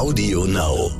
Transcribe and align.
Audio 0.00 0.46
Now. 0.46 0.90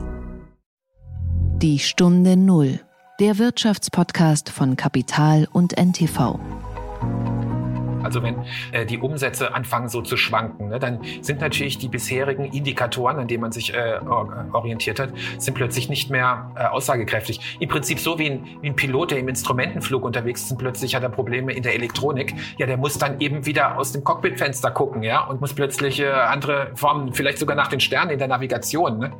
Die 1.56 1.79
Stunde 1.79 2.37
Null, 2.37 2.80
der 3.19 3.38
Wirtschaftspodcast 3.38 4.50
von 4.50 4.76
Kapital 4.76 5.48
und 5.50 5.79
NTV. 5.79 6.38
Also 8.02 8.22
wenn 8.22 8.36
äh, 8.72 8.86
die 8.86 8.98
Umsätze 8.98 9.54
anfangen 9.54 9.88
so 9.88 10.02
zu 10.02 10.16
schwanken, 10.16 10.68
ne, 10.68 10.78
dann 10.78 11.00
sind 11.21 11.40
natürlich 11.40 11.78
die 11.78 11.88
bisherigen 11.88 12.44
Indikatoren, 12.44 13.19
an 13.19 13.28
denen 13.28 13.42
man 13.42 13.53
sich 13.53 13.74
äh, 13.74 14.01
orientiert 14.53 15.01
hat, 15.01 15.10
sind 15.38 15.54
plötzlich 15.54 15.88
nicht 15.88 16.10
mehr 16.10 16.52
äh, 16.56 16.65
aussagekräftig. 16.66 17.56
Im 17.60 17.69
Prinzip 17.69 17.98
so 17.98 18.19
wie 18.19 18.30
ein, 18.30 18.47
wie 18.62 18.69
ein 18.69 18.77
Pilot, 18.77 19.12
der 19.12 19.19
im 19.19 19.28
Instrumentenflug 19.28 20.05
unterwegs 20.05 20.45
ist 20.45 20.52
und 20.52 20.59
plötzlich 20.59 20.95
hat 20.95 21.02
er 21.02 21.09
Probleme 21.09 21.52
in 21.52 21.62
der 21.62 21.74
Elektronik. 21.74 22.34
Ja, 22.59 22.66
der 22.66 22.77
muss 22.77 22.98
dann 22.98 23.20
eben 23.20 23.47
wieder 23.47 23.77
aus 23.77 23.92
dem 23.92 24.05
Cockpitfenster 24.05 24.70
gucken, 24.70 25.02
ja, 25.02 25.24
und 25.24 25.41
muss 25.41 25.55
plötzlich 25.55 26.01
äh, 26.01 26.10
andere 26.10 26.73
Formen, 26.74 27.12
vielleicht 27.12 27.38
sogar 27.38 27.56
nach 27.56 27.69
den 27.69 27.80
Sternen 27.80 28.10
in 28.10 28.19
der 28.19 28.28
Navigation. 28.28 28.98
Ne? 28.98 29.12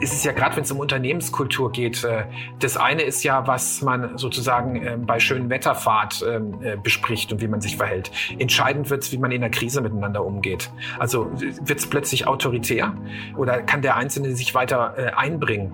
Ist 0.00 0.12
es 0.12 0.24
ja 0.24 0.32
gerade, 0.32 0.56
wenn 0.56 0.64
es 0.64 0.70
um 0.70 0.78
Unternehmenskultur 0.78 1.72
geht, 1.72 2.04
äh, 2.04 2.24
das 2.58 2.76
eine 2.76 3.02
ist 3.02 3.22
ja, 3.24 3.46
was 3.46 3.82
man 3.82 4.16
sozusagen 4.18 4.84
ähm, 4.84 5.06
bei 5.06 5.20
schönen 5.20 5.50
Wetterfahrt 5.50 6.24
ähm, 6.26 6.58
äh, 6.62 6.76
bespricht 6.76 7.32
und 7.32 7.40
wie 7.40 7.48
man 7.48 7.60
sich 7.60 7.76
verhält. 7.76 8.10
Entscheidend 8.38 8.90
wird 8.90 9.04
es, 9.04 9.12
wie 9.12 9.18
man 9.18 9.30
in 9.30 9.40
der 9.40 9.50
Krise 9.50 9.80
miteinander 9.80 10.24
umgeht. 10.24 10.70
Also 10.98 11.30
wird 11.32 11.78
es 11.78 11.88
plötzlich 11.88 12.26
autoritär 12.26 12.94
oder 13.36 13.62
kann 13.62 13.82
der 13.82 13.96
Einzelne 13.96 14.34
sich 14.34 14.54
weiter 14.54 14.94
äh, 14.96 15.10
einbringen? 15.16 15.72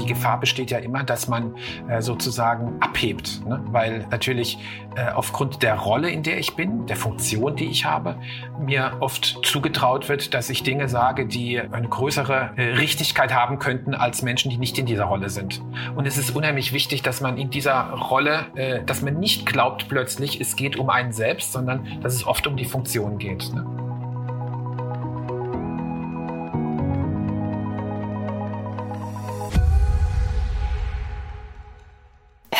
Die 0.00 0.06
Gefahr 0.06 0.40
besteht 0.40 0.70
ja 0.70 0.78
immer, 0.78 1.04
dass 1.04 1.28
man 1.28 1.54
äh, 1.88 2.00
sozusagen 2.00 2.80
abhebt, 2.80 3.44
ne? 3.46 3.62
weil 3.66 4.06
natürlich 4.10 4.58
äh, 4.96 5.10
aufgrund 5.10 5.62
der 5.62 5.76
Rolle, 5.76 6.10
in 6.10 6.22
der 6.22 6.38
ich 6.38 6.56
bin, 6.56 6.86
der 6.86 6.96
Funktion, 6.96 7.56
die 7.56 7.66
ich 7.66 7.84
habe, 7.84 8.16
mir 8.58 8.96
oft 9.00 9.38
zugetraut 9.42 10.08
wird, 10.08 10.34
dass 10.34 10.50
ich 10.50 10.62
Dinge 10.62 10.88
sage, 10.88 11.26
die 11.26 11.60
eine 11.60 11.88
größere 11.88 12.50
äh, 12.56 12.62
Richtigkeit 12.74 13.32
haben 13.34 13.58
könnten 13.58 13.94
als 13.94 14.22
Menschen, 14.22 14.50
die 14.50 14.56
nicht 14.56 14.78
in 14.78 14.86
dieser 14.86 15.04
Rolle 15.04 15.30
sind. 15.30 15.62
Und 15.94 16.06
es 16.06 16.18
ist 16.18 16.34
unheimlich 16.34 16.72
wichtig, 16.72 17.02
dass 17.02 17.20
man 17.20 17.38
in 17.38 17.50
dieser 17.50 17.90
Rolle, 17.90 18.46
dass 18.86 19.02
man 19.02 19.18
nicht 19.18 19.46
glaubt 19.46 19.88
plötzlich, 19.88 20.40
es 20.40 20.56
geht 20.56 20.76
um 20.76 20.90
einen 20.90 21.12
selbst, 21.12 21.52
sondern 21.52 21.86
dass 22.02 22.14
es 22.14 22.26
oft 22.26 22.46
um 22.46 22.56
die 22.56 22.64
Funktion 22.64 23.18
geht. 23.18 23.52
Ne? 23.54 23.89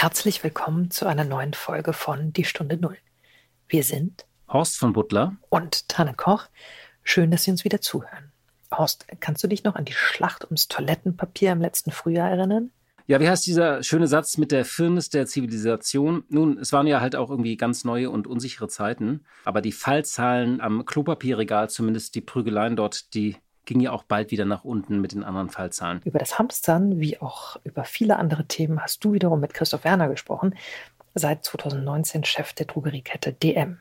Herzlich 0.00 0.42
willkommen 0.42 0.90
zu 0.90 1.04
einer 1.04 1.24
neuen 1.24 1.52
Folge 1.52 1.92
von 1.92 2.32
Die 2.32 2.44
Stunde 2.44 2.78
Null. 2.78 2.96
Wir 3.68 3.84
sind 3.84 4.24
Horst 4.48 4.78
von 4.78 4.94
Butler 4.94 5.36
und 5.50 5.90
Tanne 5.90 6.14
Koch. 6.14 6.46
Schön, 7.02 7.30
dass 7.30 7.42
Sie 7.42 7.50
uns 7.50 7.64
wieder 7.64 7.82
zuhören. 7.82 8.32
Horst, 8.72 9.04
kannst 9.20 9.44
du 9.44 9.46
dich 9.46 9.62
noch 9.62 9.74
an 9.74 9.84
die 9.84 9.92
Schlacht 9.92 10.46
ums 10.46 10.68
Toilettenpapier 10.68 11.52
im 11.52 11.60
letzten 11.60 11.90
Frühjahr 11.90 12.30
erinnern? 12.30 12.70
Ja, 13.08 13.20
wie 13.20 13.28
heißt 13.28 13.46
dieser 13.46 13.82
schöne 13.82 14.06
Satz 14.06 14.38
mit 14.38 14.52
der 14.52 14.64
Firnis 14.64 15.10
der 15.10 15.26
Zivilisation? 15.26 16.24
Nun, 16.30 16.56
es 16.56 16.72
waren 16.72 16.86
ja 16.86 17.02
halt 17.02 17.14
auch 17.14 17.28
irgendwie 17.28 17.58
ganz 17.58 17.84
neue 17.84 18.08
und 18.08 18.26
unsichere 18.26 18.68
Zeiten, 18.68 19.26
aber 19.44 19.60
die 19.60 19.70
Fallzahlen 19.70 20.62
am 20.62 20.86
Klopapierregal, 20.86 21.68
zumindest 21.68 22.14
die 22.14 22.22
Prügeleien 22.22 22.74
dort, 22.74 23.12
die 23.12 23.36
ging 23.64 23.80
ja 23.80 23.92
auch 23.92 24.02
bald 24.02 24.30
wieder 24.30 24.44
nach 24.44 24.64
unten 24.64 25.00
mit 25.00 25.12
den 25.12 25.24
anderen 25.24 25.50
Fallzahlen. 25.50 26.00
Über 26.04 26.18
das 26.18 26.38
Hamstern, 26.38 27.00
wie 27.00 27.20
auch 27.20 27.56
über 27.64 27.84
viele 27.84 28.16
andere 28.16 28.46
Themen, 28.46 28.80
hast 28.80 29.04
du 29.04 29.12
wiederum 29.12 29.40
mit 29.40 29.54
Christoph 29.54 29.84
Werner 29.84 30.08
gesprochen, 30.08 30.54
seit 31.14 31.44
2019 31.44 32.24
Chef 32.24 32.52
der 32.52 32.66
Drogeriekette 32.66 33.32
DM. 33.32 33.78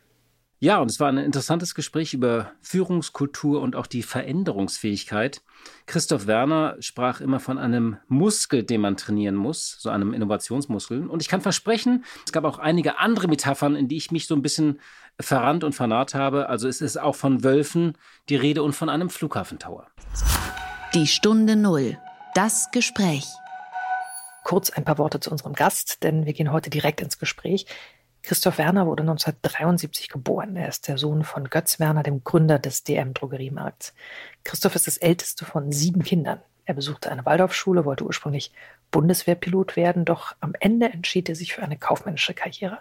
Ja, 0.62 0.80
und 0.80 0.92
es 0.92 1.00
war 1.00 1.08
ein 1.08 1.18
interessantes 1.18 1.74
Gespräch 1.74 2.14
über 2.14 2.52
Führungskultur 2.60 3.62
und 3.62 3.78
auch 3.78 3.88
die 3.88 4.04
Veränderungsfähigkeit. 4.04 5.42
Christoph 5.86 6.28
Werner 6.28 6.76
sprach 6.82 7.22
immer 7.22 7.40
von 7.40 7.58
einem 7.58 7.96
Muskel, 8.10 8.64
den 8.64 8.82
man 8.82 8.98
trainieren 8.98 9.36
muss, 9.36 9.78
so 9.80 9.90
einem 9.90 10.12
Innovationsmuskel. 10.12 11.08
Und 11.08 11.22
ich 11.22 11.30
kann 11.30 11.40
versprechen, 11.40 12.04
es 12.26 12.34
gab 12.34 12.44
auch 12.44 12.60
einige 12.60 13.00
andere 13.00 13.30
Metaphern, 13.30 13.78
in 13.78 13.88
die 13.88 13.96
ich 13.96 14.12
mich 14.12 14.28
so 14.28 14.36
ein 14.36 14.42
bisschen 14.42 14.82
verrannt 15.18 15.64
und 15.64 15.76
vernarrt 15.76 16.14
habe. 16.14 16.50
Also 16.50 16.68
es 16.68 16.82
ist 16.82 16.98
auch 16.98 17.16
von 17.16 17.42
Wölfen 17.46 17.98
die 18.28 18.36
Rede 18.36 18.62
und 18.62 18.74
von 18.74 18.90
einem 18.90 19.10
Flughafentower. 19.10 19.88
Die 20.94 21.08
Stunde 21.08 21.56
Null. 21.56 21.98
Das 22.36 22.70
Gespräch. 22.72 23.26
Kurz 24.44 24.72
ein 24.72 24.84
paar 24.84 24.98
Worte 24.98 25.22
zu 25.22 25.32
unserem 25.32 25.54
Gast, 25.54 26.04
denn 26.04 26.26
wir 26.26 26.34
gehen 26.34 26.52
heute 26.52 26.70
direkt 26.70 27.00
ins 27.00 27.18
Gespräch. 27.18 27.66
Christoph 28.22 28.58
Werner 28.58 28.86
wurde 28.86 29.04
1973 29.04 30.10
geboren. 30.10 30.56
Er 30.56 30.68
ist 30.68 30.88
der 30.88 30.98
Sohn 30.98 31.24
von 31.24 31.50
Götz 31.50 31.80
Werner, 31.80 32.04
dem 32.04 32.24
Gründer 32.24 32.60
des 32.60 32.84
DM-Drogeriemarkts. 32.84 33.94
Christoph 34.44 34.76
ist 34.76 34.88
das 34.88 34.98
älteste 34.98 35.46
von 35.46 35.72
sieben 35.72 36.04
Kindern. 36.04 36.40
Er 36.66 36.76
besuchte 36.76 37.12
eine 37.12 37.26
Waldorfschule, 37.26 37.86
wollte 37.86 38.04
ursprünglich 38.04 38.52
Bundeswehrpilot 38.92 39.76
werden, 39.76 40.06
doch 40.06 40.36
am 40.40 40.54
Ende 40.60 40.88
entschied 40.88 41.30
er 41.30 41.36
sich 41.36 41.54
für 41.54 41.64
eine 41.64 41.78
kaufmännische 41.78 42.34
Karriere. 42.34 42.80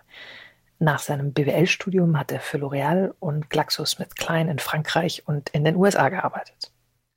Nach 0.78 0.98
seinem 0.98 1.32
BWL-Studium 1.32 2.18
hat 2.18 2.30
er 2.30 2.40
für 2.40 2.58
L'Oréal 2.58 3.12
und 3.18 3.50
GlaxoSmithKline 3.50 4.50
in 4.50 4.58
Frankreich 4.58 5.24
und 5.26 5.48
in 5.50 5.64
den 5.64 5.76
USA 5.76 6.08
gearbeitet. 6.08 6.70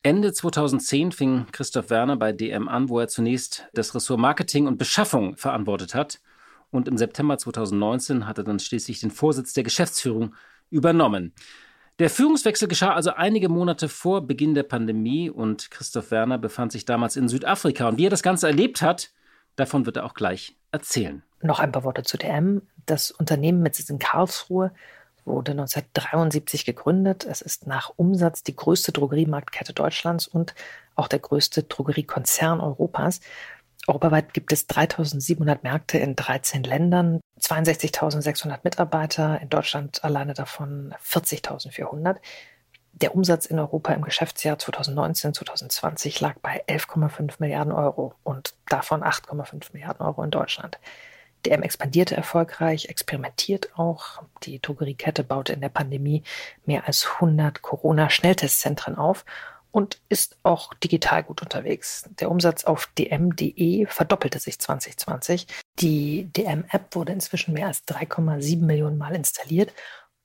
Ende 0.03 0.33
2010 0.33 1.11
fing 1.11 1.45
Christoph 1.51 1.91
Werner 1.91 2.15
bei 2.15 2.31
DM 2.31 2.67
an, 2.67 2.89
wo 2.89 2.99
er 2.99 3.07
zunächst 3.07 3.67
das 3.73 3.93
Ressort 3.93 4.19
Marketing 4.19 4.65
und 4.65 4.77
Beschaffung 4.77 5.37
verantwortet 5.37 5.93
hat. 5.93 6.21
Und 6.71 6.87
im 6.87 6.97
September 6.97 7.37
2019 7.37 8.25
hat 8.27 8.37
er 8.37 8.43
dann 8.43 8.59
schließlich 8.59 8.99
den 9.01 9.11
Vorsitz 9.11 9.53
der 9.53 9.63
Geschäftsführung 9.63 10.35
übernommen. 10.69 11.33
Der 11.99 12.09
Führungswechsel 12.09 12.67
geschah 12.67 12.93
also 12.93 13.11
einige 13.11 13.49
Monate 13.49 13.87
vor 13.89 14.21
Beginn 14.25 14.55
der 14.55 14.63
Pandemie 14.63 15.29
und 15.29 15.69
Christoph 15.69 16.09
Werner 16.09 16.37
befand 16.37 16.71
sich 16.71 16.85
damals 16.85 17.15
in 17.15 17.29
Südafrika. 17.29 17.89
Und 17.89 17.97
wie 17.97 18.07
er 18.07 18.09
das 18.09 18.23
Ganze 18.23 18.47
erlebt 18.47 18.81
hat, 18.81 19.11
davon 19.55 19.85
wird 19.85 19.97
er 19.97 20.05
auch 20.05 20.13
gleich 20.15 20.55
erzählen. 20.71 21.21
Noch 21.41 21.59
ein 21.59 21.71
paar 21.71 21.83
Worte 21.83 22.03
zu 22.03 22.17
DM. 22.17 22.61
Das 22.85 23.11
Unternehmen 23.11 23.61
mit 23.61 23.75
Sitz 23.75 23.89
in 23.89 23.99
Karlsruhe 23.99 24.71
wurde 25.25 25.51
1973 25.51 26.65
gegründet. 26.65 27.25
Es 27.25 27.41
ist 27.41 27.67
nach 27.67 27.91
Umsatz 27.95 28.43
die 28.43 28.55
größte 28.55 28.91
Drogeriemarktkette 28.91 29.73
Deutschlands 29.73 30.27
und 30.27 30.55
auch 30.95 31.07
der 31.07 31.19
größte 31.19 31.63
Drogeriekonzern 31.63 32.59
Europas. 32.59 33.19
Europaweit 33.87 34.33
gibt 34.33 34.53
es 34.53 34.67
3700 34.67 35.63
Märkte 35.63 35.97
in 35.97 36.15
13 36.15 36.63
Ländern, 36.63 37.19
62.600 37.39 38.59
Mitarbeiter, 38.63 39.41
in 39.41 39.49
Deutschland 39.49 40.03
alleine 40.03 40.33
davon 40.33 40.93
40.400. 41.03 42.17
Der 42.93 43.15
Umsatz 43.15 43.45
in 43.45 43.57
Europa 43.57 43.93
im 43.93 44.03
Geschäftsjahr 44.03 44.57
2019-2020 44.57 46.21
lag 46.21 46.35
bei 46.41 46.63
11,5 46.67 47.35
Milliarden 47.39 47.73
Euro 47.73 48.13
und 48.23 48.53
davon 48.67 49.01
8,5 49.01 49.73
Milliarden 49.73 50.05
Euro 50.05 50.23
in 50.23 50.31
Deutschland. 50.31 50.77
DM 51.45 51.63
expandierte 51.63 52.15
erfolgreich, 52.15 52.89
experimentiert 52.89 53.69
auch. 53.75 54.21
Die 54.43 54.61
Drogeriekette 54.61 55.23
baute 55.23 55.53
in 55.53 55.61
der 55.61 55.69
Pandemie 55.69 56.21
mehr 56.65 56.85
als 56.85 57.07
100 57.15 57.63
Corona-Schnelltestzentren 57.63 58.95
auf 58.95 59.25
und 59.71 60.01
ist 60.09 60.37
auch 60.43 60.73
digital 60.73 61.23
gut 61.23 61.41
unterwegs. 61.41 62.09
Der 62.19 62.29
Umsatz 62.29 62.65
auf 62.65 62.87
dm.de 62.97 63.85
verdoppelte 63.87 64.39
sich 64.39 64.59
2020. 64.59 65.47
Die 65.79 66.29
DM-App 66.33 66.95
wurde 66.95 67.13
inzwischen 67.13 67.53
mehr 67.53 67.67
als 67.67 67.87
3,7 67.87 68.63
Millionen 68.63 68.97
Mal 68.97 69.15
installiert 69.15 69.73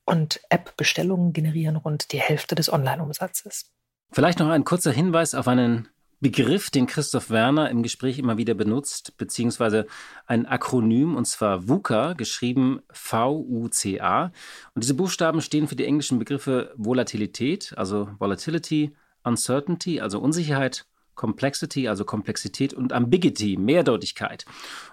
und 0.05 0.41
App-Bestellungen 0.51 1.33
generieren 1.33 1.77
rund 1.77 2.13
die 2.13 2.21
Hälfte 2.21 2.55
des 2.55 2.73
Online-Umsatzes. 2.73 3.71
Vielleicht 4.13 4.39
noch 4.39 4.49
ein 4.49 4.65
kurzer 4.65 4.93
Hinweis 4.93 5.35
auf 5.35 5.49
einen 5.49 5.89
Begriff, 6.21 6.71
den 6.71 6.87
Christoph 6.87 7.29
Werner 7.29 7.69
im 7.71 7.83
Gespräch 7.83 8.19
immer 8.19 8.39
wieder 8.39 8.55
benutzt, 8.55 9.19
beziehungsweise 9.19 9.87
ein 10.27 10.47
Akronym, 10.47 11.15
und 11.15 11.27
zwar 11.27 11.69
VUCA, 11.69 12.15
geschrieben 12.15 12.81
V-U-C-A. 12.91 14.33
Und 14.75 14.83
diese 14.83 14.95
Buchstaben 14.95 15.43
stehen 15.43 15.69
für 15.69 15.77
die 15.77 15.85
englischen 15.85 16.19
Begriffe 16.19 16.73
Volatilität, 16.77 17.75
also 17.77 18.09
Volatility, 18.19 18.97
Uncertainty, 19.27 20.01
also 20.01 20.21
Unsicherheit, 20.21 20.87
Complexity, 21.17 21.89
also 21.89 22.05
Komplexität 22.05 22.75
und 22.75 22.93
Ambiguity, 22.93 23.57
Mehrdeutigkeit. 23.57 24.45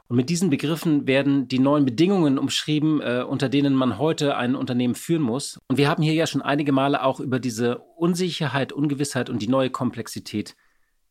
Und 0.08 0.16
mit 0.16 0.30
diesen 0.30 0.50
Begriffen 0.50 1.06
werden 1.06 1.48
die 1.48 1.60
neuen 1.60 1.86
Bedingungen 1.86 2.40
umschrieben, 2.40 3.02
äh, 3.02 3.24
unter 3.28 3.50
denen 3.50 3.76
man 3.76 4.00
heute 4.00 4.36
ein 4.36 4.56
Unternehmen 4.56 4.96
führen 4.96 5.22
muss. 5.22 5.60
Und 5.68 5.78
wir 5.78 5.90
haben 5.90 6.02
hier 6.02 6.14
ja 6.14 6.26
schon 6.26 6.42
einige 6.42 6.72
Male 6.72 7.04
auch 7.04 7.20
über 7.20 7.40
diese 7.40 7.80
Unsicherheit, 7.98 8.74
Ungewissheit 8.74 9.30
und 9.30 9.42
die 9.42 9.48
neue 9.48 9.70
Komplexität 9.70 10.56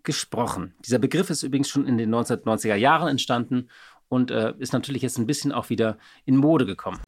gesprochen. 0.03 0.75
Dieser 0.85 0.99
Begriff 0.99 1.31
ist 1.31 1.45
übrigens 1.45 1.69
schon 1.69 1.87
in 1.87 1.99
den 1.99 2.13
1990er 2.13 2.75
Jahren 2.75 3.09
entstanden 3.09 3.69
und 4.09 4.31
äh, 4.31 4.55
ist 4.59 4.73
natürlich 4.73 5.03
jetzt 5.03 5.19
ein 5.19 5.27
bisschen 5.27 5.53
auch 5.53 5.71
wieder 5.71 5.97
in 6.25 6.37
Mode 6.37 6.67
gekommen. 6.67 7.01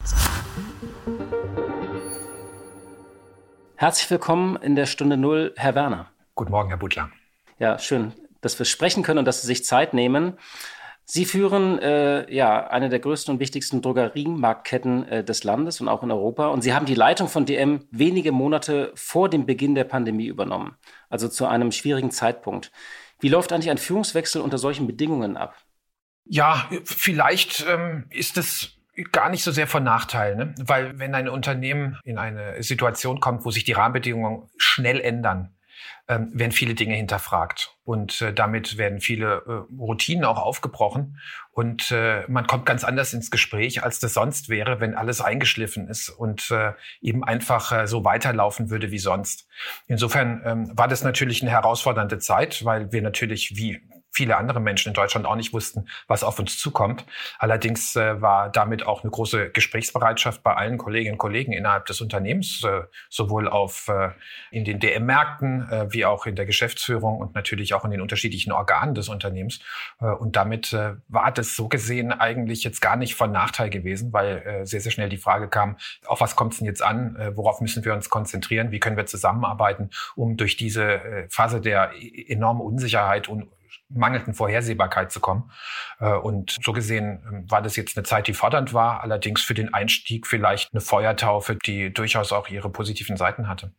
Herzlich 3.84 4.10
willkommen 4.10 4.56
in 4.56 4.76
der 4.76 4.86
Stunde 4.86 5.18
Null, 5.18 5.52
Herr 5.56 5.74
Werner. 5.74 6.10
Guten 6.34 6.52
Morgen, 6.52 6.70
Herr 6.70 6.78
Butler. 6.78 7.10
Ja, 7.58 7.78
schön, 7.78 8.14
dass 8.40 8.58
wir 8.58 8.64
sprechen 8.64 9.02
können 9.02 9.18
und 9.18 9.26
dass 9.26 9.42
Sie 9.42 9.46
sich 9.46 9.62
Zeit 9.62 9.92
nehmen. 9.92 10.38
Sie 11.04 11.26
führen 11.26 11.78
äh, 11.80 12.34
ja 12.34 12.66
eine 12.68 12.88
der 12.88 12.98
größten 13.00 13.34
und 13.34 13.40
wichtigsten 13.40 13.82
Drogeriemarktketten 13.82 15.06
äh, 15.06 15.22
des 15.22 15.44
Landes 15.44 15.82
und 15.82 15.88
auch 15.88 16.02
in 16.02 16.10
Europa. 16.10 16.46
Und 16.46 16.62
Sie 16.62 16.72
haben 16.72 16.86
die 16.86 16.94
Leitung 16.94 17.28
von 17.28 17.44
DM 17.44 17.86
wenige 17.90 18.32
Monate 18.32 18.90
vor 18.94 19.28
dem 19.28 19.44
Beginn 19.44 19.74
der 19.74 19.84
Pandemie 19.84 20.28
übernommen, 20.28 20.78
also 21.10 21.28
zu 21.28 21.44
einem 21.44 21.70
schwierigen 21.70 22.10
Zeitpunkt. 22.10 22.72
Wie 23.20 23.28
läuft 23.28 23.52
eigentlich 23.52 23.70
ein 23.70 23.76
Führungswechsel 23.76 24.40
unter 24.40 24.56
solchen 24.56 24.86
Bedingungen 24.86 25.36
ab? 25.36 25.58
Ja, 26.24 26.70
vielleicht 26.84 27.66
ähm, 27.68 28.06
ist 28.08 28.38
es 28.38 28.73
gar 29.12 29.30
nicht 29.30 29.42
so 29.42 29.50
sehr 29.50 29.66
von 29.66 29.82
Nachteil, 29.82 30.36
ne? 30.36 30.54
weil 30.58 30.98
wenn 30.98 31.14
ein 31.14 31.28
Unternehmen 31.28 31.98
in 32.04 32.18
eine 32.18 32.62
Situation 32.62 33.20
kommt, 33.20 33.44
wo 33.44 33.50
sich 33.50 33.64
die 33.64 33.72
Rahmenbedingungen 33.72 34.48
schnell 34.56 35.00
ändern, 35.00 35.54
ähm, 36.06 36.30
werden 36.34 36.52
viele 36.52 36.74
Dinge 36.74 36.94
hinterfragt. 36.94 37.76
Und 37.84 38.20
äh, 38.20 38.32
damit 38.32 38.76
werden 38.76 39.00
viele 39.00 39.42
äh, 39.46 39.74
Routinen 39.78 40.24
auch 40.24 40.38
aufgebrochen. 40.38 41.18
Und 41.50 41.90
äh, 41.92 42.24
man 42.28 42.46
kommt 42.46 42.66
ganz 42.66 42.84
anders 42.84 43.14
ins 43.14 43.30
Gespräch, 43.30 43.82
als 43.82 44.00
das 44.00 44.14
sonst 44.14 44.48
wäre, 44.48 44.80
wenn 44.80 44.94
alles 44.94 45.20
eingeschliffen 45.20 45.88
ist 45.88 46.10
und 46.10 46.50
äh, 46.50 46.72
eben 47.00 47.24
einfach 47.24 47.72
äh, 47.72 47.86
so 47.86 48.04
weiterlaufen 48.04 48.70
würde 48.70 48.90
wie 48.90 48.98
sonst. 48.98 49.48
Insofern 49.86 50.42
ähm, 50.44 50.72
war 50.76 50.88
das 50.88 51.04
natürlich 51.04 51.42
eine 51.42 51.50
herausfordernde 51.50 52.18
Zeit, 52.18 52.64
weil 52.64 52.92
wir 52.92 53.02
natürlich 53.02 53.56
wie 53.56 53.80
viele 54.14 54.36
andere 54.36 54.60
Menschen 54.60 54.88
in 54.88 54.94
Deutschland 54.94 55.26
auch 55.26 55.34
nicht 55.34 55.52
wussten, 55.52 55.88
was 56.06 56.22
auf 56.22 56.38
uns 56.38 56.56
zukommt. 56.56 57.04
Allerdings 57.38 57.96
äh, 57.96 58.20
war 58.22 58.48
damit 58.48 58.86
auch 58.86 59.02
eine 59.02 59.10
große 59.10 59.50
Gesprächsbereitschaft 59.50 60.42
bei 60.42 60.54
allen 60.54 60.78
Kolleginnen 60.78 61.14
und 61.14 61.18
Kollegen 61.18 61.52
innerhalb 61.52 61.86
des 61.86 62.00
Unternehmens, 62.00 62.62
äh, 62.64 62.82
sowohl 63.10 63.48
auf 63.48 63.88
äh, 63.88 64.10
in 64.52 64.64
den 64.64 64.78
DM-Märkten 64.78 65.68
äh, 65.68 65.92
wie 65.92 66.04
auch 66.04 66.26
in 66.26 66.36
der 66.36 66.46
Geschäftsführung 66.46 67.18
und 67.18 67.34
natürlich 67.34 67.74
auch 67.74 67.84
in 67.84 67.90
den 67.90 68.00
unterschiedlichen 68.00 68.52
Organen 68.52 68.94
des 68.94 69.08
Unternehmens. 69.08 69.60
Äh, 70.00 70.06
und 70.06 70.36
damit 70.36 70.72
äh, 70.72 70.94
war 71.08 71.32
das 71.32 71.56
so 71.56 71.68
gesehen 71.68 72.12
eigentlich 72.12 72.62
jetzt 72.62 72.80
gar 72.80 72.96
nicht 72.96 73.16
von 73.16 73.32
Nachteil 73.32 73.68
gewesen, 73.68 74.12
weil 74.12 74.62
sehr, 74.64 74.80
sehr 74.80 74.92
schnell 74.92 75.08
die 75.08 75.16
Frage 75.16 75.48
kam, 75.48 75.76
auf 76.06 76.20
was 76.20 76.36
kommt 76.36 76.52
es 76.52 76.58
denn 76.58 76.66
jetzt 76.66 76.82
an? 76.82 77.16
Worauf 77.34 77.60
müssen 77.60 77.84
wir 77.84 77.94
uns 77.94 78.10
konzentrieren? 78.10 78.70
Wie 78.70 78.78
können 78.78 78.96
wir 78.96 79.06
zusammenarbeiten, 79.06 79.90
um 80.14 80.36
durch 80.36 80.56
diese 80.56 81.26
Phase 81.28 81.60
der 81.60 81.92
e-, 81.94 82.26
enormen 82.28 82.60
Unsicherheit 82.60 83.28
und 83.28 83.48
mangelnden 83.94 84.34
Vorhersehbarkeit 84.34 85.12
zu 85.12 85.20
kommen. 85.20 85.50
Äh, 86.00 86.12
und 86.14 86.56
so 86.62 86.72
gesehen 86.72 87.22
ähm, 87.26 87.50
war 87.50 87.62
das 87.62 87.76
jetzt 87.76 87.96
eine 87.96 88.04
Zeit, 88.04 88.26
die 88.26 88.34
fordernd 88.34 88.74
war, 88.74 89.02
allerdings 89.02 89.42
für 89.42 89.54
den 89.54 89.72
Einstieg 89.72 90.26
vielleicht 90.26 90.72
eine 90.72 90.80
Feuertaufe, 90.80 91.56
die 91.56 91.92
durchaus 91.92 92.32
auch 92.32 92.48
ihre 92.48 92.70
positiven 92.70 93.16
Seiten 93.16 93.48
hatte. 93.48 93.72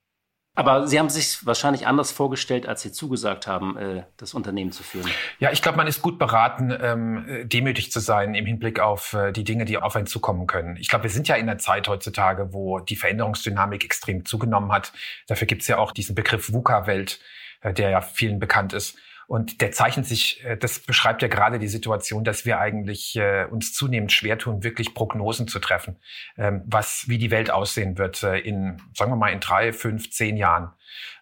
Aber 0.56 0.88
Sie 0.88 0.98
haben 0.98 1.10
sich 1.10 1.46
wahrscheinlich 1.46 1.86
anders 1.86 2.14
vorgestellt, 2.14 2.66
als 2.66 2.82
Sie 2.82 2.92
zugesagt 2.92 3.46
haben, 3.46 3.78
äh, 3.78 4.04
das 4.16 4.34
Unternehmen 4.34 4.72
zu 4.72 4.84
führen. 4.84 5.10
Ja, 5.40 5.52
ich 5.52 5.62
glaube, 5.62 5.78
man 5.78 5.86
ist 5.86 6.02
gut 6.02 6.18
beraten, 6.18 6.74
ähm, 6.82 7.44
demütig 7.44 7.92
zu 7.92 8.00
sein 8.00 8.34
im 8.36 8.46
Hinblick 8.46 8.80
auf 8.80 9.14
äh, 9.14 9.34
die 9.34 9.44
Dinge, 9.44 9.66
die 9.66 9.78
auf 9.78 9.98
einen 9.98 10.08
zukommen 10.08 10.48
können. 10.48 10.78
Ich 10.78 10.88
glaube, 10.88 11.04
wir 11.04 11.10
sind 11.10 11.28
ja 11.28 11.36
in 11.36 11.50
einer 11.50 11.60
Zeit 11.60 11.90
heutzutage, 11.90 12.54
wo 12.54 12.80
die 12.80 12.96
Veränderungsdynamik 12.96 13.84
extrem 13.84 14.24
zugenommen 14.24 14.72
hat. 14.72 14.94
Dafür 15.28 15.46
gibt 15.46 15.64
es 15.64 15.68
ja 15.68 15.78
auch 15.78 15.92
diesen 15.92 16.16
Begriff 16.16 16.52
VUCA-Welt, 16.52 17.20
der 17.64 17.90
ja 17.90 18.02
vielen 18.02 18.40
bekannt 18.40 18.74
ist. 18.74 18.98
Und 19.28 19.62
der 19.62 19.72
zeichnet 19.72 20.06
sich, 20.06 20.44
äh, 20.46 20.58
das 20.58 20.80
beschreibt 20.80 21.22
ja 21.22 21.28
gerade 21.28 21.60
die 21.60 21.68
Situation, 21.68 22.24
dass 22.24 22.46
wir 22.46 22.60
eigentlich 22.60 23.16
äh, 23.16 23.46
uns 23.46 23.74
zunehmend 23.74 24.12
schwer 24.12 24.38
tun, 24.38 24.64
wirklich 24.64 24.94
Prognosen 24.94 25.48
zu 25.48 25.60
treffen, 25.60 25.98
ähm, 26.38 26.62
was, 26.66 27.06
wie 27.08 27.18
die 27.18 27.32
Welt 27.32 27.52
aussehen 27.52 27.98
wird 27.98 28.24
äh, 28.24 28.38
in, 28.40 28.82
sagen 28.94 29.12
wir 29.12 29.16
mal, 29.16 29.32
in 29.32 29.40
drei, 29.40 29.74
fünf, 29.74 30.12
zehn 30.12 30.38
Jahren. 30.38 30.72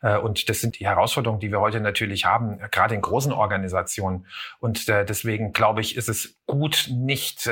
Und 0.01 0.50
das 0.50 0.59
sind 0.59 0.79
die 0.79 0.85
Herausforderungen, 0.85 1.39
die 1.39 1.50
wir 1.50 1.61
heute 1.61 1.79
natürlich 1.79 2.25
haben, 2.25 2.59
gerade 2.69 2.94
in 2.94 3.01
großen 3.01 3.31
Organisationen. 3.31 4.27
Und 4.59 4.88
deswegen 4.89 5.53
glaube 5.53 5.81
ich, 5.81 5.95
ist 5.95 6.09
es 6.09 6.38
gut, 6.45 6.89
nicht 6.91 7.50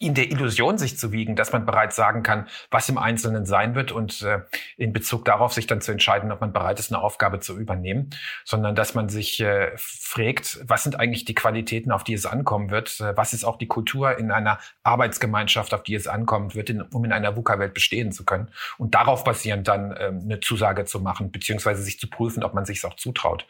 in 0.00 0.14
der 0.14 0.30
Illusion 0.30 0.78
sich 0.78 0.98
zu 0.98 1.12
wiegen, 1.12 1.36
dass 1.36 1.52
man 1.52 1.66
bereits 1.66 1.94
sagen 1.94 2.22
kann, 2.22 2.48
was 2.70 2.88
im 2.88 2.96
Einzelnen 2.96 3.44
sein 3.44 3.74
wird 3.74 3.92
und 3.92 4.22
äh, 4.22 4.40
in 4.78 4.94
Bezug 4.94 5.26
darauf 5.26 5.52
sich 5.52 5.66
dann 5.66 5.82
zu 5.82 5.92
entscheiden, 5.92 6.32
ob 6.32 6.40
man 6.40 6.54
bereit 6.54 6.78
ist, 6.78 6.90
eine 6.90 7.02
Aufgabe 7.02 7.38
zu 7.40 7.58
übernehmen, 7.58 8.08
sondern 8.44 8.74
dass 8.74 8.94
man 8.94 9.10
sich 9.10 9.40
äh, 9.40 9.72
fragt, 9.76 10.58
was 10.64 10.84
sind 10.84 10.98
eigentlich 10.98 11.26
die 11.26 11.34
Qualitäten, 11.34 11.92
auf 11.92 12.02
die 12.02 12.14
es 12.14 12.24
ankommen 12.24 12.70
wird, 12.70 12.98
äh, 13.00 13.14
was 13.14 13.34
ist 13.34 13.44
auch 13.44 13.58
die 13.58 13.68
Kultur 13.68 14.16
in 14.16 14.30
einer 14.30 14.58
Arbeitsgemeinschaft, 14.84 15.74
auf 15.74 15.82
die 15.82 15.94
es 15.94 16.08
ankommen 16.08 16.54
wird, 16.54 16.70
in, 16.70 16.80
um 16.80 17.04
in 17.04 17.12
einer 17.12 17.36
VUCA-Welt 17.36 17.74
bestehen 17.74 18.10
zu 18.10 18.24
können 18.24 18.48
und 18.78 18.94
darauf 18.94 19.22
basierend 19.22 19.68
dann 19.68 19.94
ähm, 20.00 20.20
eine 20.24 20.40
Zusage 20.40 20.86
zu 20.86 21.00
machen, 21.00 21.30
beziehungsweise 21.30 21.82
sich 21.82 22.00
zu 22.00 22.08
prüfen, 22.08 22.42
ob 22.42 22.54
man 22.54 22.64
sich 22.64 22.78
es 22.78 22.86
auch 22.86 22.96
zutraut. 22.96 23.46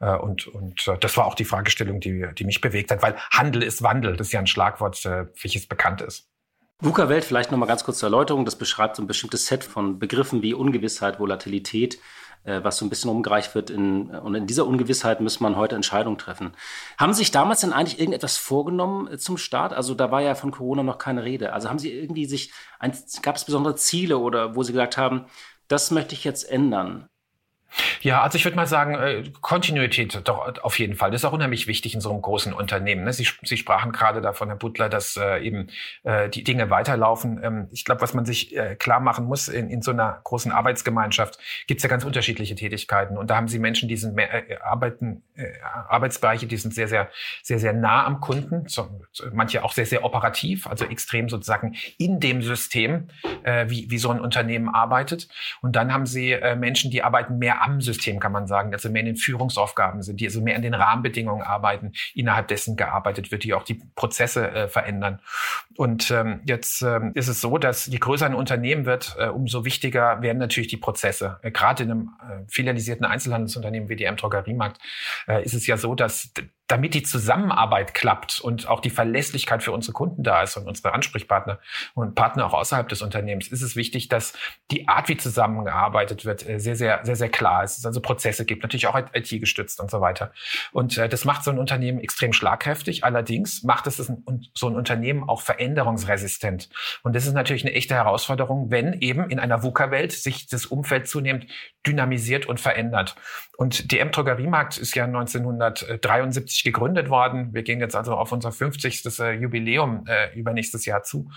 Äh, 0.00 0.16
und, 0.16 0.48
und 0.48 0.88
äh, 0.88 0.98
das 0.98 1.16
war 1.16 1.26
auch 1.26 1.34
die 1.34 1.44
Fragestellung, 1.44 2.00
die, 2.00 2.26
die 2.36 2.44
mich 2.44 2.60
bewegt 2.60 2.90
hat, 2.90 3.02
weil 3.02 3.16
Handel 3.30 3.62
ist 3.62 3.82
Wandel. 3.82 4.16
Das 4.16 4.28
ist 4.28 4.32
ja 4.32 4.40
ein 4.40 4.46
Schlagwort, 4.46 5.04
äh, 5.06 5.26
welches 5.40 5.66
bekannt 5.66 6.00
ist. 6.00 6.28
VUCA-Welt, 6.80 7.24
vielleicht 7.24 7.50
nochmal 7.50 7.68
ganz 7.68 7.84
kurz 7.84 7.98
zur 7.98 8.08
Erläuterung. 8.08 8.46
Das 8.46 8.56
beschreibt 8.56 8.96
so 8.96 9.02
ein 9.02 9.06
bestimmtes 9.06 9.46
Set 9.46 9.64
von 9.64 9.98
Begriffen 9.98 10.42
wie 10.42 10.54
Ungewissheit, 10.54 11.20
Volatilität, 11.20 11.98
was 12.42 12.78
so 12.78 12.86
ein 12.86 12.88
bisschen 12.88 13.10
umgereicht 13.10 13.54
wird. 13.54 13.68
In, 13.68 14.08
und 14.08 14.34
in 14.34 14.46
dieser 14.46 14.66
Ungewissheit 14.66 15.20
muss 15.20 15.40
man 15.40 15.56
heute 15.56 15.76
Entscheidungen 15.76 16.16
treffen. 16.16 16.52
Haben 16.96 17.12
Sie 17.12 17.18
sich 17.18 17.30
damals 17.30 17.60
denn 17.60 17.74
eigentlich 17.74 17.98
irgendetwas 18.00 18.38
vorgenommen 18.38 19.18
zum 19.18 19.36
Start? 19.36 19.74
Also 19.74 19.94
da 19.94 20.10
war 20.10 20.22
ja 20.22 20.34
von 20.34 20.52
Corona 20.52 20.82
noch 20.82 20.96
keine 20.96 21.22
Rede. 21.22 21.52
Also 21.52 21.68
haben 21.68 21.78
Sie 21.78 21.92
irgendwie 21.92 22.24
sich, 22.24 22.50
gab 23.20 23.36
es 23.36 23.44
besondere 23.44 23.76
Ziele 23.76 24.16
oder 24.16 24.56
wo 24.56 24.62
Sie 24.62 24.72
gesagt 24.72 24.96
haben, 24.96 25.26
das 25.68 25.90
möchte 25.90 26.14
ich 26.14 26.24
jetzt 26.24 26.44
ändern? 26.50 27.10
Ja, 28.02 28.22
also 28.22 28.36
ich 28.36 28.44
würde 28.44 28.56
mal 28.56 28.66
sagen, 28.66 28.94
äh, 28.94 29.24
Kontinuität 29.40 30.20
doch 30.24 30.62
auf 30.62 30.78
jeden 30.78 30.96
Fall. 30.96 31.10
Das 31.10 31.20
ist 31.20 31.24
auch 31.26 31.32
unheimlich 31.32 31.66
wichtig 31.66 31.94
in 31.94 32.00
so 32.00 32.10
einem 32.10 32.22
großen 32.22 32.52
Unternehmen. 32.54 33.04
Ne? 33.04 33.12
Sie, 33.12 33.28
Sie 33.42 33.56
sprachen 33.56 33.92
gerade 33.92 34.22
davon, 34.22 34.48
Herr 34.48 34.56
Butler, 34.56 34.88
dass 34.88 35.16
äh, 35.16 35.38
eben 35.44 35.68
äh, 36.02 36.30
die 36.30 36.42
Dinge 36.42 36.70
weiterlaufen. 36.70 37.40
Ähm, 37.42 37.68
ich 37.72 37.84
glaube, 37.84 38.00
was 38.00 38.14
man 38.14 38.24
sich 38.24 38.56
äh, 38.56 38.74
klar 38.76 39.00
machen 39.00 39.26
muss, 39.26 39.48
in, 39.48 39.68
in 39.68 39.82
so 39.82 39.90
einer 39.90 40.20
großen 40.24 40.50
Arbeitsgemeinschaft 40.50 41.38
gibt 41.66 41.78
es 41.78 41.82
ja 41.82 41.90
ganz 41.90 42.04
unterschiedliche 42.04 42.54
Tätigkeiten. 42.54 43.18
Und 43.18 43.28
da 43.28 43.36
haben 43.36 43.48
Sie 43.48 43.58
Menschen, 43.58 43.88
die 43.88 43.96
sind 43.96 44.14
mehr, 44.14 44.50
äh, 44.50 44.56
arbeiten, 44.58 45.22
Arbeitsbereiche, 45.88 46.46
die 46.46 46.56
sind 46.56 46.74
sehr, 46.74 46.88
sehr, 46.88 47.10
sehr, 47.42 47.58
sehr 47.58 47.72
nah 47.72 48.04
am 48.06 48.20
Kunden. 48.20 48.68
So, 48.68 48.88
manche 49.32 49.64
auch 49.64 49.72
sehr, 49.72 49.86
sehr 49.86 50.04
operativ, 50.04 50.66
also 50.66 50.84
extrem 50.84 51.28
sozusagen 51.28 51.76
in 51.98 52.20
dem 52.20 52.42
System, 52.42 53.08
äh, 53.42 53.68
wie, 53.68 53.90
wie 53.90 53.98
so 53.98 54.10
ein 54.10 54.20
Unternehmen 54.20 54.68
arbeitet. 54.68 55.28
Und 55.60 55.76
dann 55.76 55.92
haben 55.92 56.06
Sie 56.06 56.32
äh, 56.32 56.56
Menschen, 56.56 56.90
die 56.90 57.02
arbeiten 57.02 57.38
mehr 57.38 57.62
am 57.62 57.80
System, 57.80 58.20
kann 58.20 58.32
man 58.32 58.46
sagen, 58.46 58.72
also 58.72 58.90
mehr 58.90 59.00
in 59.00 59.06
den 59.06 59.16
Führungsaufgaben 59.16 60.02
sind, 60.02 60.20
die 60.20 60.26
also 60.26 60.40
mehr 60.40 60.56
an 60.56 60.62
den 60.62 60.74
Rahmenbedingungen 60.74 61.42
arbeiten, 61.42 61.92
innerhalb 62.14 62.48
dessen 62.48 62.76
gearbeitet 62.76 63.30
wird, 63.30 63.44
die 63.44 63.54
auch 63.54 63.64
die 63.64 63.82
Prozesse 63.94 64.50
äh, 64.50 64.68
verändern. 64.68 65.20
Und 65.76 66.10
ähm, 66.10 66.40
jetzt 66.44 66.82
ähm, 66.82 67.12
ist 67.14 67.28
es 67.28 67.40
so, 67.40 67.58
dass 67.58 67.86
je 67.86 67.98
größer 67.98 68.26
ein 68.26 68.34
Unternehmen 68.34 68.84
wird, 68.86 69.16
äh, 69.18 69.28
umso 69.28 69.64
wichtiger 69.64 70.20
werden 70.22 70.38
natürlich 70.38 70.68
die 70.68 70.76
Prozesse. 70.76 71.38
Äh, 71.42 71.50
Gerade 71.50 71.84
in 71.84 71.90
einem 71.90 72.10
äh, 72.20 72.44
filialisierten 72.48 73.06
Einzelhandelsunternehmen 73.06 73.88
wie 73.88 73.96
DM 73.96 74.16
Drogeriemarkt 74.16 74.80
äh, 75.26 75.29
ist 75.38 75.54
es 75.54 75.66
ja 75.66 75.76
so, 75.76 75.94
dass 75.94 76.32
damit 76.70 76.94
die 76.94 77.02
Zusammenarbeit 77.02 77.94
klappt 77.94 78.38
und 78.40 78.68
auch 78.68 78.80
die 78.80 78.90
Verlässlichkeit 78.90 79.62
für 79.62 79.72
unsere 79.72 79.92
Kunden 79.92 80.22
da 80.22 80.42
ist 80.42 80.56
und 80.56 80.68
unsere 80.68 80.94
Ansprechpartner 80.94 81.58
und 81.94 82.14
Partner 82.14 82.46
auch 82.46 82.54
außerhalb 82.54 82.88
des 82.88 83.02
Unternehmens, 83.02 83.48
ist 83.48 83.62
es 83.62 83.74
wichtig, 83.74 84.06
dass 84.08 84.34
die 84.70 84.86
Art, 84.86 85.08
wie 85.08 85.16
zusammengearbeitet 85.16 86.24
wird, 86.24 86.48
äh, 86.48 86.60
sehr, 86.60 86.76
sehr, 86.76 87.00
sehr, 87.02 87.16
sehr 87.16 87.28
klar 87.28 87.64
ist. 87.64 87.78
Es 87.78 87.86
also 87.86 88.00
Prozesse 88.00 88.44
gibt, 88.44 88.62
natürlich 88.62 88.86
auch 88.86 88.96
IT 88.96 89.28
gestützt 89.28 89.80
und 89.80 89.90
so 89.90 90.00
weiter. 90.00 90.32
Und 90.70 90.96
äh, 90.96 91.08
das 91.08 91.24
macht 91.24 91.42
so 91.42 91.50
ein 91.50 91.58
Unternehmen 91.58 91.98
extrem 91.98 92.32
schlagkräftig. 92.32 93.02
Allerdings 93.02 93.64
macht 93.64 93.88
es 93.88 93.96
so 93.96 94.68
ein 94.68 94.76
Unternehmen 94.76 95.28
auch 95.28 95.42
veränderungsresistent. 95.42 96.68
Und 97.02 97.16
das 97.16 97.26
ist 97.26 97.32
natürlich 97.32 97.64
eine 97.64 97.74
echte 97.74 97.94
Herausforderung, 97.94 98.70
wenn 98.70 98.94
eben 99.00 99.28
in 99.28 99.40
einer 99.40 99.64
VUCA-Welt 99.64 100.12
sich 100.12 100.46
das 100.46 100.66
Umfeld 100.66 101.08
zunehmend 101.08 101.46
dynamisiert 101.84 102.46
und 102.46 102.60
verändert. 102.60 103.16
Und 103.56 103.92
DM 103.92 104.10
Drogeriemarkt 104.10 104.78
ist 104.78 104.94
ja 104.94 105.04
1973 105.04 106.59
gegründet 106.64 107.08
worden. 107.10 107.52
Wir 107.52 107.62
gehen 107.62 107.80
jetzt 107.80 107.96
also 107.96 108.14
auf 108.14 108.32
unser 108.32 108.52
50. 108.52 109.18
Äh, 109.20 109.32
Jubiläum 109.34 110.04
äh, 110.06 110.36
übernächstes 110.38 110.86
Jahr 110.86 111.02
zu. 111.02 111.30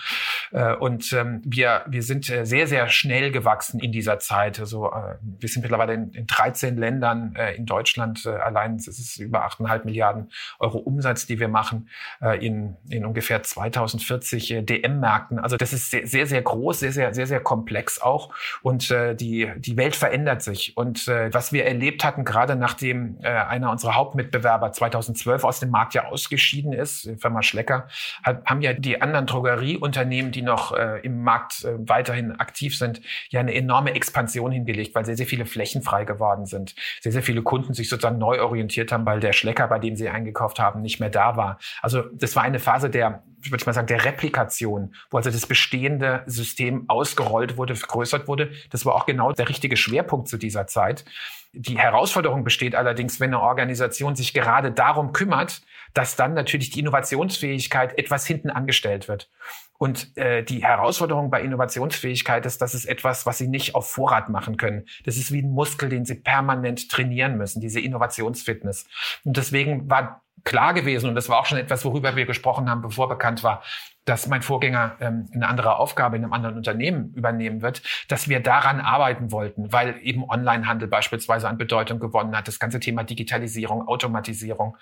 Äh, 0.52 0.76
und 0.76 1.12
ähm, 1.14 1.42
wir, 1.46 1.84
wir 1.88 2.04
sind 2.04 2.30
äh, 2.30 2.46
sehr, 2.46 2.68
sehr 2.68 2.90
schnell 2.90 3.32
gewachsen 3.32 3.80
in 3.80 3.92
dieser 3.92 4.20
Zeit. 4.20 4.60
Also 4.60 4.92
äh, 4.92 5.16
wir 5.22 5.50
sind 5.50 5.62
mittlerweile 5.62 5.94
in, 5.94 6.12
in 6.12 6.28
13 6.28 6.78
Ländern 6.78 7.36
äh, 7.36 7.56
in 7.56 7.66
Deutschland. 7.66 8.26
Äh, 8.26 8.30
allein 8.30 8.76
es 8.76 8.88
ist 8.88 9.18
über 9.18 9.46
8,5 9.48 9.86
Milliarden 9.86 10.32
Euro 10.60 10.78
Umsatz, 10.78 11.26
die 11.26 11.40
wir 11.40 11.48
machen 11.48 11.90
äh, 12.22 12.46
in, 12.46 12.76
in 12.90 13.06
ungefähr 13.06 13.44
2040 13.44 14.52
äh, 14.52 14.62
DM-Märkten. 14.62 15.40
Also 15.40 15.58
das 15.58 15.74
ist 15.74 15.92
sehr, 15.92 16.08
sehr, 16.08 16.28
sehr 16.28 16.42
groß, 16.42 16.80
sehr, 16.80 16.92
sehr, 16.92 17.14
sehr, 17.14 17.28
sehr 17.28 17.40
komplex 17.40 18.02
auch. 18.02 18.34
Und 18.62 18.92
äh, 18.92 19.16
die, 19.16 19.52
die 19.58 19.78
Welt 19.78 19.96
verändert 19.96 20.42
sich. 20.42 20.76
Und 20.78 21.08
äh, 21.08 21.34
was 21.34 21.52
wir 21.54 21.66
erlebt 21.66 22.04
hatten, 22.04 22.26
gerade 22.26 22.56
nachdem 22.56 23.18
äh, 23.22 23.28
einer 23.28 23.72
unserer 23.72 23.96
Hauptmitbewerber 23.96 24.72
2000 24.72 25.13
2012 25.16 25.44
aus 25.44 25.60
dem 25.60 25.70
Markt 25.70 25.94
ja 25.94 26.06
ausgeschieden 26.06 26.74
ist, 26.74 27.06
die 27.06 27.16
Firma 27.16 27.42
Schlecker, 27.42 27.88
haben 28.24 28.62
ja 28.62 28.74
die 28.74 29.02
anderen 29.02 29.26
Drogerieunternehmen, 29.26 30.32
die 30.32 30.42
noch 30.42 30.74
äh, 30.74 31.00
im 31.02 31.24
Markt 31.24 31.64
äh, 31.64 31.74
weiterhin 31.88 32.40
aktiv 32.40 32.78
sind, 32.78 33.02
ja 33.30 33.40
eine 33.40 33.54
enorme 33.54 33.94
Expansion 33.96 34.52
hingelegt, 34.52 34.96
weil 34.96 35.06
sehr, 35.06 35.18
sehr 35.18 35.28
viele 35.28 35.46
Flächen 35.46 35.82
frei 35.82 36.06
geworden 36.06 36.46
sind. 36.46 36.76
Sehr, 37.02 37.12
sehr 37.12 37.24
viele 37.24 37.42
Kunden 37.42 37.74
sich 37.74 37.90
sozusagen 37.90 38.18
neu 38.18 38.42
orientiert 38.42 38.92
haben, 38.92 39.06
weil 39.06 39.20
der 39.20 39.34
Schlecker, 39.34 39.68
bei 39.68 39.80
dem 39.80 39.96
sie 39.96 40.10
eingekauft 40.10 40.60
haben, 40.60 40.82
nicht 40.82 41.00
mehr 41.00 41.10
da 41.10 41.38
war. 41.38 41.60
Also 41.82 42.04
das 42.14 42.36
war 42.36 42.44
eine 42.44 42.60
Phase 42.60 42.90
der 42.90 43.24
ich 43.44 43.52
würde 43.52 43.66
mal 43.66 43.74
sagen, 43.74 43.88
der 43.88 44.06
Replikation, 44.06 44.96
wo 45.12 45.18
also 45.18 45.30
das 45.30 45.46
bestehende 45.46 46.24
System 46.26 46.86
ausgerollt 46.88 47.58
wurde, 47.58 47.76
vergrößert 47.76 48.28
wurde. 48.28 48.52
Das 48.70 48.86
war 48.86 48.96
auch 48.96 49.06
genau 49.06 49.34
der 49.34 49.50
richtige 49.50 49.76
Schwerpunkt 49.76 50.30
zu 50.30 50.38
dieser 50.38 50.66
Zeit. 50.68 51.04
Die 51.52 51.78
Herausforderung 51.78 52.44
besteht 52.44 52.74
allerdings, 52.74 53.20
wenn 53.20 53.34
eine 53.34 53.42
Organisation 53.42 54.16
sich 54.16 54.34
gerade 54.34 54.72
darum 54.94 55.14
kümmert, 55.14 55.62
dass 55.94 56.16
dann 56.16 56.34
natürlich 56.34 56.72
die 56.72 56.80
Innovationsfähigkeit 56.80 57.98
etwas 57.98 58.26
hinten 58.26 58.50
angestellt 58.50 59.08
wird. 59.08 59.30
Und 59.78 60.16
äh, 60.18 60.44
die 60.44 60.64
Herausforderung 60.64 61.30
bei 61.30 61.42
Innovationsfähigkeit 61.42 62.46
ist, 62.46 62.62
dass 62.62 62.74
es 62.74 62.86
etwas, 62.86 63.26
was 63.26 63.38
sie 63.38 63.48
nicht 63.48 63.76
auf 63.76 63.90
Vorrat 63.90 64.30
machen 64.30 64.58
können. 64.58 64.86
Das 65.06 65.18
ist 65.18 65.32
wie 65.32 65.42
ein 65.42 65.52
Muskel, 65.52 65.90
den 65.90 66.06
sie 66.06 66.16
permanent 66.16 66.90
trainieren 66.90 67.38
müssen, 67.38 67.60
diese 67.60 67.80
Innovationsfitness. 67.80 68.88
Und 69.24 69.38
deswegen 69.38 69.90
war 69.90 70.22
klar 70.46 70.74
gewesen, 70.74 71.10
und 71.10 71.16
das 71.16 71.30
war 71.30 71.40
auch 71.40 71.46
schon 71.46 71.58
etwas, 71.58 71.86
worüber 71.86 72.16
wir 72.16 72.26
gesprochen 72.26 72.70
haben, 72.70 72.82
bevor 72.82 73.10
bekannt 73.10 73.44
war, 73.44 73.64
dass 74.06 74.28
mein 74.28 74.42
Vorgänger 74.42 74.98
ähm, 75.00 75.30
eine 75.34 75.48
andere 75.48 75.78
Aufgabe 75.78 76.18
in 76.18 76.24
einem 76.24 76.34
anderen 76.34 76.58
Unternehmen 76.58 77.14
übernehmen 77.14 77.62
wird, 77.62 77.82
dass 78.08 78.28
wir 78.28 78.40
daran 78.40 78.82
arbeiten 78.82 79.32
wollten, 79.32 79.72
weil 79.72 79.96
eben 80.02 80.24
Onlinehandel 80.30 80.88
beispielsweise 80.88 81.48
an 81.48 81.58
Bedeutung 81.58 82.00
gewonnen 82.00 82.36
hat, 82.36 82.48
das 82.48 82.60
ganze 82.60 82.80
Thema 82.80 83.04
Digitalisierung, 83.04 83.88
Automatisierung, 83.88 84.78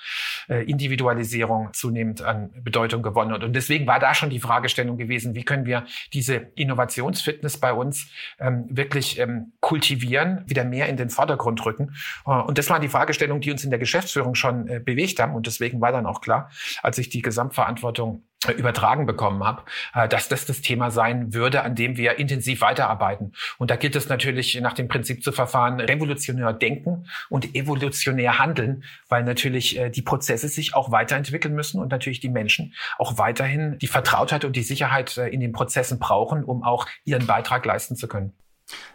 äh, 0.49 0.63
Individualisierung 0.63 1.69
zunehmend 1.73 2.21
an 2.21 2.51
Bedeutung 2.63 3.03
gewonnen 3.03 3.31
hat. 3.31 3.43
Und 3.43 3.53
deswegen 3.53 3.85
war 3.85 3.99
da 3.99 4.15
schon 4.15 4.29
die 4.29 4.39
Fragestellung 4.39 4.97
gewesen, 4.97 5.35
wie 5.35 5.43
können 5.43 5.65
wir 5.65 5.85
diese 6.13 6.35
Innovationsfitness 6.55 7.59
bei 7.59 7.73
uns 7.73 8.09
ähm, 8.39 8.65
wirklich 8.69 9.19
ähm, 9.19 9.53
kultivieren, 9.59 10.43
wieder 10.47 10.63
mehr 10.63 10.89
in 10.89 10.97
den 10.97 11.09
Vordergrund 11.09 11.63
rücken. 11.65 11.93
Äh, 12.25 12.31
und 12.31 12.57
das 12.57 12.69
waren 12.69 12.81
die 12.81 12.89
Fragestellungen, 12.89 13.41
die 13.41 13.51
uns 13.51 13.63
in 13.63 13.69
der 13.69 13.79
Geschäftsführung 13.79 14.33
schon 14.33 14.67
äh, 14.67 14.79
bewegt 14.79 15.19
haben. 15.19 15.35
Und 15.35 15.45
deswegen 15.45 15.79
war 15.79 15.91
dann 15.91 16.05
auch 16.07 16.21
klar, 16.21 16.49
als 16.81 16.97
ich 16.97 17.09
die 17.09 17.21
Gesamtverantwortung 17.21 18.23
übertragen 18.49 19.05
bekommen 19.05 19.43
habe, 19.43 19.63
äh, 19.93 20.07
dass 20.07 20.27
das 20.27 20.45
das 20.45 20.61
Thema 20.61 20.89
sein 20.89 21.33
würde, 21.33 21.61
an 21.61 21.75
dem 21.75 21.97
wir 21.97 22.17
intensiv 22.17 22.61
weiterarbeiten. 22.61 23.33
Und 23.57 23.69
da 23.69 23.75
gilt 23.75 23.95
es 23.95 24.09
natürlich 24.09 24.59
nach 24.61 24.73
dem 24.73 24.87
Prinzip 24.87 25.23
zu 25.23 25.31
verfahren, 25.31 25.79
revolutionär 25.79 26.53
denken 26.53 27.05
und 27.29 27.55
evolutionär 27.55 28.39
handeln, 28.39 28.83
weil 29.09 29.23
natürlich 29.23 29.77
äh, 29.77 29.89
die 29.89 30.01
Prozesse 30.01 30.47
sich 30.47 30.73
auch 30.73 30.91
weiterentwickeln 30.91 31.53
müssen 31.53 31.79
und 31.79 31.91
natürlich 31.91 32.19
die 32.19 32.29
Menschen 32.29 32.73
auch 32.97 33.17
weiterhin 33.17 33.77
die 33.77 33.87
Vertrautheit 33.87 34.43
und 34.43 34.55
die 34.55 34.63
Sicherheit 34.63 35.17
äh, 35.17 35.27
in 35.27 35.39
den 35.39 35.51
Prozessen 35.51 35.99
brauchen, 35.99 36.43
um 36.43 36.63
auch 36.63 36.87
ihren 37.05 37.27
Beitrag 37.27 37.65
leisten 37.65 37.95
zu 37.95 38.07
können. 38.07 38.33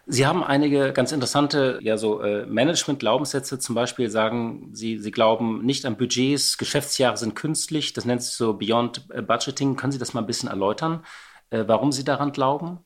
Sie 0.06 0.26
haben 0.26 0.44
einige 0.44 0.92
ganz 0.92 1.10
interessante 1.12 1.78
ja, 1.82 1.96
so, 1.96 2.22
äh, 2.22 2.46
Management-Glaubenssätze. 2.46 3.58
Zum 3.58 3.74
Beispiel 3.74 4.08
sagen 4.08 4.70
Sie, 4.72 4.98
Sie 4.98 5.10
glauben 5.10 5.64
nicht 5.64 5.84
an 5.84 5.96
Budgets, 5.96 6.58
Geschäftsjahre 6.58 7.16
sind 7.16 7.34
künstlich. 7.34 7.92
Das 7.92 8.04
nennt 8.04 8.22
sich 8.22 8.34
so 8.34 8.54
Beyond 8.54 9.08
Budgeting. 9.26 9.76
Können 9.76 9.92
Sie 9.92 9.98
das 9.98 10.14
mal 10.14 10.20
ein 10.20 10.26
bisschen 10.26 10.48
erläutern, 10.48 11.04
äh, 11.50 11.64
warum 11.66 11.90
Sie 11.92 12.04
daran 12.04 12.32
glauben? 12.32 12.78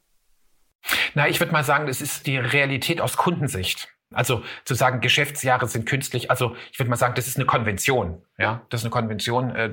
Na, 1.15 1.29
ich 1.29 1.41
würde 1.41 1.53
mal 1.53 1.65
sagen, 1.65 1.87
das 1.87 2.01
ist 2.01 2.27
die 2.27 2.39
Realität 2.39 3.01
aus 3.01 3.17
Kundensicht. 3.17 3.89
Also 4.13 4.43
zu 4.65 4.75
sagen, 4.75 5.01
Geschäftsjahre 5.01 5.69
sind 5.69 5.87
künstlich, 5.87 6.31
also 6.31 6.57
ich 6.73 6.79
würde 6.81 6.91
mal 6.91 6.97
sagen, 6.97 7.15
das 7.15 7.29
ist 7.29 7.37
eine 7.37 7.47
Konvention. 7.47 8.23
Ja, 8.39 8.63
das 8.69 8.81
ist 8.81 8.85
eine 8.85 8.91
Konvention, 8.91 9.55
äh, 9.55 9.73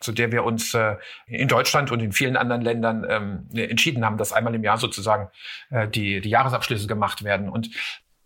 zu 0.00 0.10
der 0.10 0.32
wir 0.32 0.44
uns 0.44 0.74
äh, 0.74 0.96
in 1.26 1.46
Deutschland 1.46 1.92
und 1.92 2.00
in 2.00 2.12
vielen 2.12 2.36
anderen 2.36 2.62
Ländern 2.62 3.06
ähm, 3.08 3.48
entschieden 3.54 4.04
haben, 4.04 4.18
dass 4.18 4.32
einmal 4.32 4.54
im 4.54 4.64
Jahr 4.64 4.78
sozusagen 4.78 5.28
äh, 5.70 5.86
die, 5.86 6.20
die 6.20 6.30
Jahresabschlüsse 6.30 6.88
gemacht 6.88 7.22
werden. 7.22 7.48
Und 7.48 7.70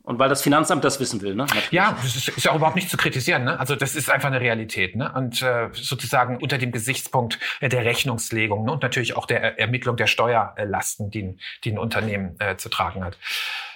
und 0.06 0.18
weil 0.18 0.28
das 0.28 0.42
Finanzamt 0.42 0.84
das 0.84 1.00
wissen 1.00 1.22
will, 1.22 1.34
ne? 1.34 1.44
Natürlich. 1.44 1.72
Ja, 1.72 1.96
das 2.02 2.14
ist, 2.14 2.28
ist 2.28 2.44
ja 2.44 2.50
auch 2.50 2.56
überhaupt 2.56 2.76
nicht 2.76 2.90
zu 2.90 2.98
kritisieren, 2.98 3.44
ne? 3.44 3.58
Also 3.58 3.74
das 3.74 3.94
ist 3.94 4.10
einfach 4.10 4.28
eine 4.28 4.38
Realität, 4.38 4.96
ne? 4.96 5.10
Und 5.10 5.40
äh, 5.40 5.70
sozusagen 5.72 6.36
unter 6.42 6.58
dem 6.58 6.72
Gesichtspunkt 6.72 7.38
äh, 7.60 7.70
der 7.70 7.86
Rechnungslegung 7.86 8.66
ne? 8.66 8.72
und 8.72 8.82
natürlich 8.82 9.16
auch 9.16 9.24
der 9.24 9.58
Ermittlung 9.58 9.96
der 9.96 10.06
Steuerlasten, 10.06 11.10
die, 11.10 11.38
die 11.64 11.72
ein 11.72 11.78
Unternehmen 11.78 12.36
äh, 12.38 12.58
zu 12.58 12.68
tragen 12.68 13.02
hat 13.02 13.16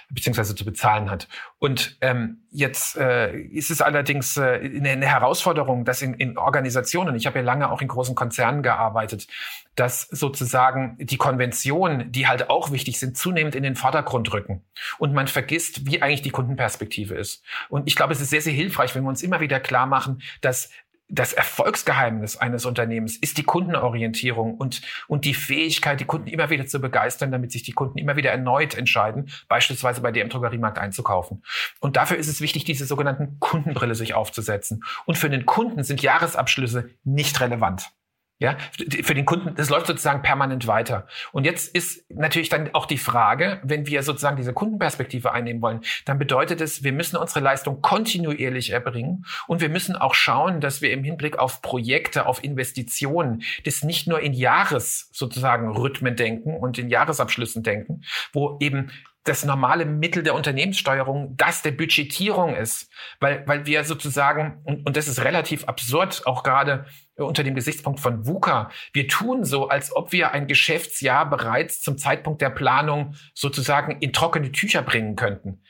beziehungsweise 0.09 0.55
zu 0.55 0.65
bezahlen 0.65 1.09
hat. 1.09 1.27
Und 1.59 1.97
ähm, 2.01 2.43
jetzt 2.49 2.97
äh, 2.97 3.35
ist 3.37 3.69
es 3.69 3.81
allerdings 3.81 4.37
äh, 4.37 4.59
eine, 4.63 5.05
Herausforderung, 5.05 5.85
dass 5.85 6.01
in, 6.01 6.13
in 6.15 6.37
Organisationen, 6.37 7.15
ich 7.15 7.27
habe 7.27 7.39
ja 7.39 7.45
lange 7.45 7.71
auch 7.71 7.81
in 7.81 7.87
großen 7.87 8.15
Konzernen 8.15 8.63
gearbeitet, 8.63 9.27
dass 9.75 10.01
sozusagen 10.01 10.97
die 10.99 11.17
Konventionen, 11.17 12.11
die 12.11 12.27
halt 12.27 12.49
auch 12.49 12.71
wichtig 12.71 12.99
sind, 12.99 13.17
zunehmend 13.17 13.55
in 13.55 13.63
den 13.63 13.75
Vordergrund 13.75 14.33
rücken. 14.33 14.63
Und 14.97 15.13
man 15.13 15.27
vergisst, 15.27 15.85
wie 15.85 16.01
eigentlich 16.01 16.21
die 16.21 16.31
Kundenperspektive 16.31 17.15
ist. 17.15 17.43
Und 17.69 17.87
ich 17.87 17.95
glaube, 17.95 18.13
es 18.13 18.21
ist 18.21 18.31
sehr, 18.31 18.41
sehr 18.41 18.53
hilfreich, 18.53 18.95
wenn 18.95 19.03
wir 19.03 19.09
uns 19.09 19.21
immer 19.21 19.39
wieder 19.39 19.59
klar 19.59 19.85
machen, 19.85 20.21
dass 20.41 20.71
das 21.09 21.33
Erfolgsgeheimnis 21.33 22.37
eines 22.37 22.65
Unternehmens 22.65 23.17
ist 23.17 23.39
die 23.39 23.43
Kundenorientierung 23.43 24.53
und, 24.55 24.81
und 25.07 25.25
die 25.25 25.33
Fähigkeit, 25.33 25.99
die 25.99 26.05
Kunden 26.05 26.27
immer 26.27 26.51
wieder 26.51 26.67
zu 26.67 26.79
begeistern, 26.79 27.31
damit 27.31 27.51
sich 27.51 27.63
die 27.63 27.71
Kunden 27.71 27.97
immer 27.97 28.15
wieder 28.15 28.29
erneut 28.29 28.75
entscheiden, 28.75 29.29
beispielsweise 29.47 30.01
bei 30.01 30.11
dir 30.11 30.21
im 30.21 30.29
Drogeriemarkt 30.29 30.77
einzukaufen. 30.77 31.43
Und 31.79 31.95
dafür 31.95 32.17
ist 32.17 32.27
es 32.27 32.41
wichtig, 32.41 32.63
diese 32.63 32.85
sogenannten 32.85 33.39
Kundenbrille 33.39 33.95
sich 33.95 34.13
aufzusetzen. 34.13 34.83
Und 35.05 35.17
für 35.17 35.31
den 35.31 35.47
Kunden 35.47 35.83
sind 35.83 36.03
Jahresabschlüsse 36.03 36.91
nicht 37.03 37.41
relevant. 37.41 37.91
Ja, 38.41 38.57
für 39.03 39.13
den 39.13 39.25
Kunden, 39.25 39.53
das 39.55 39.69
läuft 39.69 39.87
sozusagen 39.87 40.21
permanent 40.21 40.65
weiter. 40.65 41.07
Und 41.33 41.43
jetzt 41.43 41.75
ist 41.75 42.09
natürlich 42.09 42.47
dann 42.47 42.73
auch 42.73 42.85
die 42.85 42.97
Frage, 42.97 43.59
wenn 43.63 43.85
wir 43.85 44.01
sozusagen 44.01 44.37
diese 44.37 44.53
Kundenperspektive 44.53 45.33
einnehmen 45.33 45.61
wollen, 45.61 45.81
dann 46.05 46.19
bedeutet 46.19 46.61
es, 46.61 46.81
wir 46.81 46.93
müssen 46.93 47.17
unsere 47.17 47.41
Leistung 47.41 47.81
kontinuierlich 47.81 48.69
erbringen 48.69 49.25
und 49.47 49.59
wir 49.59 49.67
müssen 49.67 49.97
auch 49.97 50.13
schauen, 50.13 50.61
dass 50.61 50.81
wir 50.81 50.91
im 50.93 51.03
Hinblick 51.03 51.37
auf 51.37 51.61
Projekte, 51.61 52.27
auf 52.27 52.41
Investitionen, 52.41 53.43
das 53.65 53.83
nicht 53.83 54.07
nur 54.07 54.21
in 54.21 54.31
Jahres 54.31 55.09
sozusagen 55.11 55.75
Rhythmen 55.75 56.15
denken 56.15 56.55
und 56.55 56.77
in 56.77 56.87
Jahresabschlüssen 56.87 57.61
denken, 57.61 58.03
wo 58.31 58.57
eben 58.61 58.89
das 59.25 59.43
normale 59.43 59.85
Mittel 59.85 60.23
der 60.23 60.33
Unternehmenssteuerung 60.33 61.35
das 61.35 61.61
der 61.61 61.71
Budgetierung 61.71 62.55
ist, 62.55 62.89
weil, 63.19 63.45
weil 63.47 63.65
wir 63.65 63.83
sozusagen, 63.83 64.61
und, 64.63 64.85
und 64.85 64.95
das 64.95 65.07
ist 65.07 65.23
relativ 65.23 65.65
absurd, 65.65 66.25
auch 66.25 66.43
gerade 66.43 66.85
unter 67.25 67.43
dem 67.43 67.55
Gesichtspunkt 67.55 67.99
von 67.99 68.25
VUCA, 68.25 68.69
wir 68.93 69.07
tun 69.07 69.45
so, 69.45 69.69
als 69.69 69.95
ob 69.95 70.11
wir 70.11 70.31
ein 70.31 70.47
Geschäftsjahr 70.47 71.29
bereits 71.29 71.81
zum 71.81 71.97
Zeitpunkt 71.97 72.41
der 72.41 72.49
Planung 72.49 73.15
sozusagen 73.33 73.99
in 73.99 74.13
trockene 74.13 74.51
Tücher 74.51 74.81
bringen 74.81 75.15
könnten. 75.15 75.61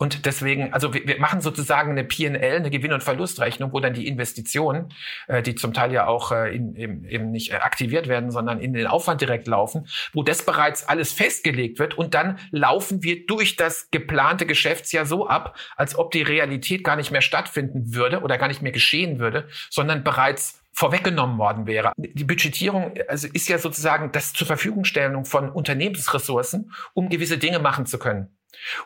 Und 0.00 0.24
deswegen, 0.24 0.72
also 0.72 0.94
wir, 0.94 1.06
wir 1.06 1.20
machen 1.20 1.42
sozusagen 1.42 1.90
eine 1.90 2.04
P&L, 2.04 2.56
eine 2.56 2.70
Gewinn- 2.70 2.94
und 2.94 3.02
Verlustrechnung, 3.02 3.74
wo 3.74 3.80
dann 3.80 3.92
die 3.92 4.06
Investitionen, 4.06 4.94
äh, 5.28 5.42
die 5.42 5.54
zum 5.54 5.74
Teil 5.74 5.92
ja 5.92 6.06
auch 6.06 6.32
äh, 6.32 6.56
in, 6.56 6.74
eben, 6.74 7.04
eben 7.04 7.30
nicht 7.30 7.52
äh, 7.52 7.56
aktiviert 7.56 8.08
werden, 8.08 8.30
sondern 8.30 8.60
in 8.60 8.72
den 8.72 8.86
Aufwand 8.86 9.20
direkt 9.20 9.46
laufen, 9.46 9.86
wo 10.14 10.22
das 10.22 10.42
bereits 10.42 10.88
alles 10.88 11.12
festgelegt 11.12 11.78
wird 11.78 11.98
und 11.98 12.14
dann 12.14 12.38
laufen 12.50 13.02
wir 13.02 13.26
durch 13.26 13.56
das 13.56 13.90
geplante 13.90 14.46
Geschäftsjahr 14.46 15.04
so 15.04 15.28
ab, 15.28 15.58
als 15.76 15.98
ob 15.98 16.12
die 16.12 16.22
Realität 16.22 16.82
gar 16.82 16.96
nicht 16.96 17.10
mehr 17.10 17.20
stattfinden 17.20 17.94
würde 17.94 18.22
oder 18.22 18.38
gar 18.38 18.48
nicht 18.48 18.62
mehr 18.62 18.72
geschehen 18.72 19.18
würde, 19.18 19.48
sondern 19.68 20.02
bereits 20.02 20.59
vorweggenommen 20.72 21.38
worden 21.38 21.66
wäre. 21.66 21.92
Die 21.96 22.24
Budgetierung 22.24 22.94
also 23.08 23.28
ist 23.32 23.48
ja 23.48 23.58
sozusagen 23.58 24.12
das 24.12 24.32
zur 24.32 24.46
Verfügungstellung 24.46 25.24
von 25.24 25.50
Unternehmensressourcen, 25.50 26.72
um 26.94 27.08
gewisse 27.08 27.38
Dinge 27.38 27.58
machen 27.58 27.86
zu 27.86 27.98
können. 27.98 28.36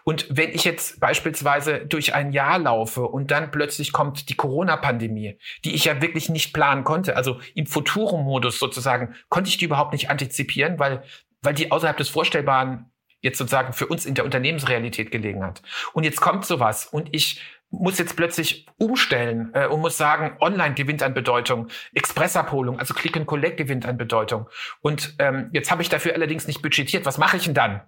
Und 0.05 0.27
wenn 0.31 0.51
ich 0.51 0.65
jetzt 0.65 1.01
beispielsweise 1.01 1.81
durch 1.87 2.15
ein 2.15 2.33
Jahr 2.33 2.59
laufe 2.59 3.03
und 3.03 3.31
dann 3.31 3.51
plötzlich 3.51 3.93
kommt 3.93 4.29
die 4.29 4.35
Corona-Pandemie, 4.35 5.39
die 5.65 5.75
ich 5.75 5.85
ja 5.85 6.01
wirklich 6.01 6.29
nicht 6.29 6.53
planen 6.53 6.85
konnte, 6.85 7.17
also 7.17 7.41
im 7.55 7.67
Futurum-Modus 7.67 8.59
sozusagen, 8.59 9.15
konnte 9.29 9.49
ich 9.49 9.57
die 9.57 9.65
überhaupt 9.65 9.93
nicht 9.93 10.11
antizipieren, 10.11 10.79
weil, 10.79 11.03
weil 11.43 11.55
die 11.55 11.71
außerhalb 11.71 11.97
des 11.97 12.09
Vorstellbaren 12.09 12.91
jetzt 13.21 13.39
sozusagen 13.39 13.73
für 13.73 13.87
uns 13.87 14.05
in 14.05 14.15
der 14.15 14.25
Unternehmensrealität 14.25 15.11
gelegen 15.11 15.43
hat. 15.43 15.63
Und 15.93 16.05
jetzt 16.05 16.21
kommt 16.21 16.45
sowas 16.45 16.87
und 16.87 17.09
ich 17.13 17.41
muss 17.81 17.99
jetzt 17.99 18.17
plötzlich 18.17 18.67
umstellen 18.79 19.51
äh, 19.55 19.67
und 19.67 19.81
muss 19.81 19.97
sagen, 19.97 20.37
Online 20.41 20.75
gewinnt 20.75 21.03
an 21.03 21.15
Bedeutung, 21.15 21.69
Expressabholung, 21.93 22.79
also 22.79 22.95
Click 22.95 23.17
and 23.17 23.27
Collect 23.27 23.57
gewinnt 23.57 23.87
an 23.87 23.97
Bedeutung. 23.97 24.49
Und 24.81 25.15
ähm, 25.19 25.51
jetzt 25.53 25.71
habe 25.71 25.83
ich 25.83 25.89
dafür 25.89 26.15
allerdings 26.15 26.47
nicht 26.47 26.63
budgetiert. 26.63 27.07
Was 27.07 27.19
mache 27.19 27.37
ich 27.37 27.45
denn 27.45 27.55
dann? 27.55 27.83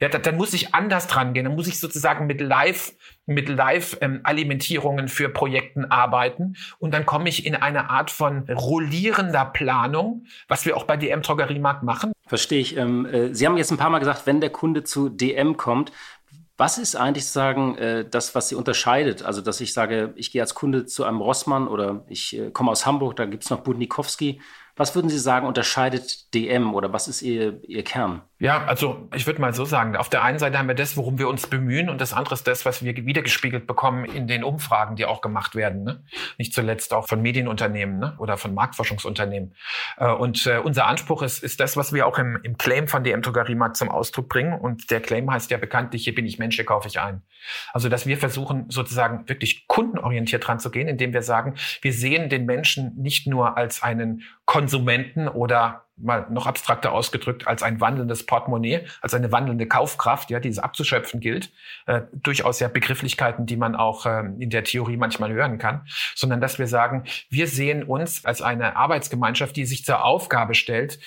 Ja, 0.00 0.08
dann, 0.08 0.22
dann 0.22 0.36
muss 0.36 0.52
ich 0.52 0.74
anders 0.74 1.06
dran 1.06 1.32
gehen. 1.32 1.44
Dann 1.44 1.54
muss 1.54 1.68
ich 1.68 1.78
sozusagen 1.78 2.26
mit 2.26 2.40
Live, 2.40 2.92
mit 3.26 3.48
Live-Alimentierungen 3.48 5.04
ähm, 5.04 5.08
für 5.08 5.28
Projekten 5.28 5.84
arbeiten. 5.84 6.56
Und 6.78 6.92
dann 6.92 7.06
komme 7.06 7.28
ich 7.28 7.46
in 7.46 7.54
eine 7.54 7.88
Art 7.88 8.10
von 8.10 8.48
rollierender 8.48 9.44
Planung, 9.44 10.26
was 10.48 10.66
wir 10.66 10.76
auch 10.76 10.84
bei 10.84 10.96
DM 10.96 11.22
Drogeriemarkt 11.22 11.84
machen. 11.84 12.12
Verstehe 12.26 12.60
ich. 12.60 12.76
Ähm, 12.76 13.06
äh, 13.06 13.32
Sie 13.34 13.46
haben 13.46 13.56
jetzt 13.56 13.70
ein 13.70 13.76
paar 13.76 13.90
Mal 13.90 14.00
gesagt, 14.00 14.26
wenn 14.26 14.40
der 14.40 14.50
Kunde 14.50 14.82
zu 14.82 15.08
DM 15.08 15.56
kommt, 15.56 15.92
Was 16.62 16.78
ist 16.78 16.94
eigentlich 16.94 17.26
sagen 17.26 17.76
äh, 17.76 18.08
das, 18.08 18.36
was 18.36 18.48
Sie 18.48 18.54
unterscheidet? 18.54 19.24
Also, 19.24 19.40
dass 19.40 19.60
ich 19.60 19.72
sage, 19.72 20.12
ich 20.14 20.30
gehe 20.30 20.40
als 20.40 20.54
Kunde 20.54 20.86
zu 20.86 21.02
einem 21.02 21.20
Rossmann 21.20 21.66
oder 21.66 22.04
ich 22.08 22.38
äh, 22.38 22.52
komme 22.52 22.70
aus 22.70 22.86
Hamburg, 22.86 23.16
da 23.16 23.24
gibt 23.24 23.42
es 23.42 23.50
noch 23.50 23.62
Budnikowski. 23.62 24.40
Was 24.76 24.94
würden 24.94 25.10
Sie 25.10 25.18
sagen, 25.18 25.48
unterscheidet 25.48 26.32
DM 26.32 26.72
oder 26.72 26.92
was 26.92 27.08
ist 27.08 27.20
Ihr, 27.20 27.68
Ihr 27.68 27.82
Kern? 27.82 28.22
Ja, 28.42 28.64
also 28.64 29.08
ich 29.14 29.28
würde 29.28 29.40
mal 29.40 29.54
so 29.54 29.64
sagen, 29.64 29.94
auf 29.94 30.08
der 30.08 30.24
einen 30.24 30.40
Seite 30.40 30.58
haben 30.58 30.66
wir 30.66 30.74
das, 30.74 30.96
worum 30.96 31.16
wir 31.16 31.28
uns 31.28 31.46
bemühen 31.46 31.88
und 31.88 32.00
das 32.00 32.12
andere 32.12 32.34
ist 32.34 32.48
das, 32.48 32.64
was 32.64 32.82
wir 32.82 32.96
wiedergespiegelt 32.96 33.68
bekommen 33.68 34.04
in 34.04 34.26
den 34.26 34.42
Umfragen, 34.42 34.96
die 34.96 35.04
auch 35.04 35.20
gemacht 35.20 35.54
werden. 35.54 35.84
Ne? 35.84 36.02
Nicht 36.38 36.52
zuletzt 36.52 36.92
auch 36.92 37.06
von 37.06 37.22
Medienunternehmen 37.22 38.00
ne? 38.00 38.16
oder 38.18 38.36
von 38.36 38.52
Marktforschungsunternehmen. 38.52 39.54
Äh, 39.96 40.10
und 40.10 40.44
äh, 40.48 40.58
unser 40.58 40.86
Anspruch 40.86 41.22
ist, 41.22 41.44
ist 41.44 41.60
das, 41.60 41.76
was 41.76 41.92
wir 41.92 42.04
auch 42.04 42.18
im, 42.18 42.36
im 42.42 42.58
Claim 42.58 42.88
von 42.88 43.04
DM 43.04 43.22
Drogeriemarkt 43.22 43.76
zum 43.76 43.88
Ausdruck 43.88 44.28
bringen. 44.28 44.58
Und 44.58 44.90
der 44.90 45.00
Claim 45.00 45.30
heißt 45.30 45.52
ja 45.52 45.58
bekanntlich, 45.58 46.02
hier 46.02 46.14
bin 46.16 46.26
ich 46.26 46.40
Mensch, 46.40 46.56
hier 46.56 46.66
kaufe 46.66 46.88
ich 46.88 46.98
ein. 46.98 47.22
Also 47.72 47.88
dass 47.88 48.06
wir 48.06 48.18
versuchen 48.18 48.68
sozusagen 48.70 49.28
wirklich 49.28 49.68
kundenorientiert 49.68 50.44
dran 50.44 50.58
zu 50.58 50.72
gehen, 50.72 50.88
indem 50.88 51.12
wir 51.12 51.22
sagen, 51.22 51.54
wir 51.80 51.92
sehen 51.92 52.28
den 52.28 52.44
Menschen 52.46 52.92
nicht 52.96 53.28
nur 53.28 53.56
als 53.56 53.84
einen 53.84 54.22
Konsumenten 54.46 55.28
oder 55.28 55.84
mal 56.02 56.26
noch 56.30 56.46
abstrakter 56.46 56.92
ausgedrückt 56.92 57.46
als 57.46 57.62
ein 57.62 57.80
wandelndes 57.80 58.26
Portemonnaie, 58.26 58.86
als 59.00 59.14
eine 59.14 59.32
wandelnde 59.32 59.66
Kaufkraft, 59.66 60.30
ja, 60.30 60.40
die 60.40 60.48
es 60.48 60.58
abzuschöpfen 60.58 61.20
gilt. 61.20 61.52
Äh, 61.86 62.02
durchaus 62.12 62.60
ja 62.60 62.68
Begrifflichkeiten, 62.68 63.46
die 63.46 63.56
man 63.56 63.74
auch 63.76 64.06
äh, 64.06 64.24
in 64.38 64.50
der 64.50 64.64
Theorie 64.64 64.96
manchmal 64.96 65.32
hören 65.32 65.58
kann, 65.58 65.86
sondern 66.14 66.40
dass 66.40 66.58
wir 66.58 66.66
sagen, 66.66 67.04
wir 67.30 67.46
sehen 67.46 67.84
uns 67.84 68.24
als 68.24 68.42
eine 68.42 68.76
Arbeitsgemeinschaft, 68.76 69.56
die 69.56 69.64
sich 69.64 69.84
zur 69.84 70.04
Aufgabe 70.04 70.54
stellt, 70.54 70.98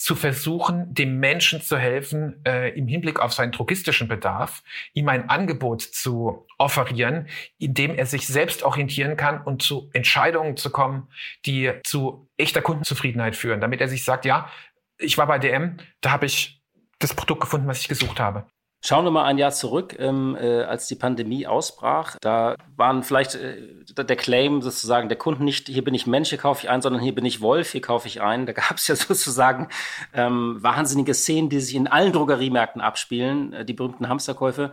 zu 0.00 0.16
versuchen, 0.16 0.94
dem 0.94 1.20
Menschen 1.20 1.60
zu 1.60 1.76
helfen 1.76 2.42
äh, 2.46 2.70
im 2.70 2.88
Hinblick 2.88 3.20
auf 3.20 3.34
seinen 3.34 3.52
drogistischen 3.52 4.08
Bedarf, 4.08 4.62
ihm 4.94 5.06
ein 5.10 5.28
Angebot 5.28 5.82
zu 5.82 6.46
offerieren, 6.56 7.28
in 7.58 7.74
dem 7.74 7.94
er 7.94 8.06
sich 8.06 8.26
selbst 8.26 8.62
orientieren 8.62 9.18
kann 9.18 9.42
und 9.42 9.60
zu 9.60 9.90
Entscheidungen 9.92 10.56
zu 10.56 10.70
kommen, 10.70 11.08
die 11.44 11.72
zu 11.84 12.26
echter 12.38 12.62
Kundenzufriedenheit 12.62 13.36
führen, 13.36 13.60
damit 13.60 13.82
er 13.82 13.88
sich 13.88 14.02
sagt, 14.02 14.24
ja, 14.24 14.50
ich 14.96 15.18
war 15.18 15.26
bei 15.26 15.38
DM, 15.38 15.76
da 16.00 16.12
habe 16.12 16.24
ich 16.24 16.62
das 16.98 17.12
Produkt 17.12 17.42
gefunden, 17.42 17.68
was 17.68 17.82
ich 17.82 17.88
gesucht 17.88 18.20
habe. 18.20 18.46
Schauen 18.82 19.04
wir 19.04 19.10
mal 19.10 19.24
ein 19.24 19.36
Jahr 19.36 19.50
zurück, 19.52 19.94
ähm, 19.98 20.36
äh, 20.40 20.62
als 20.62 20.86
die 20.86 20.94
Pandemie 20.94 21.46
ausbrach. 21.46 22.16
Da 22.22 22.56
waren 22.76 23.02
vielleicht 23.02 23.34
äh, 23.34 23.58
der 23.94 24.16
Claim 24.16 24.62
sozusagen 24.62 25.10
der 25.10 25.18
Kunden 25.18 25.44
nicht, 25.44 25.68
hier 25.68 25.84
bin 25.84 25.92
ich 25.92 26.06
Mensch, 26.06 26.30
hier 26.30 26.38
kaufe 26.38 26.64
ich 26.64 26.70
ein, 26.70 26.80
sondern 26.80 27.02
hier 27.02 27.14
bin 27.14 27.26
ich 27.26 27.42
Wolf, 27.42 27.72
hier 27.72 27.82
kaufe 27.82 28.08
ich 28.08 28.22
ein. 28.22 28.46
Da 28.46 28.52
gab 28.54 28.78
es 28.78 28.88
ja 28.88 28.96
sozusagen 28.96 29.68
ähm, 30.14 30.56
wahnsinnige 30.60 31.12
Szenen, 31.12 31.50
die 31.50 31.60
sich 31.60 31.74
in 31.74 31.88
allen 31.88 32.12
Drogeriemärkten 32.12 32.80
abspielen, 32.80 33.52
äh, 33.52 33.64
die 33.66 33.74
berühmten 33.74 34.08
Hamsterkäufe. 34.08 34.72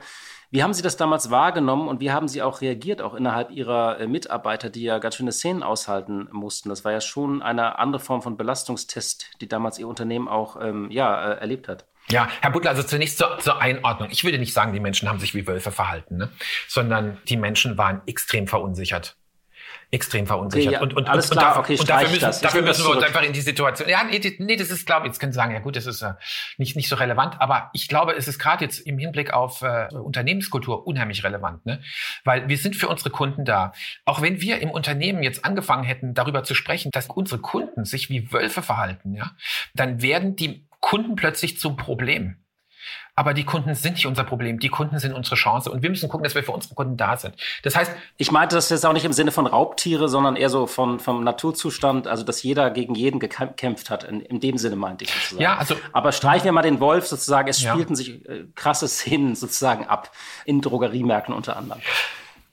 Wie 0.50 0.64
haben 0.64 0.74
Sie 0.74 0.82
das 0.82 0.96
damals 0.96 1.30
wahrgenommen 1.30 1.90
und 1.90 2.00
wie 2.00 2.12
haben 2.12 2.30
Sie 2.30 2.42
auch 2.42 2.62
reagiert, 2.62 3.02
auch 3.02 3.14
innerhalb 3.14 3.52
Ihrer 3.52 4.00
äh, 4.00 4.08
Mitarbeiter, 4.08 4.70
die 4.70 4.84
ja 4.84 5.00
ganz 5.00 5.16
schöne 5.16 5.34
Szenen 5.34 5.64
aushalten 5.64 6.30
mussten? 6.32 6.70
Das 6.70 6.86
war 6.86 6.94
ja 6.94 7.02
schon 7.02 7.42
eine 7.42 7.78
andere 7.78 8.00
Form 8.00 8.22
von 8.22 8.38
Belastungstest, 8.38 9.26
die 9.42 9.50
damals 9.50 9.78
Ihr 9.78 9.90
Unternehmen 9.90 10.30
auch 10.30 10.56
ähm, 10.62 10.90
ja, 10.92 11.34
äh, 11.34 11.40
erlebt 11.42 11.68
hat. 11.68 11.86
Ja, 12.10 12.30
Herr 12.42 12.52
Butler, 12.52 12.72
also 12.72 12.84
zunächst 12.84 13.18
zur, 13.18 13.38
zur 13.40 13.62
Einordnung. 13.62 14.10
Ich 14.12 14.24
würde 14.24 14.40
nicht 14.40 14.54
sagen, 14.54 14.74
die 14.74 14.80
Menschen 14.80 15.10
haben 15.10 15.20
sich 15.20 15.34
wie 15.34 15.46
Wölfe 15.46 15.72
verhalten, 15.72 16.18
ne? 16.18 16.32
sondern 16.68 17.18
die 17.28 17.38
Menschen 17.38 17.78
waren 17.78 18.02
extrem 18.06 18.48
verunsichert 18.48 19.18
extrem 19.90 20.28
verunsichert. 20.28 20.68
Okay, 20.68 20.74
ja, 20.74 20.82
und, 20.82 20.94
und, 20.96 21.08
alles 21.08 21.32
und, 21.32 21.38
klar, 21.38 21.56
und, 21.56 21.64
okay, 21.64 21.78
und 21.80 21.90
dafür 21.90 22.10
müssen, 22.10 22.22
das. 22.22 22.42
dafür 22.42 22.62
müssen 22.62 22.86
wir 22.86 22.92
uns 22.92 23.04
einfach 23.04 23.22
in 23.22 23.32
die 23.32 23.42
Situation. 23.42 23.88
Ja, 23.88 24.04
nee, 24.04 24.20
nee 24.40 24.56
das 24.58 24.70
ist, 24.70 24.86
glaube 24.86 25.06
ich, 25.06 25.12
jetzt 25.12 25.20
können 25.20 25.32
Sie 25.32 25.38
sagen, 25.38 25.54
ja 25.54 25.60
gut, 25.60 25.78
das 25.78 25.86
ist 25.86 26.02
äh, 26.02 26.14
nicht, 26.58 26.76
nicht 26.76 26.90
so 26.90 26.98
relevant, 26.98 27.40
aber 27.40 27.70
ich 27.74 27.88
glaube, 27.88 28.14
es 28.14 28.28
ist 28.28 28.38
gerade 28.38 28.66
jetzt 28.66 28.80
im 28.80 28.98
Hinblick 28.98 29.34
auf 29.34 29.62
äh, 29.62 29.88
Unternehmenskultur 29.94 30.86
unheimlich 30.86 31.24
relevant, 31.24 31.66
ne? 31.66 31.82
Weil 32.26 32.50
wir 32.50 32.58
sind 32.58 32.76
für 32.76 32.90
unsere 32.90 33.12
Kunden 33.12 33.46
da. 33.46 33.72
Auch 34.04 34.22
wenn 34.22 34.42
wir 34.42 34.60
im 34.60 34.72
Unternehmen 34.72 35.24
jetzt 35.24 35.46
angefangen 35.46 35.84
hätten, 35.84 36.14
darüber 36.14 36.44
zu 36.44 36.54
sprechen, 36.54 36.92
dass 36.92 37.08
unsere 37.08 37.40
Kunden 37.40 37.86
sich 37.86 38.10
wie 38.10 38.32
Wölfe 38.34 38.62
verhalten, 38.62 39.14
ja, 39.14 39.32
dann 39.74 40.02
werden 40.02 40.36
die 40.36 40.67
Kunden 40.88 41.18
plötzlich 41.18 41.60
zum 41.60 41.76
Problem. 41.76 42.38
Aber 43.14 43.34
die 43.34 43.44
Kunden 43.44 43.76
sind 43.76 43.96
nicht 43.96 44.06
unser 44.06 44.24
Problem. 44.24 44.58
Die 44.58 44.70
Kunden 44.70 45.00
sind 45.00 45.12
unsere 45.14 45.36
Chance. 45.36 45.70
Und 45.70 45.82
wir 45.82 45.90
müssen 45.90 46.08
gucken, 46.08 46.24
dass 46.24 46.34
wir 46.34 46.44
für 46.44 46.54
unsere 46.54 46.76
Kunden 46.76 46.96
da 46.96 47.18
sind. 47.18 47.36
Das 47.64 47.76
heißt. 47.76 47.92
Ich 48.16 48.32
meinte 48.32 48.56
das 48.56 48.70
jetzt 48.70 48.86
auch 48.86 48.94
nicht 48.94 49.04
im 49.04 49.12
Sinne 49.12 49.34
von 49.34 49.48
Raubtiere, 49.48 50.08
sondern 50.08 50.38
eher 50.38 50.50
so 50.50 50.66
von, 50.66 51.02
vom 51.02 51.26
Naturzustand, 51.26 52.08
also 52.08 52.24
dass 52.24 52.42
jeder 52.42 52.70
gegen 52.70 52.96
jeden 52.96 53.20
gekämpft 53.20 53.90
hat. 53.90 54.06
In, 54.06 54.22
in 54.22 54.40
dem 54.40 54.58
Sinne 54.58 54.78
meinte 54.78 55.04
ich 55.04 55.12
sozusagen. 55.12 55.42
Ja, 55.42 55.58
also. 55.58 55.76
Aber 55.92 56.14
streichen 56.14 56.46
wir 56.46 56.54
mal 56.54 56.62
den 56.62 56.80
Wolf 56.80 57.06
sozusagen. 57.06 57.50
Es 57.50 57.60
spielten 57.60 57.94
ja. 57.94 57.98
sich 57.98 58.26
äh, 58.30 58.46
krasse 58.56 58.88
Szenen 58.88 59.36
sozusagen 59.36 59.88
ab. 59.88 60.12
In 60.46 60.62
Drogeriemärkten 60.62 61.34
unter 61.34 61.58
anderem. 61.58 61.82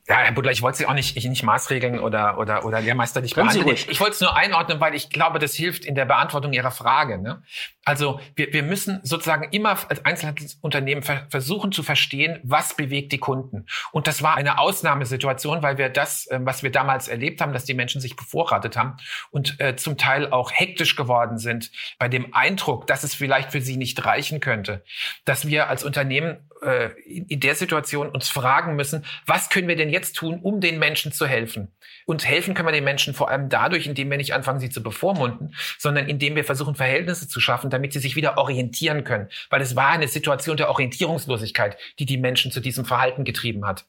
Ja, 0.06 0.16
Herr 0.18 0.32
Butler, 0.32 0.52
ich 0.52 0.60
wollte 0.60 0.76
Sie 0.76 0.86
auch 0.86 0.92
nicht, 0.92 1.16
ich 1.16 1.24
nicht 1.24 1.42
maßregeln 1.42 1.98
oder, 1.98 2.36
oder, 2.36 2.66
oder 2.66 2.78
Lehrmeister 2.82 3.22
nicht 3.22 3.36
behandeln. 3.36 3.66
Ich, 3.68 3.88
ich 3.88 4.00
wollte 4.00 4.12
es 4.12 4.20
nur 4.20 4.36
einordnen, 4.36 4.78
weil 4.78 4.94
ich 4.94 5.08
glaube, 5.08 5.38
das 5.38 5.54
hilft 5.54 5.86
in 5.86 5.94
der 5.94 6.04
Beantwortung 6.04 6.52
Ihrer 6.52 6.70
Frage. 6.70 7.16
Ne? 7.16 7.42
Also 7.86 8.20
wir, 8.36 8.52
wir 8.52 8.62
müssen 8.62 9.00
sozusagen 9.02 9.48
immer 9.52 9.78
als 9.88 10.04
Einzelhandelsunternehmen 10.04 11.02
ver 11.02 11.26
versuchen 11.30 11.72
zu 11.72 11.82
verstehen, 11.82 12.38
was 12.42 12.76
bewegt 12.76 13.12
die 13.12 13.18
Kunden. 13.18 13.64
Und 13.92 14.06
das 14.06 14.22
war 14.22 14.36
eine 14.36 14.58
Ausnahmesituation, 14.58 15.62
weil 15.62 15.78
wir 15.78 15.88
das, 15.88 16.26
äh, 16.26 16.38
was 16.42 16.62
wir 16.62 16.70
damals 16.70 17.08
erlebt 17.08 17.40
haben, 17.40 17.54
dass 17.54 17.64
die 17.64 17.74
Menschen 17.74 18.02
sich 18.02 18.14
bevorratet 18.14 18.76
haben 18.76 18.98
und 19.30 19.58
äh, 19.58 19.74
zum 19.76 19.96
Teil 19.96 20.30
auch 20.30 20.52
hektisch 20.52 20.96
geworden 20.96 21.38
sind 21.38 21.70
bei 21.98 22.10
dem 22.10 22.34
Eindruck, 22.34 22.86
dass 22.86 23.04
es 23.04 23.14
vielleicht 23.14 23.52
für 23.52 23.62
sie 23.62 23.78
nicht 23.78 24.04
reichen 24.04 24.40
könnte, 24.40 24.84
dass 25.24 25.46
wir 25.46 25.70
als 25.70 25.82
Unternehmen 25.82 26.50
äh, 26.64 26.90
in, 27.02 27.40
der 27.40 27.54
Situation 27.54 28.08
uns 28.08 28.28
fragen 28.28 28.76
müssen, 28.76 29.04
was 29.26 29.50
können 29.50 29.68
wir 29.68 29.76
denn 29.76 29.90
jetzt 29.90 30.14
tun, 30.14 30.40
um 30.42 30.60
den 30.60 30.78
Menschen 30.78 31.12
zu 31.12 31.26
helfen? 31.26 31.68
Und 32.06 32.26
helfen 32.26 32.54
können 32.54 32.68
wir 32.68 32.72
den 32.72 32.84
Menschen 32.84 33.14
vor 33.14 33.30
allem 33.30 33.48
dadurch, 33.48 33.86
indem 33.86 34.10
wir 34.10 34.16
nicht 34.16 34.34
anfangen, 34.34 34.60
sie 34.60 34.70
zu 34.70 34.82
bevormunden, 34.82 35.54
sondern 35.78 36.08
indem 36.08 36.36
wir 36.36 36.44
versuchen, 36.44 36.74
Verhältnisse 36.74 37.28
zu 37.28 37.40
schaffen, 37.40 37.70
damit 37.70 37.92
sie 37.92 37.98
sich 37.98 38.16
wieder 38.16 38.38
orientieren 38.38 39.04
können. 39.04 39.28
Weil 39.50 39.60
es 39.60 39.76
war 39.76 39.90
eine 39.90 40.08
Situation 40.08 40.56
der 40.56 40.70
Orientierungslosigkeit, 40.70 41.76
die 41.98 42.06
die 42.06 42.18
Menschen 42.18 42.50
zu 42.50 42.60
diesem 42.60 42.84
Verhalten 42.84 43.24
getrieben 43.24 43.66
hat. 43.66 43.86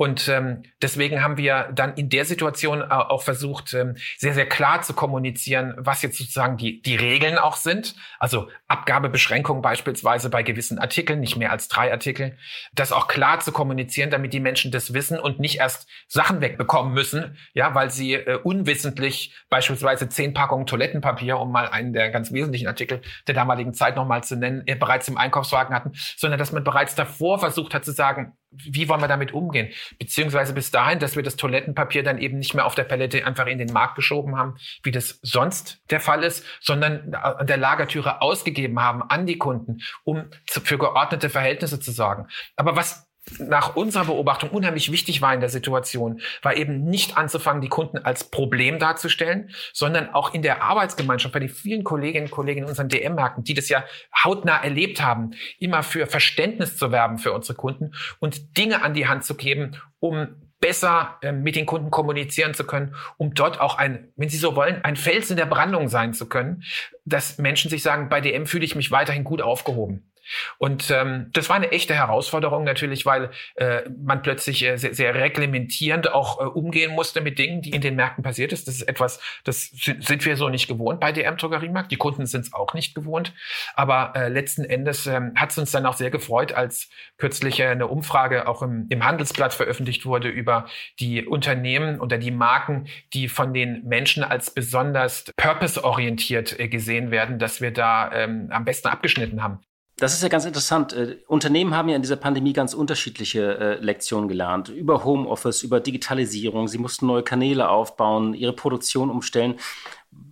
Und 0.00 0.28
ähm, 0.28 0.62
deswegen 0.80 1.22
haben 1.22 1.36
wir 1.36 1.68
dann 1.74 1.92
in 1.92 2.08
der 2.08 2.24
Situation 2.24 2.80
äh, 2.80 2.84
auch 2.84 3.22
versucht, 3.22 3.74
ähm, 3.74 3.96
sehr, 4.16 4.32
sehr 4.32 4.48
klar 4.48 4.80
zu 4.80 4.94
kommunizieren, 4.94 5.74
was 5.76 6.00
jetzt 6.00 6.16
sozusagen 6.16 6.56
die, 6.56 6.80
die 6.80 6.96
Regeln 6.96 7.36
auch 7.36 7.56
sind. 7.56 7.94
Also 8.18 8.48
Abgabebeschränkungen 8.66 9.60
beispielsweise 9.60 10.30
bei 10.30 10.42
gewissen 10.42 10.78
Artikeln, 10.78 11.20
nicht 11.20 11.36
mehr 11.36 11.52
als 11.52 11.68
drei 11.68 11.92
Artikel. 11.92 12.38
Das 12.72 12.92
auch 12.92 13.08
klar 13.08 13.40
zu 13.40 13.52
kommunizieren, 13.52 14.08
damit 14.08 14.32
die 14.32 14.40
Menschen 14.40 14.72
das 14.72 14.94
wissen 14.94 15.18
und 15.18 15.38
nicht 15.38 15.58
erst 15.58 15.86
Sachen 16.08 16.40
wegbekommen 16.40 16.94
müssen, 16.94 17.36
ja, 17.52 17.74
weil 17.74 17.90
sie 17.90 18.14
äh, 18.14 18.38
unwissentlich 18.42 19.34
beispielsweise 19.50 20.08
zehn 20.08 20.32
Packungen 20.32 20.64
Toilettenpapier, 20.64 21.38
um 21.38 21.52
mal 21.52 21.68
einen 21.68 21.92
der 21.92 22.08
ganz 22.08 22.32
wesentlichen 22.32 22.68
Artikel 22.68 23.02
der 23.26 23.34
damaligen 23.34 23.74
Zeit 23.74 23.96
nochmal 23.96 24.24
zu 24.24 24.36
nennen, 24.36 24.62
äh, 24.64 24.76
bereits 24.76 25.08
im 25.08 25.18
Einkaufswagen 25.18 25.74
hatten, 25.74 25.92
sondern 26.16 26.38
dass 26.38 26.52
man 26.52 26.64
bereits 26.64 26.94
davor 26.94 27.38
versucht 27.38 27.74
hat 27.74 27.84
zu 27.84 27.92
sagen, 27.92 28.32
wie 28.50 28.88
wollen 28.88 29.00
wir 29.00 29.08
damit 29.08 29.32
umgehen? 29.32 29.72
Beziehungsweise 29.98 30.52
bis 30.52 30.70
dahin, 30.70 30.98
dass 30.98 31.16
wir 31.16 31.22
das 31.22 31.36
Toilettenpapier 31.36 32.02
dann 32.02 32.18
eben 32.18 32.38
nicht 32.38 32.54
mehr 32.54 32.66
auf 32.66 32.74
der 32.74 32.84
Palette 32.84 33.24
einfach 33.26 33.46
in 33.46 33.58
den 33.58 33.72
Markt 33.72 33.94
geschoben 33.94 34.36
haben, 34.36 34.56
wie 34.82 34.90
das 34.90 35.20
sonst 35.22 35.80
der 35.90 36.00
Fall 36.00 36.24
ist, 36.24 36.44
sondern 36.60 37.14
an 37.14 37.46
der 37.46 37.56
Lagertüre 37.56 38.22
ausgegeben 38.22 38.80
haben 38.80 39.02
an 39.02 39.26
die 39.26 39.38
Kunden, 39.38 39.78
um 40.04 40.30
für 40.46 40.78
geordnete 40.78 41.30
Verhältnisse 41.30 41.80
zu 41.80 41.92
sorgen. 41.92 42.26
Aber 42.56 42.76
was 42.76 43.09
nach 43.38 43.76
unserer 43.76 44.06
Beobachtung 44.06 44.50
unheimlich 44.50 44.90
wichtig 44.90 45.22
war 45.22 45.32
in 45.34 45.40
der 45.40 45.48
Situation, 45.48 46.20
war 46.42 46.56
eben 46.56 46.84
nicht 46.84 47.16
anzufangen, 47.16 47.62
die 47.62 47.68
Kunden 47.68 47.98
als 47.98 48.24
Problem 48.24 48.78
darzustellen, 48.78 49.50
sondern 49.72 50.12
auch 50.14 50.34
in 50.34 50.42
der 50.42 50.62
Arbeitsgemeinschaft 50.62 51.32
bei 51.32 51.40
den 51.40 51.48
vielen 51.48 51.84
Kolleginnen 51.84 52.26
und 52.26 52.32
Kollegen 52.32 52.62
in 52.62 52.66
unseren 52.66 52.88
DM-Märkten, 52.88 53.44
die 53.44 53.54
das 53.54 53.68
ja 53.68 53.84
hautnah 54.24 54.62
erlebt 54.62 55.02
haben, 55.02 55.32
immer 55.58 55.82
für 55.82 56.06
Verständnis 56.06 56.76
zu 56.76 56.92
werben 56.92 57.18
für 57.18 57.32
unsere 57.32 57.56
Kunden 57.56 57.92
und 58.18 58.56
Dinge 58.58 58.82
an 58.82 58.94
die 58.94 59.08
Hand 59.08 59.24
zu 59.24 59.34
geben, 59.34 59.76
um 60.00 60.28
besser 60.60 61.18
äh, 61.22 61.32
mit 61.32 61.56
den 61.56 61.66
Kunden 61.66 61.90
kommunizieren 61.90 62.54
zu 62.54 62.64
können, 62.64 62.94
um 63.16 63.34
dort 63.34 63.60
auch 63.60 63.78
ein, 63.78 64.12
wenn 64.16 64.28
Sie 64.28 64.36
so 64.36 64.54
wollen, 64.54 64.84
ein 64.84 64.96
Fels 64.96 65.30
in 65.30 65.36
der 65.36 65.46
Brandung 65.46 65.88
sein 65.88 66.14
zu 66.14 66.28
können, 66.28 66.62
dass 67.04 67.38
Menschen 67.38 67.70
sich 67.70 67.82
sagen, 67.82 68.08
bei 68.08 68.20
DM 68.20 68.46
fühle 68.46 68.64
ich 68.64 68.74
mich 68.74 68.90
weiterhin 68.90 69.24
gut 69.24 69.42
aufgehoben. 69.42 70.09
Und 70.58 70.90
ähm, 70.90 71.30
das 71.32 71.48
war 71.48 71.56
eine 71.56 71.72
echte 71.72 71.94
Herausforderung 71.94 72.64
natürlich, 72.64 73.06
weil 73.06 73.30
äh, 73.56 73.82
man 74.02 74.22
plötzlich 74.22 74.62
äh, 74.64 74.76
sehr, 74.76 74.94
sehr 74.94 75.14
reglementierend 75.14 76.12
auch 76.12 76.40
äh, 76.40 76.44
umgehen 76.44 76.92
musste 76.92 77.20
mit 77.20 77.38
Dingen, 77.38 77.62
die 77.62 77.70
in 77.70 77.80
den 77.80 77.96
Märkten 77.96 78.22
passiert 78.22 78.52
ist. 78.52 78.68
Das 78.68 78.76
ist 78.76 78.82
etwas, 78.82 79.20
das 79.44 79.70
sind 79.70 80.24
wir 80.24 80.36
so 80.36 80.48
nicht 80.48 80.68
gewohnt 80.68 81.00
bei 81.00 81.12
DM 81.12 81.36
Drogeriemarkt. 81.36 81.90
Die 81.90 81.96
Kunden 81.96 82.26
sind 82.26 82.42
es 82.42 82.52
auch 82.52 82.74
nicht 82.74 82.94
gewohnt. 82.94 83.32
Aber 83.74 84.12
äh, 84.14 84.28
letzten 84.28 84.64
Endes 84.64 85.06
ähm, 85.06 85.32
hat 85.36 85.50
es 85.50 85.58
uns 85.58 85.70
dann 85.70 85.86
auch 85.86 85.94
sehr 85.96 86.10
gefreut, 86.10 86.52
als 86.52 86.88
kürzlich 87.18 87.60
äh, 87.60 87.66
eine 87.66 87.86
Umfrage 87.86 88.48
auch 88.48 88.62
im, 88.62 88.86
im 88.88 89.04
Handelsblatt 89.04 89.54
veröffentlicht 89.54 90.06
wurde 90.06 90.28
über 90.28 90.66
die 90.98 91.24
Unternehmen 91.24 92.00
oder 92.00 92.18
die 92.18 92.30
Marken, 92.30 92.86
die 93.12 93.28
von 93.28 93.52
den 93.52 93.84
Menschen 93.84 94.24
als 94.24 94.52
besonders 94.52 95.24
purpose-orientiert 95.36 96.58
äh, 96.58 96.68
gesehen 96.68 97.10
werden, 97.10 97.38
dass 97.38 97.60
wir 97.60 97.72
da 97.72 98.10
ähm, 98.12 98.48
am 98.50 98.64
besten 98.64 98.88
abgeschnitten 98.88 99.42
haben. 99.42 99.60
Das 100.00 100.14
ist 100.14 100.22
ja 100.22 100.28
ganz 100.28 100.46
interessant. 100.46 100.94
Äh, 100.94 101.18
Unternehmen 101.26 101.74
haben 101.74 101.90
ja 101.90 101.96
in 101.96 102.02
dieser 102.02 102.16
Pandemie 102.16 102.54
ganz 102.54 102.72
unterschiedliche 102.72 103.58
äh, 103.58 103.74
Lektionen 103.84 104.28
gelernt. 104.28 104.70
Über 104.70 105.04
Homeoffice, 105.04 105.62
über 105.62 105.78
Digitalisierung. 105.78 106.68
Sie 106.68 106.78
mussten 106.78 107.06
neue 107.06 107.22
Kanäle 107.22 107.68
aufbauen, 107.68 108.32
ihre 108.32 108.54
Produktion 108.54 109.10
umstellen. 109.10 109.56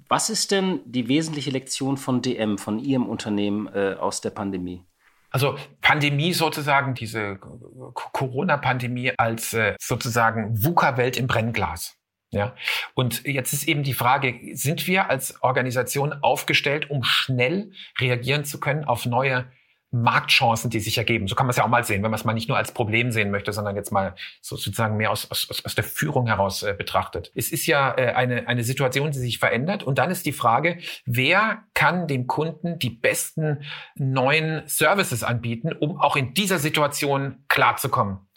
Was 0.09 0.31
ist 0.31 0.53
denn 0.53 0.81
die 0.87 1.09
wesentliche 1.09 1.51
Lektion 1.51 1.99
von 1.99 2.23
DM, 2.23 2.57
von 2.57 2.79
Ihrem 2.79 3.07
Unternehmen 3.07 3.69
äh, 3.69 3.95
aus 4.01 4.23
der 4.23 4.31
Pandemie? 4.31 4.85
Also 5.31 5.59
Pandemie 5.83 6.33
sozusagen, 6.33 6.95
diese 6.95 7.37
Corona-Pandemie 7.37 9.13
als 9.19 9.53
äh, 9.53 9.75
sozusagen 9.79 10.65
VUCA-Welt 10.65 11.19
im 11.19 11.27
Brennglas. 11.27 11.95
Ja, 12.31 12.55
und 12.95 13.27
jetzt 13.27 13.53
ist 13.55 13.67
eben 13.69 13.83
die 13.83 13.95
Frage, 13.95 14.39
sind 14.53 14.87
wir 14.87 15.09
als 15.09 15.43
Organisation 15.43 16.13
aufgestellt, 16.13 16.91
um 16.91 17.03
schnell 17.03 17.73
reagieren 17.99 18.45
zu 18.45 18.61
können 18.61 18.85
auf 18.85 19.07
neue 19.07 19.47
Marktchancen, 19.91 20.71
die 20.71 20.81
sich 20.81 20.99
ergeben. 20.99 21.29
So 21.29 21.35
kann 21.35 21.47
man 21.47 21.51
es 21.51 21.57
ja 21.57 21.65
auch 21.65 21.69
mal 21.69 21.85
sehen, 21.85 22.03
wenn 22.03 22.11
man 22.11 22.19
es 22.19 22.25
mal 22.25 22.35
nicht 22.35 22.49
nur 22.49 22.59
als 22.59 22.73
Problem 22.73 23.11
sehen 23.11 23.31
möchte, 23.31 23.53
sondern 23.53 23.75
jetzt 23.75 23.91
mal 23.91 24.15
sozusagen 24.43 24.97
mehr 24.97 25.11
aus, 25.11 25.31
aus, 25.31 25.63
aus 25.65 25.75
der 25.75 25.85
Führung 25.85 26.27
heraus 26.27 26.63
äh, 26.63 26.75
betrachtet. 26.77 27.33
Es 27.35 27.51
ist 27.51 27.67
ja 27.67 27.97
äh, 27.97 28.13
eine, 28.13 28.49
eine 28.49 28.65
Situation, 28.65 29.11
die 29.11 29.19
sich 29.19 29.39
verändert. 29.39 29.83
Und 29.83 29.99
dann 29.99 30.11
ist 30.11 30.27
die 30.27 30.33
Frage, 30.33 30.79
wer 31.07 31.65
kann 31.75 32.07
dem 32.07 32.27
Kunden 32.27 32.79
die 32.79 32.91
besten 32.91 33.63
neuen 33.95 34.63
Services 34.67 35.23
anbieten, 35.23 35.73
um 35.73 35.99
auch 35.99 36.17
in 36.17 36.35
dieser 36.35 36.59
Situation 36.59 37.45
klarzukommen? 37.49 38.28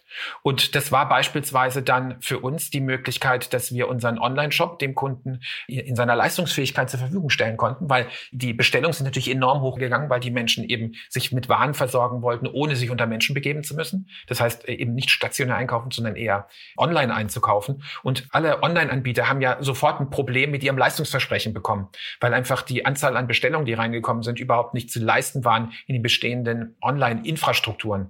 Und 0.41 0.76
das 0.76 0.91
war 0.91 1.08
beispielsweise 1.10 1.82
dann 1.82 2.21
für 2.21 2.39
uns 2.39 2.69
die 2.69 2.82
Möglichkeit, 2.82 3.54
dass 3.54 3.74
wir 3.74 3.88
unseren 3.88 4.19
Online-Shop 4.19 4.80
dem 4.80 4.95
Kunden 4.95 5.41
in 5.67 5.95
seiner 5.95 6.15
Leistungsfähigkeit 6.15 6.89
zur 6.89 7.00
Verfügung 7.00 7.30
stellen 7.30 7.58
konnten, 7.58 7.89
weil 7.89 8.08
die 8.32 8.54
Bestellungen 8.54 8.93
sind 8.93 9.06
natürlich 9.06 9.32
enorm 9.32 9.62
hochgegangen, 9.62 10.10
weil 10.10 10.19
die 10.19 10.32
Menschen 10.32 10.63
eben 10.63 10.93
sich 11.10 11.32
mit 11.32 11.50
Waren 11.50 11.74
versorgen 11.74 12.21
wollten, 12.21 12.47
ohne 12.47 12.76
sich 12.76 12.89
unter 12.89 13.08
Menschen 13.08 13.34
begeben 13.34 13.63
zu 13.63 13.76
müssen. 13.76 14.08
Das 14.28 14.39
heißt, 14.39 14.67
äh, 14.67 14.74
eben 14.74 14.93
nicht 14.93 15.10
stationär 15.10 15.56
einkaufen, 15.56 15.91
sondern 15.91 16.15
eher 16.15 16.47
online 16.78 17.13
einzukaufen. 17.13 17.84
Und 18.04 18.28
alle 18.32 18.63
Online-Anbieter 18.63 19.30
haben 19.30 19.41
ja 19.41 19.58
sofort 19.62 20.00
ein 20.00 20.10
Problem 20.10 20.52
mit 20.52 20.63
ihrem 20.63 20.78
Leistungsversprechen 20.78 21.54
bekommen, 21.54 21.89
weil 22.19 22.34
einfach 22.34 22.62
die 22.62 22.86
Anzahl 22.86 23.17
an 23.17 23.28
Bestellungen, 23.28 23.65
die 23.65 23.74
reingekommen 23.74 24.24
sind, 24.24 24.39
überhaupt 24.39 24.74
nicht 24.74 24.91
zu 24.91 25.00
leisten 25.00 25.45
waren 25.45 25.74
in 25.88 25.93
den 25.93 26.02
bestehenden 26.02 26.76
Online-Infrastrukturen. 26.82 28.10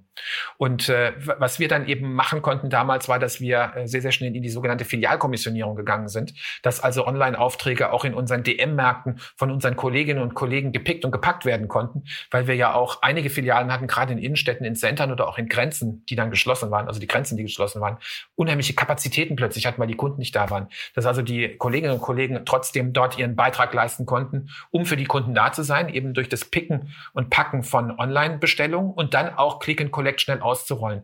Und 0.58 0.90
äh, 0.90 1.14
was 1.40 1.60
wir 1.60 1.68
dann 1.68 1.88
eben 1.92 2.14
machen 2.14 2.42
konnten 2.42 2.70
damals, 2.70 3.10
war, 3.10 3.20
dass 3.20 3.42
wir 3.42 3.74
äh, 3.76 3.88
sehr, 3.88 4.02
sehr 4.02 4.12
schnell 4.12 4.34
in 4.36 4.42
die 4.42 4.50
sogenannte 4.50 4.86
Filialkommissionierung 4.86 5.76
gegangen 5.76 6.08
sind, 6.08 6.34
dass 6.64 6.80
also 6.80 7.06
Online-Aufträge 7.06 7.92
auch 7.92 8.06
in 8.06 8.14
unseren 8.14 8.44
DM-Märkten 8.44 9.20
von 9.36 9.52
unseren 9.52 9.76
Kolleginnen 9.76 10.22
und 10.22 10.34
Kollegen 10.34 10.72
gepickt 10.72 11.06
und 11.06 11.12
gepackt 11.12 11.46
werden 11.46 11.68
konnten, 11.68 12.04
weil 12.32 12.48
wir 12.48 12.56
ja 12.56 12.74
auch 12.74 13.02
einige 13.02 13.30
Filialen 13.30 13.72
hatten, 13.72 13.88
gerade 13.88 14.14
in 14.14 14.20
Innenstädten, 14.20 14.66
in 14.66 14.76
Centern 14.76 15.12
oder 15.12 15.28
auch 15.28 15.38
in 15.38 15.50
Grenzen, 15.50 16.06
die 16.06 16.16
dann 16.16 16.32
geschlossen 16.32 16.72
waren, 16.72 16.88
also 16.88 17.00
die 17.00 17.08
Grenzen, 17.08 17.38
die 17.38 17.44
geschlossen 17.44 17.82
waren, 17.82 17.98
unheimliche 18.36 18.74
Kapazitäten 18.74 19.36
plötzlich 19.36 19.66
hatten, 19.66 19.80
weil 19.82 19.88
die 19.88 19.96
Kunden 19.96 20.20
nicht 20.20 20.36
da 20.36 20.50
waren. 20.50 20.68
Dass 20.96 21.06
also 21.06 21.22
die 21.22 21.58
Kolleginnen 21.58 21.94
und 21.94 22.02
Kollegen 22.02 22.42
trotzdem 22.46 22.94
dort 22.94 23.18
ihren 23.18 23.36
Beitrag 23.36 23.74
leisten 23.74 24.06
konnten, 24.06 24.50
um 24.72 24.86
für 24.86 24.98
die 24.98 25.06
Kunden 25.06 25.34
da 25.34 25.52
zu 25.52 25.64
sein, 25.64 25.90
eben 25.90 26.14
durch 26.14 26.30
das 26.30 26.46
Picken 26.46 26.94
und 27.14 27.30
Packen 27.30 27.64
von 27.64 27.92
Online-Bestellungen 28.00 28.92
und 28.92 29.14
dann 29.14 29.36
auch 29.36 29.60
Click 29.60 29.82
and 29.82 29.92
Collect 29.92 30.22
schnell 30.22 30.42
auszurollen. 30.42 31.04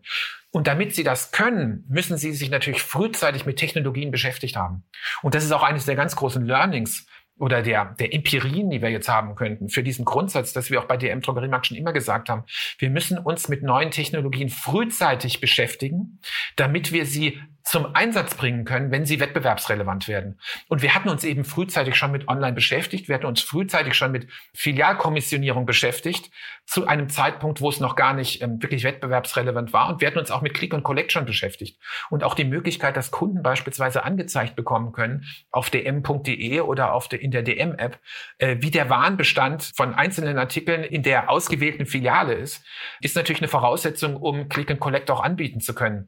Und 0.57 0.65
damit 0.65 0.95
sie 0.95 1.03
das 1.03 1.31
können, 1.31 1.85
müssen 1.87 2.17
sie 2.17 2.33
sich 2.33 2.49
natürlich 2.49 2.81
frühzeitig 2.81 3.45
mit 3.45 3.57
Technologien 3.57 4.09
beschäftigt 4.09 4.55
haben. 4.55 4.85
Und 5.21 5.35
das 5.35 5.43
ist 5.43 5.51
auch 5.51 5.61
eines 5.61 5.85
der 5.85 5.95
ganz 5.95 6.15
großen 6.15 6.43
Learnings 6.43 7.05
oder 7.37 7.61
der, 7.61 7.93
der 7.99 8.11
Empirien, 8.11 8.71
die 8.71 8.81
wir 8.81 8.89
jetzt 8.89 9.07
haben 9.07 9.35
könnten, 9.35 9.69
für 9.69 9.83
diesen 9.83 10.03
Grundsatz, 10.03 10.53
dass 10.53 10.71
wir 10.71 10.81
auch 10.81 10.85
bei 10.85 10.97
DM 10.97 11.21
Drogeriemarkt 11.21 11.67
schon 11.67 11.77
immer 11.77 11.93
gesagt 11.93 12.27
haben, 12.27 12.43
wir 12.79 12.89
müssen 12.89 13.19
uns 13.19 13.49
mit 13.49 13.61
neuen 13.61 13.91
Technologien 13.91 14.49
frühzeitig 14.49 15.41
beschäftigen, 15.41 16.21
damit 16.55 16.91
wir 16.91 17.05
sie 17.05 17.39
zum 17.67 17.95
Einsatz 17.95 18.35
bringen 18.35 18.63
können, 18.63 18.91
wenn 18.91 19.05
sie 19.05 19.19
wettbewerbsrelevant 19.19 20.07
werden. 20.07 20.39
Und 20.69 20.81
wir 20.81 20.95
hatten 20.95 21.09
uns 21.09 21.25
eben 21.25 21.43
frühzeitig 21.43 21.95
schon 21.95 22.13
mit 22.13 22.29
Online 22.29 22.53
beschäftigt. 22.53 23.09
Wir 23.09 23.15
hatten 23.15 23.25
uns 23.25 23.41
frühzeitig 23.41 23.93
schon 23.93 24.13
mit 24.13 24.27
Filialkommissionierung 24.53 25.65
beschäftigt, 25.65 26.31
zu 26.65 26.87
einem 26.87 27.09
Zeitpunkt, 27.09 27.59
wo 27.59 27.69
es 27.69 27.81
noch 27.81 27.97
gar 27.97 28.13
nicht 28.13 28.41
ähm, 28.41 28.61
wirklich 28.61 28.85
wettbewerbsrelevant 28.85 29.73
war. 29.73 29.89
Und 29.89 29.99
wir 29.99 30.07
hatten 30.07 30.17
uns 30.17 30.31
auch 30.31 30.41
mit 30.41 30.53
Click 30.53 30.73
und 30.73 30.83
Collect 30.83 31.11
schon 31.11 31.25
beschäftigt. 31.25 31.77
Und 32.09 32.23
auch 32.23 32.35
die 32.35 32.45
Möglichkeit, 32.45 32.95
dass 32.95 33.11
Kunden 33.11 33.43
beispielsweise 33.43 34.05
angezeigt 34.05 34.55
bekommen 34.55 34.93
können 34.93 35.25
auf 35.51 35.69
dm.de 35.69 36.61
oder 36.61 36.93
auf 36.93 37.09
der, 37.09 37.21
in 37.21 37.31
der 37.31 37.43
DM-App, 37.43 37.99
äh, 38.37 38.55
wie 38.61 38.71
der 38.71 38.89
Warenbestand 38.89 39.73
von 39.75 39.93
einzelnen 39.93 40.37
Artikeln 40.37 40.85
in 40.85 41.03
der 41.03 41.29
ausgewählten 41.29 41.85
Filiale 41.85 42.33
ist, 42.33 42.65
ist 43.01 43.17
natürlich 43.17 43.41
eine 43.41 43.49
Voraussetzung, 43.49 44.15
um 44.15 44.47
Click 44.47 44.69
und 44.69 44.79
Collect 44.79 45.11
auch 45.11 45.21
anbieten 45.21 45.59
zu 45.59 45.75
können. 45.75 46.07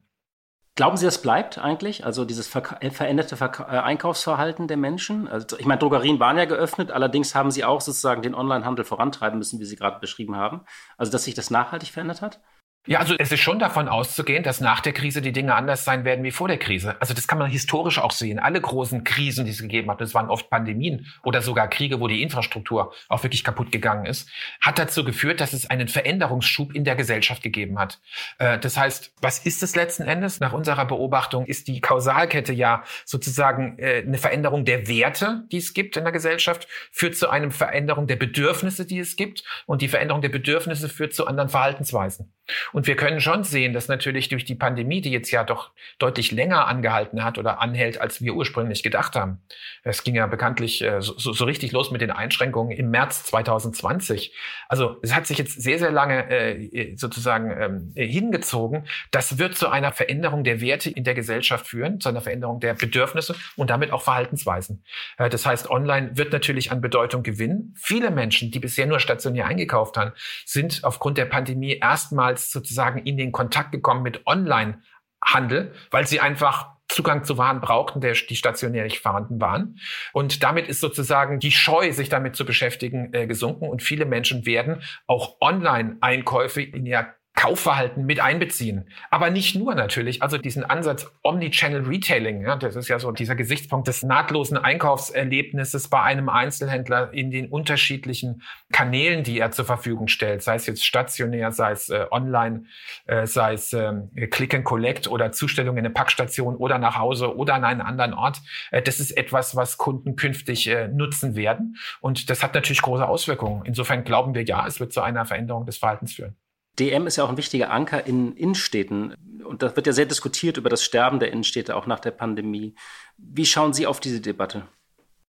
Glauben 0.80 0.96
Sie, 0.96 1.04
das 1.04 1.20
bleibt 1.20 1.58
eigentlich? 1.58 2.06
Also 2.06 2.24
dieses 2.24 2.48
ver 2.48 2.62
äh, 2.80 2.90
veränderte 2.90 3.36
Verka 3.36 3.64
äh, 3.64 3.80
Einkaufsverhalten 3.80 4.66
der 4.66 4.78
Menschen? 4.78 5.28
Also 5.28 5.58
ich 5.58 5.66
meine, 5.66 5.78
Drogerien 5.78 6.18
waren 6.20 6.38
ja 6.38 6.46
geöffnet, 6.46 6.90
allerdings 6.90 7.34
haben 7.34 7.50
sie 7.50 7.66
auch 7.66 7.82
sozusagen 7.82 8.22
den 8.22 8.34
Onlinehandel 8.34 8.86
vorantreiben 8.86 9.36
müssen, 9.36 9.60
wie 9.60 9.66
Sie 9.66 9.76
gerade 9.76 10.00
beschrieben 10.00 10.36
haben. 10.36 10.62
Also 10.96 11.12
dass 11.12 11.24
sich 11.24 11.34
das 11.34 11.50
nachhaltig 11.50 11.90
verändert 11.90 12.22
hat? 12.22 12.40
Ja, 12.86 12.98
also 12.98 13.14
es 13.18 13.30
ist 13.30 13.40
schon 13.40 13.58
davon 13.58 13.88
auszugehen, 13.88 14.42
dass 14.42 14.62
nach 14.62 14.80
der 14.80 14.94
Krise 14.94 15.20
die 15.20 15.32
Dinge 15.32 15.54
anders 15.54 15.84
sein 15.84 16.06
werden 16.06 16.24
wie 16.24 16.30
vor 16.30 16.48
der 16.48 16.56
Krise. 16.56 16.96
Also 16.98 17.12
das 17.12 17.28
kann 17.28 17.38
man 17.38 17.50
historisch 17.50 17.98
auch 17.98 18.10
sehen. 18.10 18.38
Alle 18.38 18.58
großen 18.58 19.04
Krisen, 19.04 19.44
die 19.44 19.50
es 19.50 19.60
gegeben 19.60 19.90
hat, 19.90 20.00
das 20.00 20.14
waren 20.14 20.30
oft 20.30 20.48
Pandemien 20.48 21.06
oder 21.22 21.42
sogar 21.42 21.68
Kriege, 21.68 22.00
wo 22.00 22.08
die 22.08 22.22
Infrastruktur 22.22 22.94
auch 23.10 23.22
wirklich 23.22 23.44
kaputt 23.44 23.70
gegangen 23.70 24.06
ist, 24.06 24.30
hat 24.62 24.78
dazu 24.78 25.04
geführt, 25.04 25.42
dass 25.42 25.52
es 25.52 25.68
einen 25.68 25.88
Veränderungsschub 25.88 26.74
in 26.74 26.84
der 26.84 26.96
Gesellschaft 26.96 27.42
gegeben 27.42 27.78
hat. 27.78 28.00
Äh, 28.38 28.58
das 28.58 28.78
heißt, 28.78 29.12
was 29.20 29.40
ist 29.40 29.62
es 29.62 29.76
letzten 29.76 30.04
Endes? 30.04 30.40
Nach 30.40 30.54
unserer 30.54 30.86
Beobachtung 30.86 31.44
ist 31.44 31.68
die 31.68 31.82
Kausalkette 31.82 32.54
ja 32.54 32.82
sozusagen 33.04 33.78
äh, 33.78 34.04
eine 34.06 34.16
Veränderung 34.16 34.64
der 34.64 34.88
Werte, 34.88 35.44
die 35.52 35.58
es 35.58 35.74
gibt 35.74 35.98
in 35.98 36.04
der 36.04 36.14
Gesellschaft, 36.14 36.66
führt 36.90 37.14
zu 37.14 37.28
einer 37.28 37.50
Veränderung 37.50 38.06
der 38.06 38.16
Bedürfnisse, 38.16 38.86
die 38.86 39.00
es 39.00 39.16
gibt. 39.16 39.44
Und 39.66 39.82
die 39.82 39.88
Veränderung 39.88 40.22
der 40.22 40.30
Bedürfnisse 40.30 40.88
führt 40.88 41.12
zu 41.12 41.26
anderen 41.26 41.50
Verhaltensweisen. 41.50 42.32
Und 42.72 42.86
wir 42.86 42.96
können 42.96 43.20
schon 43.20 43.44
sehen, 43.44 43.72
dass 43.72 43.88
natürlich 43.88 44.28
durch 44.28 44.44
die 44.44 44.54
Pandemie, 44.54 45.00
die 45.00 45.10
jetzt 45.10 45.30
ja 45.30 45.44
doch 45.44 45.70
deutlich 45.98 46.32
länger 46.32 46.66
angehalten 46.66 47.24
hat 47.24 47.38
oder 47.38 47.60
anhält, 47.60 48.00
als 48.00 48.20
wir 48.22 48.34
ursprünglich 48.34 48.82
gedacht 48.82 49.16
haben. 49.16 49.40
Es 49.82 50.04
ging 50.04 50.14
ja 50.14 50.26
bekanntlich 50.26 50.82
äh, 50.82 51.00
so, 51.00 51.14
so 51.16 51.44
richtig 51.44 51.72
los 51.72 51.90
mit 51.90 52.00
den 52.00 52.10
Einschränkungen 52.10 52.76
im 52.76 52.90
März 52.90 53.24
2020. 53.24 54.34
Also 54.68 54.98
es 55.02 55.14
hat 55.14 55.26
sich 55.26 55.38
jetzt 55.38 55.60
sehr, 55.60 55.78
sehr 55.78 55.90
lange 55.90 56.30
äh, 56.30 56.96
sozusagen 56.96 57.50
ähm, 57.50 57.92
hingezogen. 57.94 58.86
Das 59.10 59.38
wird 59.38 59.56
zu 59.56 59.68
einer 59.68 59.92
Veränderung 59.92 60.44
der 60.44 60.60
Werte 60.60 60.90
in 60.90 61.04
der 61.04 61.14
Gesellschaft 61.14 61.66
führen, 61.66 62.00
zu 62.00 62.08
einer 62.08 62.20
Veränderung 62.20 62.60
der 62.60 62.74
Bedürfnisse 62.74 63.34
und 63.56 63.70
damit 63.70 63.92
auch 63.92 64.02
Verhaltensweisen. 64.02 64.84
Äh, 65.18 65.28
das 65.28 65.46
heißt, 65.46 65.70
online 65.70 66.16
wird 66.16 66.32
natürlich 66.32 66.70
an 66.70 66.80
Bedeutung 66.80 67.22
gewinnen. 67.22 67.74
Viele 67.76 68.10
Menschen, 68.10 68.50
die 68.50 68.58
bisher 68.60 68.86
nur 68.86 69.00
stationär 69.00 69.46
eingekauft 69.46 69.96
haben, 69.96 70.12
sind 70.44 70.84
aufgrund 70.84 71.18
der 71.18 71.24
Pandemie 71.24 71.78
erstmals 71.80 72.50
sozusagen 72.60 72.98
in 72.98 73.16
den 73.16 73.32
Kontakt 73.32 73.72
gekommen 73.72 74.02
mit 74.02 74.26
Online-Handel, 74.26 75.72
weil 75.90 76.06
sie 76.06 76.20
einfach 76.20 76.68
Zugang 76.88 77.24
zu 77.24 77.38
Waren 77.38 77.60
brauchten, 77.60 78.00
der, 78.00 78.14
die 78.14 78.36
stationär 78.36 78.84
nicht 78.84 78.98
vorhanden 78.98 79.40
waren. 79.40 79.78
Und 80.12 80.42
damit 80.42 80.68
ist 80.68 80.80
sozusagen 80.80 81.38
die 81.38 81.52
Scheu, 81.52 81.92
sich 81.92 82.08
damit 82.08 82.36
zu 82.36 82.44
beschäftigen, 82.44 83.14
äh, 83.14 83.26
gesunken. 83.26 83.68
Und 83.68 83.82
viele 83.82 84.06
Menschen 84.06 84.44
werden 84.44 84.82
auch 85.06 85.36
Online-Einkäufe 85.40 86.62
in 86.62 86.86
ihr 86.86 87.14
Kaufverhalten 87.40 88.04
mit 88.04 88.20
einbeziehen. 88.20 88.84
Aber 89.10 89.30
nicht 89.30 89.56
nur 89.56 89.74
natürlich. 89.74 90.20
Also 90.20 90.36
diesen 90.36 90.62
Ansatz 90.62 91.10
Omnichannel 91.22 91.86
Retailing, 91.86 92.42
ja, 92.42 92.54
das 92.56 92.76
ist 92.76 92.88
ja 92.88 92.98
so 92.98 93.12
dieser 93.12 93.34
Gesichtspunkt 93.34 93.88
des 93.88 94.02
nahtlosen 94.02 94.58
Einkaufserlebnisses 94.58 95.88
bei 95.88 96.02
einem 96.02 96.28
Einzelhändler 96.28 97.14
in 97.14 97.30
den 97.30 97.48
unterschiedlichen 97.48 98.42
Kanälen, 98.72 99.22
die 99.22 99.38
er 99.38 99.52
zur 99.52 99.64
Verfügung 99.64 100.08
stellt, 100.08 100.42
sei 100.42 100.56
es 100.56 100.66
jetzt 100.66 100.84
stationär, 100.84 101.50
sei 101.50 101.72
es 101.72 101.88
äh, 101.88 102.04
online, 102.10 102.64
äh, 103.06 103.26
sei 103.26 103.54
es 103.54 103.72
äh, 103.72 103.90
Click 104.30 104.52
and 104.52 104.66
Collect 104.66 105.08
oder 105.08 105.32
Zustellung 105.32 105.78
in 105.78 105.86
eine 105.86 105.94
Packstation 105.94 106.56
oder 106.56 106.76
nach 106.76 106.98
Hause 106.98 107.34
oder 107.34 107.54
an 107.54 107.64
einen 107.64 107.80
anderen 107.80 108.12
Ort. 108.12 108.42
Äh, 108.70 108.82
das 108.82 109.00
ist 109.00 109.12
etwas, 109.16 109.56
was 109.56 109.78
Kunden 109.78 110.14
künftig 110.14 110.66
äh, 110.66 110.88
nutzen 110.88 111.36
werden. 111.36 111.78
Und 112.02 112.28
das 112.28 112.42
hat 112.42 112.52
natürlich 112.52 112.82
große 112.82 113.08
Auswirkungen. 113.08 113.64
Insofern 113.64 114.04
glauben 114.04 114.34
wir 114.34 114.44
ja, 114.44 114.66
es 114.66 114.78
wird 114.78 114.92
zu 114.92 115.00
einer 115.00 115.24
Veränderung 115.24 115.64
des 115.64 115.78
Verhaltens 115.78 116.12
führen. 116.12 116.36
DM 116.80 117.06
ist 117.06 117.16
ja 117.16 117.24
auch 117.24 117.28
ein 117.28 117.36
wichtiger 117.36 117.70
Anker 117.70 118.06
in 118.06 118.34
Innenstädten. 118.36 119.14
Und 119.44 119.62
da 119.62 119.74
wird 119.76 119.86
ja 119.86 119.92
sehr 119.92 120.06
diskutiert 120.06 120.56
über 120.56 120.68
das 120.68 120.82
Sterben 120.82 121.18
der 121.18 121.32
Innenstädte, 121.32 121.76
auch 121.76 121.86
nach 121.86 122.00
der 122.00 122.12
Pandemie. 122.12 122.74
Wie 123.16 123.46
schauen 123.46 123.72
Sie 123.72 123.86
auf 123.86 124.00
diese 124.00 124.20
Debatte? 124.20 124.66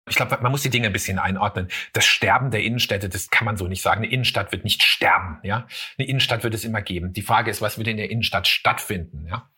Ich 0.08 0.16
glaube, 0.16 0.36
man 0.40 0.50
muss 0.50 0.62
die 0.62 0.70
Dinge 0.70 0.88
ein 0.88 0.92
bisschen 0.92 1.18
einordnen. 1.18 1.68
Das 1.92 2.04
Sterben 2.04 2.50
der 2.50 2.62
Innenstädte, 2.62 3.08
das 3.08 3.30
kann 3.30 3.44
man 3.44 3.56
so 3.56 3.68
nicht 3.68 3.82
sagen. 3.82 4.02
Eine 4.02 4.12
Innenstadt 4.12 4.50
wird 4.50 4.64
nicht 4.64 4.82
sterben, 4.82 5.38
ja. 5.42 5.66
Eine 5.98 6.08
Innenstadt 6.08 6.42
wird 6.42 6.54
es 6.54 6.64
immer 6.64 6.82
geben. 6.82 7.12
Die 7.12 7.22
Frage 7.22 7.50
ist, 7.50 7.60
was 7.60 7.78
wird 7.78 7.86
in 7.86 7.96
der 7.96 8.10
Innenstadt 8.10 8.48
stattfinden, 8.48 9.26
ja. 9.28 9.48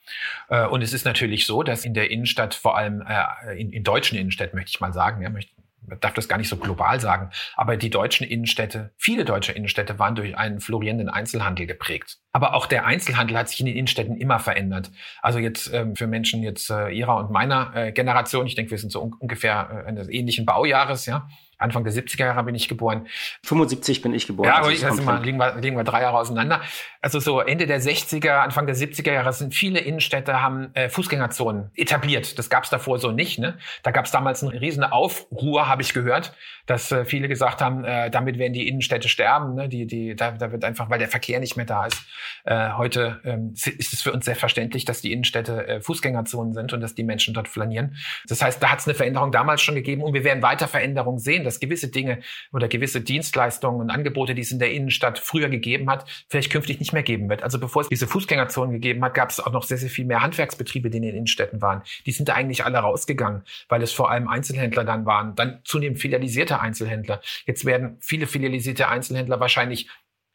Äh, 0.48 0.66
und 0.66 0.83
es 0.83 0.92
ist 0.92 1.05
natürlich 1.05 1.46
so, 1.46 1.62
dass 1.62 1.85
in 1.85 1.94
der 1.94 2.11
Innenstadt, 2.11 2.55
vor 2.55 2.76
allem 2.76 3.02
äh, 3.07 3.59
in, 3.59 3.72
in 3.72 3.83
deutschen 3.83 4.18
Innenstädten, 4.18 4.59
möchte 4.59 4.70
ich 4.70 4.81
mal 4.81 4.92
sagen, 4.92 5.22
ja, 5.22 5.31
möchte, 5.31 5.52
man 5.87 6.01
darf 6.01 6.14
das 6.14 6.29
gar 6.29 6.38
nicht 6.38 6.49
so 6.49 6.57
global 6.57 7.01
sagen, 7.01 7.31
aber 7.57 7.77
die 7.77 7.90
deutschen 7.90 8.27
Innenstädte, 8.27 8.92
viele 8.97 9.25
deutsche 9.25 9.53
Innenstädte 9.53 9.99
waren 9.99 10.14
durch 10.14 10.37
einen 10.37 10.61
florierenden 10.61 11.09
Einzelhandel 11.09 11.66
geprägt. 11.66 12.18
Aber 12.33 12.55
auch 12.55 12.66
der 12.66 12.87
Einzelhandel 12.87 13.37
hat 13.37 13.49
sich 13.49 13.61
in 13.61 13.66
den 13.66 13.77
Innenstädten 13.77 14.16
immer 14.16 14.38
verändert. 14.38 14.90
Also 15.21 15.38
jetzt 15.38 15.73
ähm, 15.73 15.97
für 15.97 16.07
Menschen 16.07 16.42
jetzt 16.42 16.71
äh, 16.71 16.88
ihrer 16.88 17.16
und 17.16 17.31
meiner 17.31 17.75
äh, 17.75 17.92
Generation, 17.92 18.47
ich 18.47 18.55
denke, 18.55 18.71
wir 18.71 18.79
sind 18.79 18.92
so 18.92 19.03
un 19.03 19.12
ungefähr 19.18 19.85
äh, 19.85 19.88
eines 19.88 20.09
ähnlichen 20.09 20.47
Baujahres, 20.47 21.07
ja, 21.07 21.29
Anfang 21.62 21.85
der 21.85 21.92
70er 21.92 22.25
Jahre 22.25 22.45
bin 22.45 22.55
ich 22.55 22.68
geboren. 22.68 23.07
75 23.45 24.03
bin 24.03 24.12
ich 24.12 24.27
geboren. 24.27 24.49
Ja, 24.49 24.57
aber 24.59 24.73
ich, 24.73 24.85
also 24.85 25.03
mal, 25.03 25.23
liegen, 25.23 25.38
wir, 25.38 25.57
liegen 25.57 25.77
wir 25.77 25.85
drei 25.85 26.03
Jahre 26.03 26.18
auseinander. 26.18 26.61
Also 27.02 27.18
so 27.18 27.40
Ende 27.40 27.66
der 27.66 27.80
60er, 27.80 28.38
Anfang 28.38 28.66
der 28.66 28.76
70er 28.76 29.12
Jahre 29.12 29.32
sind 29.32 29.54
viele 29.54 29.80
Innenstädte 29.80 30.40
haben 30.40 30.74
äh, 30.74 30.88
Fußgängerzonen 30.88 31.70
etabliert. 31.74 32.38
Das 32.38 32.48
gab 32.48 32.64
es 32.64 32.70
davor 32.70 32.98
so 32.98 33.10
nicht. 33.10 33.40
Ne? 33.40 33.58
Da 33.82 33.90
gab 33.90 34.04
es 34.04 34.12
damals 34.12 34.42
einen 34.42 34.56
riesen 34.56 34.84
Aufruhr, 34.84 35.68
habe 35.68 35.82
ich 35.82 35.92
gehört, 35.92 36.32
dass 36.66 36.92
äh, 36.92 37.04
viele 37.04 37.28
gesagt 37.28 37.60
haben, 37.60 37.84
äh, 37.84 38.10
damit 38.10 38.38
werden 38.38 38.52
die 38.52 38.68
Innenstädte 38.68 39.08
sterben. 39.08 39.54
Ne? 39.54 39.68
Die, 39.68 39.86
die, 39.86 40.14
da, 40.14 40.30
da 40.30 40.52
wird 40.52 40.64
einfach, 40.64 40.90
weil 40.90 41.00
der 41.00 41.08
Verkehr 41.08 41.40
nicht 41.40 41.56
mehr 41.56 41.66
da 41.66 41.86
ist. 41.86 42.00
Äh, 42.44 42.70
heute 42.74 43.20
ähm, 43.24 43.52
ist 43.52 43.92
es 43.92 44.00
für 44.00 44.12
uns 44.12 44.24
selbstverständlich, 44.24 44.84
dass 44.84 45.00
die 45.00 45.12
Innenstädte 45.12 45.66
äh, 45.66 45.80
Fußgängerzonen 45.80 46.52
sind 46.52 46.72
und 46.72 46.80
dass 46.80 46.94
die 46.94 47.04
Menschen 47.04 47.34
dort 47.34 47.48
flanieren. 47.48 47.96
Das 48.28 48.42
heißt, 48.42 48.62
da 48.62 48.70
hat 48.70 48.78
es 48.78 48.86
eine 48.86 48.94
Veränderung 48.94 49.32
damals 49.32 49.60
schon 49.60 49.74
gegeben 49.74 50.02
und 50.02 50.14
wir 50.14 50.22
werden 50.22 50.42
weiter 50.42 50.68
Veränderungen 50.68 51.18
sehen 51.18 51.42
dass 51.42 51.60
gewisse 51.60 51.88
Dinge 51.88 52.20
oder 52.52 52.68
gewisse 52.68 53.00
Dienstleistungen 53.00 53.80
und 53.80 53.90
Angebote, 53.90 54.34
die 54.34 54.42
es 54.42 54.52
in 54.52 54.58
der 54.58 54.72
Innenstadt 54.72 55.18
früher 55.18 55.48
gegeben 55.48 55.90
hat, 55.90 56.04
vielleicht 56.28 56.50
künftig 56.50 56.78
nicht 56.78 56.91
mehr 56.92 57.02
geben 57.02 57.28
wird. 57.28 57.42
Also 57.42 57.59
bevor 57.59 57.83
es 57.83 57.88
diese 57.88 58.07
Fußgängerzonen 58.07 58.72
gegeben 58.72 59.05
hat, 59.05 59.14
gab 59.14 59.31
es 59.31 59.40
auch 59.40 59.52
noch 59.52 59.62
sehr, 59.62 59.78
sehr 59.78 59.90
viel 59.90 60.05
mehr 60.05 60.22
Handwerksbetriebe, 60.22 60.90
die 60.90 60.98
in 60.98 61.02
den 61.02 61.14
Innenstädten 61.14 61.61
waren. 61.62 61.83
Die 62.07 62.12
sind 62.12 62.28
da 62.28 62.35
eigentlich 62.35 62.64
alle 62.64 62.78
rausgegangen, 62.78 63.42
weil 63.68 63.83
es 63.83 63.92
vor 63.92 64.11
allem 64.11 64.28
Einzelhändler 64.28 64.85
dann 64.85 65.07
waren, 65.07 65.35
dann 65.35 65.61
zunehmend 65.64 65.98
filialisierte 65.98 66.61
Einzelhändler. 66.61 67.20
Jetzt 67.46 67.64
werden 67.64 67.98
viele 68.00 68.26
filialisierte 68.26 68.88
Einzelhändler 68.88 69.40
wahrscheinlich 69.40 69.88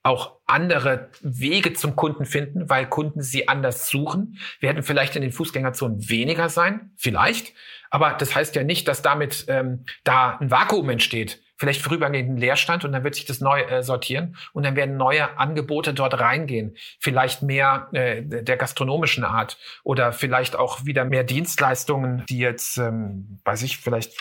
auch 0.03 0.37
andere 0.45 1.09
Wege 1.21 1.73
zum 1.73 1.95
Kunden 1.95 2.25
finden, 2.25 2.69
weil 2.69 2.87
Kunden 2.87 3.21
sie 3.21 3.47
anders 3.47 3.89
suchen, 3.89 4.39
werden 4.59 4.81
vielleicht 4.81 5.15
in 5.15 5.21
den 5.21 5.31
Fußgängerzonen 5.33 6.09
weniger 6.09 6.49
sein, 6.49 6.91
vielleicht. 6.95 7.53
Aber 7.89 8.13
das 8.13 8.33
heißt 8.33 8.55
ja 8.55 8.63
nicht, 8.63 8.87
dass 8.87 9.01
damit 9.01 9.45
ähm, 9.49 9.85
da 10.03 10.37
ein 10.37 10.49
Vakuum 10.49 10.89
entsteht. 10.89 11.41
Vielleicht 11.57 11.81
vorübergehend 11.81 12.31
ein 12.31 12.37
Leerstand 12.37 12.85
und 12.85 12.91
dann 12.91 13.03
wird 13.03 13.15
sich 13.15 13.25
das 13.25 13.41
neu 13.41 13.61
äh, 13.61 13.83
sortieren 13.83 14.37
und 14.53 14.63
dann 14.63 14.75
werden 14.75 14.97
neue 14.97 15.37
Angebote 15.37 15.93
dort 15.93 16.19
reingehen. 16.19 16.75
Vielleicht 16.99 17.41
mehr 17.41 17.87
äh, 17.93 18.21
der 18.23 18.57
gastronomischen 18.57 19.23
Art 19.23 19.57
oder 19.83 20.11
vielleicht 20.13 20.55
auch 20.55 20.85
wieder 20.85 21.05
mehr 21.05 21.23
Dienstleistungen, 21.23 22.23
die 22.29 22.39
jetzt, 22.39 22.77
ähm, 22.77 23.39
weiß 23.43 23.63
ich, 23.63 23.77
vielleicht 23.77 24.13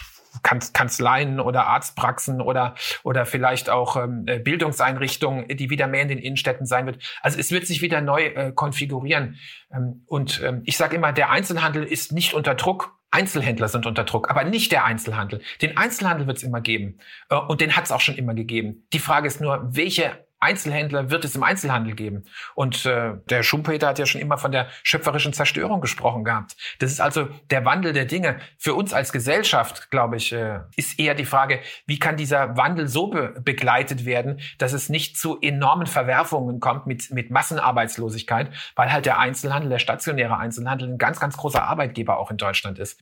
Kanzleien 0.42 1.40
oder 1.40 1.66
Arztpraxen 1.66 2.40
oder, 2.40 2.75
oder 3.03 3.27
vielleicht 3.27 3.70
auch 3.70 3.96
ähm, 3.96 4.25
äh, 4.27 4.38
Bildungseinrichtungen, 4.38 5.49
die 5.49 5.70
wieder 5.70 5.87
mehr 5.87 6.03
in 6.03 6.09
den 6.09 6.18
Innenstädten 6.18 6.66
sein 6.66 6.87
wird. 6.87 7.03
Also 7.22 7.38
es 7.38 7.51
wird 7.51 7.66
sich 7.66 7.83
wieder 7.83 8.01
neu 8.01 8.27
äh, 8.27 8.53
konfigurieren. 8.53 9.38
Ähm, 9.72 10.03
und 10.07 10.42
ähm, 10.42 10.62
ich 10.64 10.77
sage 10.77 10.96
immer, 10.96 11.12
der 11.12 11.31
Einzelhandel 11.31 11.85
ist 11.85 12.12
nicht 12.12 12.35
unter 12.35 12.55
Druck. 12.55 12.92
Einzelhändler 13.11 13.69
sind 13.69 13.87
unter 13.87 14.05
Druck, 14.05 14.31
aber 14.31 14.45
nicht 14.45 14.73
der 14.73 14.85
Einzelhandel. 14.85 15.40
Den 15.62 15.77
Einzelhandel 15.77 16.27
wird 16.27 16.38
es 16.38 16.42
immer 16.42 16.61
geben. 16.61 16.99
Äh, 17.31 17.37
und 17.37 17.61
den 17.61 17.77
hat 17.77 17.85
es 17.85 17.92
auch 17.92 18.01
schon 18.01 18.16
immer 18.16 18.35
gegeben. 18.35 18.87
Die 18.92 18.99
Frage 18.99 19.29
ist 19.29 19.40
nur, 19.40 19.75
welche 19.75 20.26
Einzelhändler 20.38 21.11
wird 21.11 21.25
es 21.25 21.35
im 21.35 21.42
Einzelhandel 21.42 21.94
geben. 21.94 22.25
Und 22.55 22.85
äh, 22.85 23.14
der 23.31 23.42
Schumpeter 23.42 23.88
hat 23.88 23.99
ja 23.99 24.07
schon 24.07 24.20
immer 24.20 24.38
von 24.38 24.53
der 24.53 24.68
schöpferischen 24.83 25.33
Zerstörung 25.33 25.81
gesprochen 25.81 26.25
gehabt. 26.25 26.57
Das 26.79 26.92
ist 26.92 27.01
also 27.01 27.29
der 27.51 27.64
Wandel 27.64 27.92
der 27.92 28.05
Dinge. 28.05 28.38
Für 28.59 28.75
uns 28.75 28.92
als 28.92 29.12
Gesellschaft, 29.12 29.90
glaube 29.90 30.16
ich, 30.16 30.33
äh, 30.33 30.61
ist 30.77 30.99
eher 30.99 31.14
die 31.14 31.25
Frage, 31.25 31.61
wie 31.87 31.99
kann 31.99 32.16
dieser 32.16 32.57
Wandel 32.57 32.88
so 32.88 33.09
be 33.09 33.35
begleitet 33.40 34.05
werden, 34.05 34.40
dass 34.59 34.72
es 34.72 34.88
nicht 34.88 35.18
zu 35.18 35.40
enormen 35.40 35.87
Verwerfungen 35.87 36.61
kommt 36.61 36.87
mit, 36.87 37.11
mit 37.11 37.31
Massenarbeitslosigkeit, 37.31 38.51
weil 38.75 38.92
halt 38.92 39.07
der 39.07 39.18
Einzelhandel, 39.18 39.70
der 39.70 39.79
stationäre 39.79 40.37
Einzelhandel 40.37 40.88
ein 40.88 40.99
ganz, 40.99 41.20
ganz 41.20 41.37
großer 41.37 41.62
Arbeitgeber 41.62 42.18
auch 42.18 42.31
in 42.31 42.37
Deutschland 42.37 42.79
ist. 42.79 43.01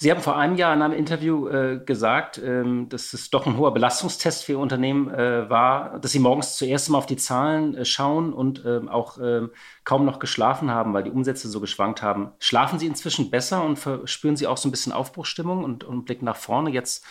Sie 0.00 0.12
haben 0.12 0.20
vor 0.20 0.36
einem 0.36 0.54
Jahr 0.54 0.72
in 0.74 0.80
einem 0.80 0.94
Interview 0.94 1.48
äh, 1.48 1.80
gesagt, 1.84 2.38
ähm, 2.38 2.88
dass 2.88 3.12
es 3.14 3.30
doch 3.30 3.48
ein 3.48 3.56
hoher 3.56 3.74
Belastungstest 3.74 4.44
für 4.44 4.52
Ihr 4.52 4.58
Unternehmen 4.60 5.12
äh, 5.12 5.50
war, 5.50 5.98
dass 5.98 6.12
Sie 6.12 6.20
morgens 6.20 6.56
zuerst 6.56 6.88
mal 6.88 6.98
auf 6.98 7.06
die 7.06 7.16
Zahlen 7.16 7.74
äh, 7.74 7.84
schauen 7.84 8.32
und 8.32 8.62
ähm, 8.64 8.88
auch 8.88 9.18
ähm, 9.20 9.50
kaum 9.82 10.04
noch 10.04 10.20
geschlafen 10.20 10.70
haben, 10.70 10.94
weil 10.94 11.02
die 11.02 11.10
Umsätze 11.10 11.48
so 11.48 11.58
geschwankt 11.60 12.00
haben. 12.00 12.30
Schlafen 12.38 12.78
Sie 12.78 12.86
inzwischen 12.86 13.28
besser 13.28 13.64
und 13.64 13.76
verspüren 13.76 14.36
Sie 14.36 14.46
auch 14.46 14.56
so 14.56 14.68
ein 14.68 14.70
bisschen 14.70 14.92
Aufbruchstimmung 14.92 15.64
und, 15.64 15.82
und 15.82 16.04
blicken 16.04 16.26
nach 16.26 16.36
vorne 16.36 16.70
jetzt, 16.70 17.04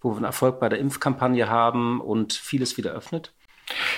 wo 0.00 0.10
wir 0.10 0.16
einen 0.16 0.24
Erfolg 0.24 0.58
bei 0.58 0.68
der 0.68 0.80
Impfkampagne 0.80 1.48
haben 1.48 2.00
und 2.00 2.32
vieles 2.32 2.76
wieder 2.76 2.90
öffnet? 2.90 3.32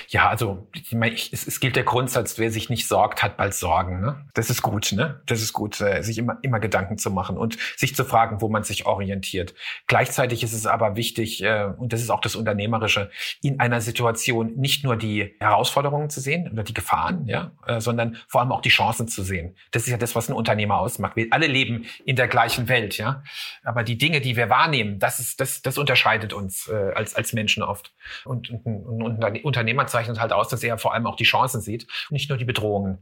Ja, 0.09 0.29
also 0.29 0.69
ich 0.73 0.93
meine, 0.93 1.15
ich, 1.15 1.33
es, 1.33 1.47
es 1.47 1.61
gilt 1.61 1.77
der 1.77 1.85
Grundsatz, 1.85 2.39
wer 2.39 2.51
sich 2.51 2.71
nicht 2.71 2.87
sorgt, 2.87 3.23
hat 3.23 3.37
bald 3.37 3.55
Sorgen. 3.55 4.01
Ne? 4.01 4.25
Das 4.35 4.51
ist 4.51 4.63
gut, 4.63 4.93
ne? 4.93 5.21
Das 5.27 5.43
ist 5.43 5.53
gut, 5.53 5.81
äh, 5.81 6.03
sich 6.03 6.19
immer, 6.19 6.39
immer 6.43 6.61
Gedanken 6.61 6.99
zu 6.99 7.11
machen 7.11 7.37
und 7.37 7.59
sich 7.77 7.95
zu 7.95 8.05
fragen, 8.05 8.41
wo 8.41 8.49
man 8.49 8.65
sich 8.65 8.87
orientiert. 8.87 9.55
Gleichzeitig 9.87 10.43
ist 10.43 10.53
es 10.53 10.67
aber 10.67 10.97
wichtig, 10.97 11.43
äh, 11.43 11.73
und 11.77 11.93
das 11.93 12.01
ist 12.01 12.11
auch 12.11 12.21
das 12.21 12.37
Unternehmerische, 12.37 13.11
in 13.43 13.61
einer 13.61 13.81
Situation 13.81 14.53
nicht 14.57 14.85
nur 14.85 14.97
die 14.97 15.35
Herausforderungen 15.41 16.11
zu 16.11 16.21
sehen 16.21 16.51
oder 16.53 16.63
die 16.63 16.75
Gefahren, 16.75 17.27
ja, 17.27 17.53
äh, 17.67 17.81
sondern 17.81 18.17
vor 18.29 18.41
allem 18.41 18.53
auch 18.53 18.61
die 18.61 18.69
Chancen 18.69 19.09
zu 19.09 19.23
sehen. 19.23 19.57
Das 19.71 19.85
ist 19.85 19.89
ja 19.89 19.97
das, 19.97 20.15
was 20.15 20.29
ein 20.29 20.35
Unternehmer 20.35 20.79
ausmacht. 20.79 21.17
Wir 21.17 21.29
alle 21.31 21.47
leben 21.47 21.87
in 22.05 22.17
der 22.17 22.29
gleichen 22.29 22.69
Welt, 22.69 22.99
ja. 22.99 23.23
Aber 23.63 23.83
die 23.83 23.99
Dinge, 23.99 24.21
die 24.21 24.37
wir 24.37 24.51
wahrnehmen, 24.51 24.99
das 24.99 25.21
ist, 25.21 25.41
das, 25.41 25.63
das 25.63 25.79
unterscheidet 25.79 26.33
uns 26.33 26.69
äh, 26.69 26.93
als, 26.95 27.15
als 27.15 27.33
Menschen 27.33 27.63
oft. 27.63 27.93
Und, 28.25 28.51
und, 28.51 28.65
und, 28.65 29.03
und 29.03 29.21
Unternehmer 29.65 29.87
zeichnet 29.87 30.21
halt 30.21 30.33
aus, 30.33 30.49
dass 30.49 30.63
er 30.63 30.77
vor 30.77 30.93
allem 30.93 31.07
auch 31.07 31.17
die 31.17 31.25
Chancen 31.25 31.63
sieht, 31.63 31.87
nicht 32.11 32.29
nur 32.29 32.37
die 32.37 32.45
Bedrohungen. 32.45 32.99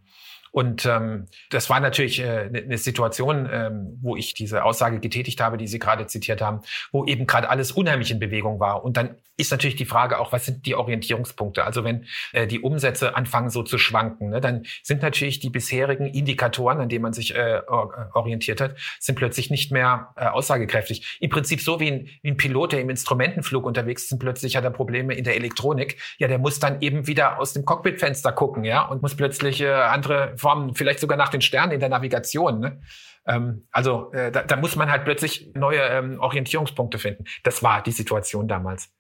Und 0.53 0.87
ähm, 0.87 1.27
das 1.51 1.71
war 1.71 1.81
natürlich 1.81 2.21
äh, 2.21 2.43
eine 2.43 2.67
ne 2.67 2.79
Situation, 2.79 3.49
ähm, 3.51 3.99
wo 4.03 4.17
ich 4.17 4.35
diese 4.35 4.65
Aussage 4.65 5.01
getätigt 5.01 5.41
habe, 5.41 5.57
die 5.57 5.67
Sie 5.67 5.79
gerade 5.79 6.07
zitiert 6.07 6.43
haben, 6.43 6.61
wo 6.93 7.07
eben 7.07 7.27
gerade 7.27 7.49
alles 7.49 7.73
unheimlich 7.73 8.11
in 8.11 8.21
Bewegung 8.21 8.61
war. 8.61 8.85
Und 8.85 8.97
dann 8.99 9.17
ist 9.39 9.51
natürlich 9.51 9.77
die 9.77 9.87
Frage 9.87 10.19
auch, 10.19 10.31
was 10.31 10.45
sind 10.45 10.67
die 10.67 10.75
Orientierungspunkte? 10.75 11.65
Also 11.65 11.85
wenn 11.85 12.05
äh, 12.33 12.47
die 12.47 12.61
Umsätze 12.61 13.17
anfangen 13.17 13.49
so 13.49 13.63
zu 13.63 13.79
schwanken, 13.79 14.29
ne, 14.29 14.41
dann 14.41 14.65
sind 14.83 15.01
natürlich 15.03 15.41
die 15.41 15.49
bisherigen 15.49 16.07
Indikatoren, 16.07 16.81
an 16.81 16.89
denen 16.91 17.03
man 17.03 17.15
sich 17.15 17.35
äh, 17.35 17.63
orientiert 17.67 18.61
hat, 18.61 18.77
sind 19.01 19.17
plötzlich 19.17 19.51
nicht 19.51 19.73
mehr 19.73 20.13
äh, 20.17 20.27
aussagekräftig. 20.27 21.19
Im 21.21 21.31
Prinzip 21.31 21.63
so 21.63 21.81
wie 21.81 21.91
ein, 21.91 22.09
wie 22.23 22.31
ein 22.31 22.37
Pilot, 22.37 22.73
der 22.73 22.83
im 22.83 22.91
Instrumentenflug 22.91 23.65
unterwegs 23.65 24.05
ist, 24.05 24.13
und 24.13 24.19
plötzlich 24.19 24.57
hat 24.57 24.65
er 24.65 24.71
Probleme 24.71 25.15
in 25.15 25.25
der 25.25 25.35
Elektronik. 25.35 25.99
Ja, 26.19 26.29
der 26.29 26.39
muss 26.39 26.59
dann 26.59 26.83
eben 26.83 27.07
wieder 27.07 27.39
aus 27.39 27.55
dem 27.55 27.65
Cockpitfenster 27.65 28.33
gucken, 28.33 28.65
ja, 28.65 28.83
und 28.83 29.01
muss 29.01 29.17
plötzlich 29.17 29.63
äh, 29.63 29.73
andere 29.73 30.35
Formen, 30.43 30.75
vielleicht 30.75 31.01
sogar 31.01 31.17
nach 31.17 31.31
den 31.31 31.41
Sternen 31.41 31.73
in 31.73 31.81
der 31.81 31.89
Navigation. 31.89 32.61
Ne? 32.61 32.81
Ähm, 33.27 33.67
also 33.71 34.13
äh, 34.13 34.31
da, 34.31 34.43
da 34.43 34.57
muss 34.57 34.77
man 34.77 34.91
halt 34.91 35.05
plötzlich 35.05 35.53
neue 35.55 35.81
ähm, 35.81 36.21
Orientierungspunkte 36.21 36.99
finden. 36.99 37.25
Das 37.45 37.63
war 37.63 37.83
die 37.83 37.93
Situation 37.93 38.49
damals. 38.49 38.93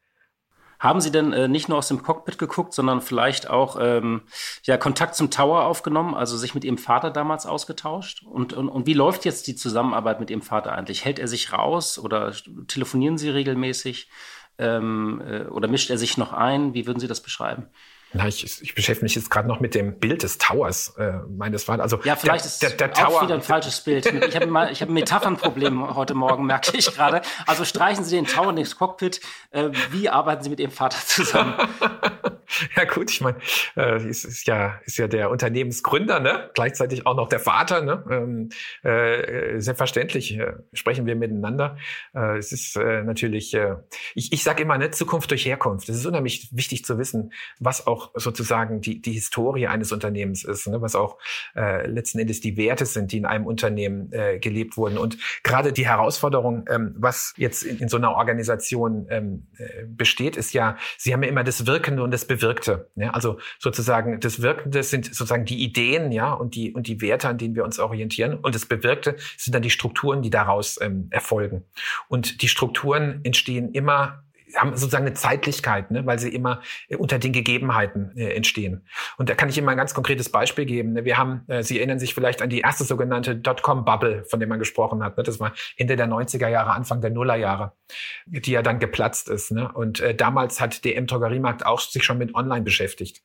Haben 0.78 1.00
Sie 1.00 1.12
denn 1.12 1.32
äh, 1.32 1.46
nicht 1.46 1.68
nur 1.68 1.78
aus 1.78 1.86
dem 1.86 2.02
Cockpit 2.02 2.38
geguckt, 2.38 2.72
sondern 2.74 3.00
vielleicht 3.00 3.48
auch 3.48 3.78
ähm, 3.80 4.22
ja, 4.64 4.76
Kontakt 4.76 5.14
zum 5.14 5.30
Tower 5.30 5.64
aufgenommen, 5.64 6.14
also 6.14 6.36
sich 6.36 6.56
mit 6.56 6.64
Ihrem 6.64 6.78
Vater 6.78 7.10
damals 7.12 7.46
ausgetauscht? 7.46 8.24
Und, 8.24 8.52
und, 8.52 8.68
und 8.68 8.86
wie 8.86 8.94
läuft 8.94 9.24
jetzt 9.24 9.46
die 9.46 9.54
Zusammenarbeit 9.54 10.18
mit 10.18 10.28
Ihrem 10.30 10.42
Vater 10.42 10.72
eigentlich? 10.72 11.04
Hält 11.04 11.20
er 11.20 11.28
sich 11.28 11.52
raus 11.52 12.00
oder 12.00 12.32
telefonieren 12.66 13.16
Sie 13.16 13.30
regelmäßig? 13.30 14.10
Ähm, 14.58 15.22
äh, 15.24 15.42
oder 15.44 15.68
mischt 15.68 15.88
er 15.88 15.98
sich 15.98 16.18
noch 16.18 16.32
ein? 16.32 16.74
Wie 16.74 16.86
würden 16.86 16.98
Sie 16.98 17.06
das 17.06 17.22
beschreiben? 17.22 17.68
Na, 18.14 18.28
ich, 18.28 18.62
ich 18.62 18.74
beschäftige 18.74 19.04
mich 19.04 19.14
jetzt 19.14 19.30
gerade 19.30 19.48
noch 19.48 19.60
mit 19.60 19.74
dem 19.74 19.98
Bild 19.98 20.22
des 20.22 20.38
Towers. 20.38 20.94
Äh, 20.98 21.14
meines 21.28 21.66
war 21.66 21.80
also 21.80 21.98
ja, 22.04 22.16
vielleicht 22.16 22.44
der, 22.44 22.50
ist 22.50 22.62
der, 22.62 22.70
der 22.70 22.92
Tower, 22.92 23.18
auch 23.18 23.22
wieder 23.22 23.34
ein 23.34 23.42
falsches 23.42 23.80
Bild. 23.80 24.06
Ich 24.06 24.36
habe 24.36 24.46
mal, 24.46 24.70
ich 24.70 24.82
habe 24.82 24.92
ein 24.92 24.94
Metaphernproblem 24.94 25.94
heute 25.94 26.14
Morgen, 26.14 26.44
merke 26.44 26.76
ich 26.76 26.94
gerade. 26.94 27.22
Also 27.46 27.64
streichen 27.64 28.04
Sie 28.04 28.16
den 28.16 28.26
Tower 28.26 28.50
in 28.50 28.56
das 28.56 28.76
Cockpit. 28.76 29.20
Äh, 29.50 29.70
wie 29.90 30.08
arbeiten 30.08 30.42
Sie 30.42 30.50
mit 30.50 30.60
Ihrem 30.60 30.72
Vater 30.72 30.98
zusammen? 31.04 31.54
ja 32.76 32.84
gut, 32.84 33.10
ich 33.10 33.20
meine, 33.20 33.38
äh, 33.76 34.06
ist, 34.06 34.24
ist 34.24 34.46
ja 34.46 34.80
ist 34.84 34.98
ja 34.98 35.08
der 35.08 35.30
Unternehmensgründer, 35.30 36.20
ne? 36.20 36.50
Gleichzeitig 36.54 37.06
auch 37.06 37.16
noch 37.16 37.28
der 37.28 37.40
Vater, 37.40 37.82
ne? 37.82 38.04
Ähm, 38.10 38.48
äh, 38.82 39.60
selbstverständlich 39.60 40.38
äh, 40.38 40.54
sprechen 40.72 41.06
wir 41.06 41.16
miteinander. 41.16 41.76
Äh, 42.14 42.38
es 42.38 42.52
ist 42.52 42.76
äh, 42.76 43.02
natürlich, 43.02 43.54
äh, 43.54 43.76
ich, 44.14 44.32
ich 44.32 44.42
sage 44.42 44.62
immer, 44.62 44.76
ne, 44.76 44.90
Zukunft 44.90 45.30
durch 45.30 45.46
Herkunft. 45.46 45.88
Es 45.88 45.96
ist 45.96 46.06
unheimlich 46.06 46.48
wichtig 46.52 46.84
zu 46.84 46.98
wissen, 46.98 47.32
was 47.58 47.86
auch 47.86 48.01
sozusagen 48.14 48.80
die, 48.80 49.00
die 49.00 49.12
Historie 49.12 49.66
eines 49.66 49.92
Unternehmens 49.92 50.44
ist, 50.44 50.66
ne? 50.66 50.80
was 50.80 50.94
auch 50.94 51.18
äh, 51.56 51.86
letzten 51.86 52.18
Endes 52.18 52.40
die 52.40 52.56
Werte 52.56 52.86
sind, 52.86 53.12
die 53.12 53.18
in 53.18 53.26
einem 53.26 53.46
Unternehmen 53.46 54.12
äh, 54.12 54.38
gelebt 54.38 54.76
wurden. 54.76 54.98
Und 54.98 55.18
gerade 55.42 55.72
die 55.72 55.86
Herausforderung, 55.86 56.64
ähm, 56.68 56.94
was 56.98 57.34
jetzt 57.36 57.62
in, 57.62 57.78
in 57.78 57.88
so 57.88 57.96
einer 57.96 58.12
Organisation 58.12 59.06
ähm, 59.10 59.46
äh, 59.58 59.84
besteht, 59.86 60.36
ist 60.36 60.52
ja, 60.52 60.76
sie 60.98 61.12
haben 61.12 61.22
ja 61.22 61.28
immer 61.28 61.44
das 61.44 61.66
Wirkende 61.66 62.02
und 62.02 62.10
das 62.10 62.24
Bewirkte. 62.24 62.90
Ja? 62.96 63.10
Also 63.10 63.38
sozusagen 63.58 64.20
das 64.20 64.42
Wirkende 64.42 64.82
sind 64.82 65.06
sozusagen 65.06 65.44
die 65.44 65.62
Ideen, 65.62 66.12
ja, 66.12 66.32
und 66.32 66.54
die 66.54 66.72
und 66.72 66.86
die 66.86 67.00
Werte, 67.00 67.28
an 67.28 67.38
denen 67.38 67.54
wir 67.54 67.64
uns 67.64 67.78
orientieren. 67.78 68.34
Und 68.34 68.54
das 68.54 68.66
Bewirkte 68.66 69.16
sind 69.36 69.54
dann 69.54 69.62
die 69.62 69.70
Strukturen, 69.70 70.22
die 70.22 70.30
daraus 70.30 70.78
ähm, 70.80 71.08
erfolgen. 71.10 71.64
Und 72.08 72.42
die 72.42 72.48
Strukturen 72.48 73.20
entstehen 73.24 73.72
immer 73.72 74.24
haben 74.56 74.76
sozusagen 74.76 75.06
eine 75.06 75.14
Zeitlichkeit, 75.14 75.90
ne, 75.90 76.06
weil 76.06 76.18
sie 76.18 76.28
immer 76.28 76.62
äh, 76.88 76.96
unter 76.96 77.18
den 77.18 77.32
Gegebenheiten 77.32 78.12
äh, 78.16 78.34
entstehen. 78.34 78.86
Und 79.18 79.28
da 79.28 79.34
kann 79.34 79.48
ich 79.48 79.56
Ihnen 79.56 79.66
mal 79.66 79.72
ein 79.72 79.78
ganz 79.78 79.94
konkretes 79.94 80.28
Beispiel 80.28 80.64
geben. 80.64 80.92
Ne. 80.92 81.04
Wir 81.04 81.18
haben, 81.18 81.42
äh, 81.48 81.62
Sie 81.62 81.78
erinnern 81.78 81.98
sich 81.98 82.14
vielleicht 82.14 82.42
an 82.42 82.50
die 82.50 82.60
erste 82.60 82.84
sogenannte 82.84 83.36
Dotcom-Bubble, 83.36 84.24
von 84.24 84.40
der 84.40 84.48
man 84.48 84.58
gesprochen 84.58 85.02
hat. 85.02 85.16
Ne. 85.16 85.22
Das 85.22 85.40
war 85.40 85.52
Ende 85.76 85.96
der 85.96 86.06
90er 86.06 86.48
Jahre, 86.48 86.72
Anfang 86.72 87.00
der 87.00 87.10
Nullerjahre, 87.10 87.72
die 88.26 88.52
ja 88.52 88.62
dann 88.62 88.78
geplatzt 88.78 89.28
ist. 89.28 89.50
Ne. 89.50 89.70
Und 89.72 90.00
äh, 90.00 90.14
damals 90.14 90.60
hat 90.60 90.84
DM 90.84 91.06
Drogeriemarkt 91.06 91.66
auch 91.66 91.80
sich 91.80 92.04
schon 92.04 92.18
mit 92.18 92.34
Online 92.34 92.62
beschäftigt. 92.62 93.22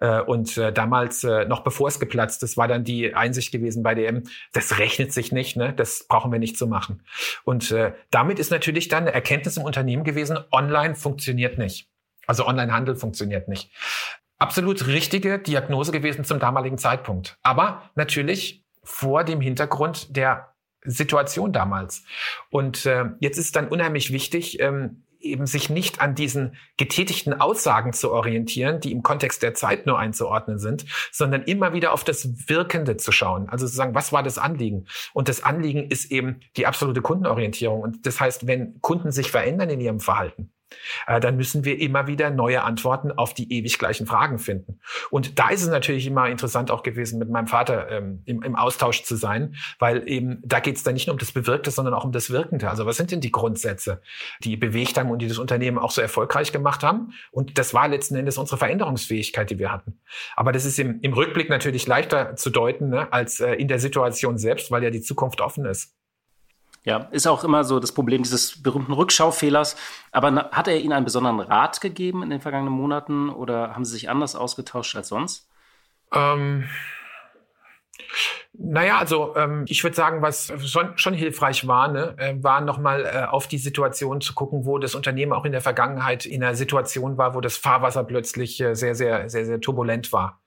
Äh, 0.00 0.20
und 0.20 0.56
äh, 0.56 0.72
damals, 0.72 1.24
äh, 1.24 1.44
noch 1.46 1.60
bevor 1.60 1.88
es 1.88 2.00
geplatzt 2.00 2.42
ist, 2.42 2.56
war 2.56 2.68
dann 2.68 2.84
die 2.84 3.14
Einsicht 3.14 3.52
gewesen 3.52 3.82
bei 3.82 3.94
DM, 3.94 4.24
das 4.52 4.78
rechnet 4.78 5.12
sich 5.12 5.32
nicht, 5.32 5.56
ne, 5.56 5.72
das 5.72 6.06
brauchen 6.08 6.32
wir 6.32 6.38
nicht 6.38 6.56
zu 6.56 6.66
machen. 6.66 7.02
Und 7.44 7.70
äh, 7.70 7.92
damit 8.10 8.38
ist 8.38 8.50
natürlich 8.50 8.88
dann 8.88 9.04
eine 9.04 9.12
Erkenntnis 9.12 9.56
im 9.56 9.64
Unternehmen 9.64 10.04
gewesen, 10.04 10.38
online 10.52 10.65
funktioniert 10.94 11.58
nicht. 11.58 11.88
Also 12.26 12.46
Onlinehandel 12.46 12.96
funktioniert 12.96 13.48
nicht. 13.48 13.70
Absolut 14.38 14.86
richtige 14.86 15.38
Diagnose 15.38 15.92
gewesen 15.92 16.24
zum 16.24 16.38
damaligen 16.38 16.78
Zeitpunkt. 16.78 17.38
Aber 17.42 17.90
natürlich 17.94 18.64
vor 18.82 19.24
dem 19.24 19.40
Hintergrund 19.40 20.16
der 20.16 20.54
Situation 20.84 21.52
damals. 21.52 22.04
Und 22.50 22.86
äh, 22.86 23.06
jetzt 23.20 23.38
ist 23.38 23.56
dann 23.56 23.68
unheimlich 23.68 24.12
wichtig, 24.12 24.60
ähm, 24.60 25.02
eben 25.20 25.46
sich 25.46 25.70
nicht 25.70 26.00
an 26.00 26.14
diesen 26.14 26.56
getätigten 26.76 27.40
Aussagen 27.40 27.92
zu 27.92 28.12
orientieren, 28.12 28.80
die 28.80 28.92
im 28.92 29.02
Kontext 29.02 29.42
der 29.42 29.54
Zeit 29.54 29.86
nur 29.86 29.98
einzuordnen 29.98 30.58
sind, 30.58 30.86
sondern 31.10 31.42
immer 31.42 31.72
wieder 31.72 31.92
auf 31.92 32.04
das 32.04 32.48
Wirkende 32.48 32.96
zu 32.96 33.12
schauen. 33.12 33.48
Also 33.48 33.66
zu 33.66 33.74
sagen, 33.74 33.94
was 33.94 34.12
war 34.12 34.22
das 34.22 34.38
Anliegen? 34.38 34.86
Und 35.12 35.28
das 35.28 35.42
Anliegen 35.42 35.90
ist 35.90 36.10
eben 36.10 36.40
die 36.56 36.66
absolute 36.66 37.02
Kundenorientierung. 37.02 37.80
Und 37.80 38.06
das 38.06 38.20
heißt, 38.20 38.46
wenn 38.46 38.80
Kunden 38.80 39.10
sich 39.10 39.30
verändern 39.30 39.70
in 39.70 39.80
ihrem 39.80 40.00
Verhalten, 40.00 40.52
dann 41.06 41.36
müssen 41.36 41.64
wir 41.64 41.80
immer 41.80 42.06
wieder 42.06 42.30
neue 42.30 42.62
Antworten 42.62 43.12
auf 43.12 43.34
die 43.34 43.52
ewig 43.52 43.78
gleichen 43.78 44.06
Fragen 44.06 44.38
finden. 44.38 44.80
Und 45.10 45.38
da 45.38 45.50
ist 45.50 45.62
es 45.62 45.68
natürlich 45.68 46.06
immer 46.06 46.28
interessant 46.28 46.70
auch 46.70 46.82
gewesen, 46.82 47.18
mit 47.18 47.30
meinem 47.30 47.46
Vater 47.46 47.90
ähm, 47.90 48.22
im, 48.24 48.42
im, 48.42 48.56
Austausch 48.56 49.02
zu 49.04 49.16
sein, 49.16 49.54
weil 49.78 50.08
eben 50.08 50.40
da 50.44 50.60
geht 50.60 50.76
es 50.76 50.82
dann 50.82 50.94
nicht 50.94 51.06
nur 51.06 51.14
um 51.14 51.18
das 51.18 51.32
Bewirkte, 51.32 51.70
sondern 51.70 51.94
auch 51.94 52.04
um 52.04 52.12
das 52.12 52.30
Wirkende. 52.30 52.70
Also 52.70 52.86
was 52.86 52.96
sind 52.96 53.10
denn 53.10 53.20
die 53.20 53.30
Grundsätze, 53.30 54.00
die 54.42 54.56
bewegt 54.56 54.98
haben 54.98 55.10
und 55.10 55.20
die 55.20 55.28
das 55.28 55.38
Unternehmen 55.38 55.78
auch 55.78 55.90
so 55.90 56.00
erfolgreich 56.00 56.52
gemacht 56.52 56.82
haben? 56.82 57.12
Und 57.30 57.58
das 57.58 57.74
war 57.74 57.88
letzten 57.88 58.16
Endes 58.16 58.38
unsere 58.38 58.58
Veränderungsfähigkeit, 58.58 59.50
die 59.50 59.58
wir 59.58 59.70
hatten. 59.70 60.00
Aber 60.34 60.52
das 60.52 60.64
ist 60.64 60.78
im, 60.78 61.00
im 61.00 61.12
Rückblick 61.12 61.48
natürlich 61.48 61.86
leichter 61.86 62.36
zu 62.36 62.50
deuten 62.50 62.88
ne, 62.88 63.12
als 63.12 63.40
äh, 63.40 63.54
in 63.54 63.68
der 63.68 63.78
Situation 63.78 64.38
selbst, 64.38 64.70
weil 64.70 64.82
ja 64.82 64.90
die 64.90 65.02
Zukunft 65.02 65.40
offen 65.40 65.64
ist. 65.64 65.94
Ja, 66.86 67.08
ist 67.10 67.26
auch 67.26 67.42
immer 67.42 67.64
so 67.64 67.80
das 67.80 67.90
Problem 67.90 68.22
dieses 68.22 68.62
berühmten 68.62 68.92
Rückschaufehlers. 68.92 69.76
Aber 70.12 70.50
hat 70.52 70.68
er 70.68 70.78
Ihnen 70.78 70.92
einen 70.92 71.04
besonderen 71.04 71.40
Rat 71.40 71.80
gegeben 71.80 72.22
in 72.22 72.30
den 72.30 72.40
vergangenen 72.40 72.72
Monaten 72.72 73.28
oder 73.28 73.74
haben 73.74 73.84
Sie 73.84 73.92
sich 73.92 74.08
anders 74.08 74.36
ausgetauscht 74.36 74.94
als 74.94 75.08
sonst? 75.08 75.48
Ähm, 76.14 76.68
naja, 78.52 78.98
also 78.98 79.34
ähm, 79.34 79.64
ich 79.66 79.82
würde 79.82 79.96
sagen, 79.96 80.22
was 80.22 80.52
schon, 80.64 80.96
schon 80.96 81.12
hilfreich 81.12 81.66
war, 81.66 81.88
ne, 81.88 82.14
äh, 82.18 82.36
war 82.40 82.60
nochmal 82.60 83.04
äh, 83.04 83.26
auf 83.26 83.48
die 83.48 83.58
Situation 83.58 84.20
zu 84.20 84.34
gucken, 84.34 84.64
wo 84.64 84.78
das 84.78 84.94
Unternehmen 84.94 85.32
auch 85.32 85.44
in 85.44 85.50
der 85.50 85.60
Vergangenheit 85.62 86.24
in 86.24 86.44
einer 86.44 86.54
Situation 86.54 87.18
war, 87.18 87.34
wo 87.34 87.40
das 87.40 87.56
Fahrwasser 87.56 88.04
plötzlich 88.04 88.60
äh, 88.60 88.74
sehr, 88.74 88.94
sehr, 88.94 89.28
sehr, 89.28 89.44
sehr 89.44 89.60
turbulent 89.60 90.12
war. 90.12 90.40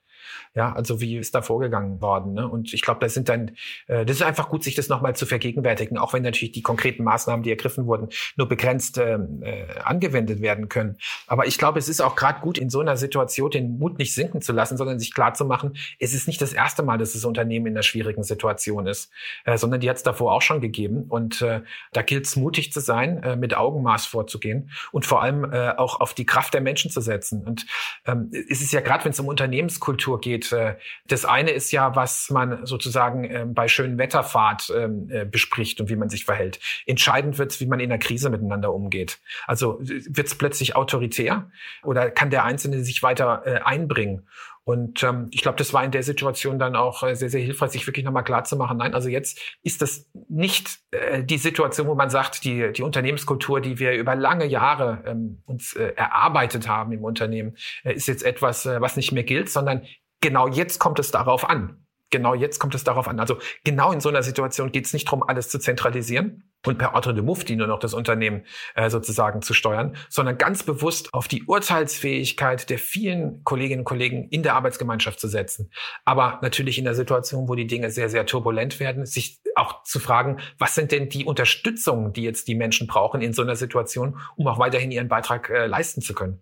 Ja, 0.56 0.74
also 0.74 1.02
wie 1.02 1.18
ist 1.18 1.36
da 1.36 1.42
vorgegangen 1.42 2.02
worden? 2.02 2.34
Ne? 2.34 2.48
Und 2.48 2.74
ich 2.74 2.82
glaube, 2.82 3.00
das 3.00 3.14
sind 3.14 3.30
dann, 3.30 3.52
äh, 3.88 4.06
das 4.06 4.18
ist 4.18 4.24
einfach 4.24 4.50
gut, 4.50 4.64
sich 4.64 4.76
das 4.76 4.90
nochmal 4.90 5.16
zu 5.16 5.26
vergegenwärtigen, 5.26 5.98
auch 5.98 6.14
wenn 6.14 6.24
natürlich 6.24 6.52
die 6.52 6.62
konkreten 6.62 7.04
Maßnahmen, 7.04 7.44
die 7.44 7.50
ergriffen 7.50 7.86
wurden, 7.86 8.10
nur 8.36 8.48
begrenzt 8.48 8.98
ähm, 8.98 9.42
äh, 9.44 9.66
angewendet 9.84 10.42
werden 10.42 10.70
können. 10.70 10.98
Aber 11.28 11.48
ich 11.48 11.58
glaube, 11.58 11.80
es 11.80 11.90
ist 11.90 12.02
auch 12.02 12.16
gerade 12.16 12.42
gut, 12.42 12.58
in 12.58 12.70
so 12.70 12.80
einer 12.80 12.98
Situation 12.98 13.52
den 13.52 13.78
Mut 13.80 13.98
nicht 13.98 14.14
sinken 14.14 14.42
zu 14.42 14.54
lassen, 14.54 14.78
sondern 14.78 15.00
sich 15.00 15.14
klar 15.14 15.34
zu 15.34 15.46
machen, 15.46 15.78
es 16.00 16.14
ist 16.14 16.28
nicht 16.28 16.42
das 16.42 16.54
erste 16.54 16.84
Mal, 16.84 16.98
dass 16.98 17.14
das 17.14 17.26
Unternehmen 17.26 17.68
in 17.68 17.74
einer 17.74 17.84
schwierigen 17.84 18.24
Situation 18.24 18.88
ist, 18.88 19.12
äh, 19.46 19.58
sondern 19.58 19.80
die 19.80 19.90
hat 19.90 19.98
es 19.98 20.04
davor 20.04 20.34
auch 20.34 20.42
schon 20.42 20.62
gegeben. 20.62 21.06
Und 21.10 21.42
äh, 21.42 21.62
da 21.94 22.02
gilt 22.02 22.26
es, 22.26 22.36
mutig 22.36 22.72
zu 22.72 22.80
sein, 22.80 23.22
äh, 23.24 23.36
mit 23.36 23.56
Augenmaß 23.56 24.06
vorzugehen 24.06 24.72
und 24.92 25.06
vor 25.06 25.22
allem 25.22 25.52
äh, 25.52 25.72
auch 25.78 26.00
auf 26.00 26.14
die 26.14 26.26
Kraft 26.26 26.54
der 26.54 26.62
Menschen 26.62 26.92
zu 26.92 27.02
setzen. 27.02 27.44
Und 27.46 27.66
ähm, 28.06 28.32
es 28.50 28.62
ist 28.62 28.72
ja 28.72 28.82
gerade, 28.82 29.06
wenn 29.06 29.12
es 29.12 29.20
um 29.20 29.28
Unternehmenskultur 29.28 30.19
geht, 30.20 30.52
äh, 30.52 30.76
das 31.08 31.26
eine 31.26 31.52
ist 31.52 31.72
ja, 31.72 31.96
was 31.96 32.30
man 32.30 32.66
sozusagen 32.66 33.24
ähm, 33.24 33.54
bei 33.54 33.68
schönen 33.68 33.98
Wetterfahrt 33.98 34.72
ähm, 34.76 35.10
äh, 35.10 35.26
bespricht 35.26 35.82
und 35.82 35.90
wie 35.90 35.96
man 35.96 36.10
sich 36.10 36.26
verhält. 36.26 36.60
Entscheidend 36.86 37.38
wird 37.38 37.52
es, 37.52 37.60
wie 37.60 37.66
man 37.66 37.80
in 37.80 37.90
der 37.90 38.00
Krise 38.00 38.30
miteinander 38.30 38.74
umgeht. 38.74 39.20
Also 39.48 39.80
wird 39.80 40.28
es 40.28 40.36
plötzlich 40.36 40.76
autoritär 40.76 41.50
oder 41.84 42.12
kann 42.12 42.30
der 42.30 42.44
Einzelne 42.44 42.84
sich 42.84 43.04
weiter 43.04 43.44
äh, 43.46 43.60
einbringen? 43.60 44.28
Und 44.70 45.02
ähm, 45.02 45.30
ich 45.32 45.42
glaube, 45.42 45.58
das 45.58 45.74
war 45.74 45.84
in 45.84 45.90
der 45.90 46.04
Situation 46.04 46.60
dann 46.60 46.76
auch 46.76 47.02
äh, 47.02 47.16
sehr, 47.16 47.32
sehr 47.32 47.42
hilfreich, 47.42 47.72
sich 47.72 47.88
wirklich 47.88 48.06
nochmal 48.06 48.24
klar 48.24 48.44
zu 48.44 48.56
machen, 48.56 48.78
nein, 48.78 48.94
also 48.94 49.10
jetzt 49.10 49.40
ist 49.64 49.82
das 49.82 50.08
nicht 50.28 50.78
äh, 50.92 51.24
die 51.24 51.40
Situation, 51.40 51.88
wo 51.88 51.96
man 51.96 52.12
sagt, 52.12 52.44
die, 52.44 52.72
die 52.72 52.84
Unternehmenskultur, 52.84 53.62
die 53.62 53.80
wir 53.80 53.94
über 53.94 54.16
lange 54.16 54.46
Jahre 54.46 55.04
ähm, 55.08 55.42
uns 55.48 55.74
äh, 55.74 55.94
erarbeitet 55.96 56.68
haben 56.68 56.92
im 56.92 57.04
Unternehmen, 57.04 57.58
äh, 57.84 57.94
ist 57.94 58.08
jetzt 58.08 58.22
etwas, 58.22 58.68
äh, 58.68 58.80
was 58.80 58.96
nicht 58.96 59.12
mehr 59.12 59.24
gilt, 59.24 59.50
sondern 59.50 59.88
genau 60.22 60.48
jetzt 60.48 60.80
kommt 60.80 61.00
es 61.00 61.12
darauf 61.12 61.50
an. 61.50 61.86
Genau 62.12 62.34
jetzt 62.34 62.58
kommt 62.60 62.74
es 62.74 62.84
darauf 62.84 63.08
an. 63.08 63.20
Also 63.20 63.38
genau 63.64 63.92
in 63.92 64.00
so 64.00 64.10
einer 64.10 64.24
Situation 64.24 64.72
geht 64.72 64.88
es 64.88 64.94
nicht 64.94 65.08
darum, 65.08 65.22
alles 65.22 65.50
zu 65.50 65.60
zentralisieren 65.60 66.50
und 66.66 66.80
per 66.80 66.96
Ordre 66.96 67.14
de 67.14 67.24
Mufti 67.24 67.56
nur 67.56 67.68
noch 67.68 67.78
das 67.78 67.94
Unternehmen 67.94 68.46
äh, 68.74 68.90
sozusagen 68.90 69.44
zu 69.44 69.54
steuern, 69.54 69.96
sondern 70.10 70.40
ganz 70.40 70.64
bewusst 70.64 71.14
auf 71.14 71.28
die 71.28 71.44
Urteilsfähigkeit 71.44 72.70
der 72.72 72.80
vielen 72.80 73.44
Kolleginnen 73.44 73.82
und 73.82 73.86
Kollegen 73.86 74.28
in 74.30 74.42
der 74.42 74.56
Arbeitsgemeinschaft 74.56 75.20
zu 75.20 75.28
setzen. 75.28 75.72
Aber 76.04 76.40
natürlich 76.42 76.80
in 76.80 76.86
der 76.86 76.96
Situation, 76.96 77.48
wo 77.48 77.54
die 77.54 77.68
Dinge 77.68 77.92
sehr, 77.92 78.10
sehr 78.10 78.26
turbulent 78.26 78.80
werden, 78.80 79.06
sich 79.06 79.40
auch 79.54 79.84
zu 79.84 80.00
fragen, 80.00 80.40
was 80.58 80.74
sind 80.74 80.92
denn 80.92 81.10
die 81.10 81.26
Unterstützungen, 81.26 82.12
die 82.14 82.24
jetzt 82.24 82.48
die 82.48 82.56
Menschen 82.56 82.88
brauchen 82.88 83.22
in 83.22 83.34
so 83.34 83.44
einer 83.44 83.56
Situation, 83.56 84.20
um 84.36 84.48
auch 84.48 84.58
weiterhin 84.58 84.90
ihren 84.90 85.10
Beitrag 85.10 85.50
äh, 85.50 85.68
leisten 85.68 86.02
zu 86.02 86.16
können. 86.16 86.42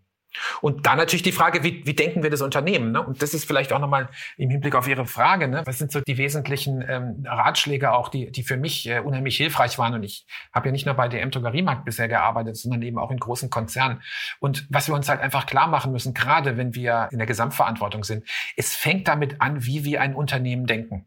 Und 0.61 0.85
dann 0.85 0.97
natürlich 0.97 1.23
die 1.23 1.31
Frage, 1.31 1.63
wie, 1.63 1.85
wie 1.85 1.93
denken 1.93 2.23
wir 2.23 2.29
das 2.29 2.41
Unternehmen? 2.41 2.91
Ne? 2.91 3.01
Und 3.01 3.21
das 3.21 3.33
ist 3.33 3.45
vielleicht 3.45 3.73
auch 3.73 3.79
nochmal 3.79 4.09
im 4.37 4.49
Hinblick 4.49 4.75
auf 4.75 4.87
Ihre 4.87 5.05
Frage, 5.05 5.47
ne? 5.47 5.63
was 5.65 5.77
sind 5.77 5.91
so 5.91 6.01
die 6.01 6.17
wesentlichen 6.17 6.83
ähm, 6.87 7.25
Ratschläge 7.25 7.91
auch, 7.91 8.09
die, 8.09 8.31
die 8.31 8.43
für 8.43 8.57
mich 8.57 8.87
äh, 8.87 8.99
unheimlich 8.99 9.37
hilfreich 9.37 9.77
waren? 9.77 9.93
Und 9.93 10.03
ich 10.03 10.25
habe 10.53 10.67
ja 10.67 10.71
nicht 10.71 10.85
nur 10.85 10.95
bei 10.95 11.07
DM 11.07 11.31
Drogeriemarkt 11.31 11.85
bisher 11.85 12.07
gearbeitet, 12.07 12.57
sondern 12.57 12.81
eben 12.81 12.97
auch 12.97 13.11
in 13.11 13.17
großen 13.17 13.49
Konzernen. 13.49 14.01
Und 14.39 14.65
was 14.69 14.87
wir 14.87 14.95
uns 14.95 15.09
halt 15.09 15.21
einfach 15.21 15.45
klar 15.45 15.67
machen 15.67 15.91
müssen, 15.91 16.13
gerade 16.13 16.57
wenn 16.57 16.75
wir 16.75 17.09
in 17.11 17.17
der 17.17 17.27
Gesamtverantwortung 17.27 18.03
sind, 18.03 18.25
es 18.55 18.75
fängt 18.75 19.07
damit 19.07 19.41
an, 19.41 19.65
wie 19.65 19.83
wir 19.83 20.01
ein 20.01 20.15
Unternehmen 20.15 20.65
denken. 20.65 21.05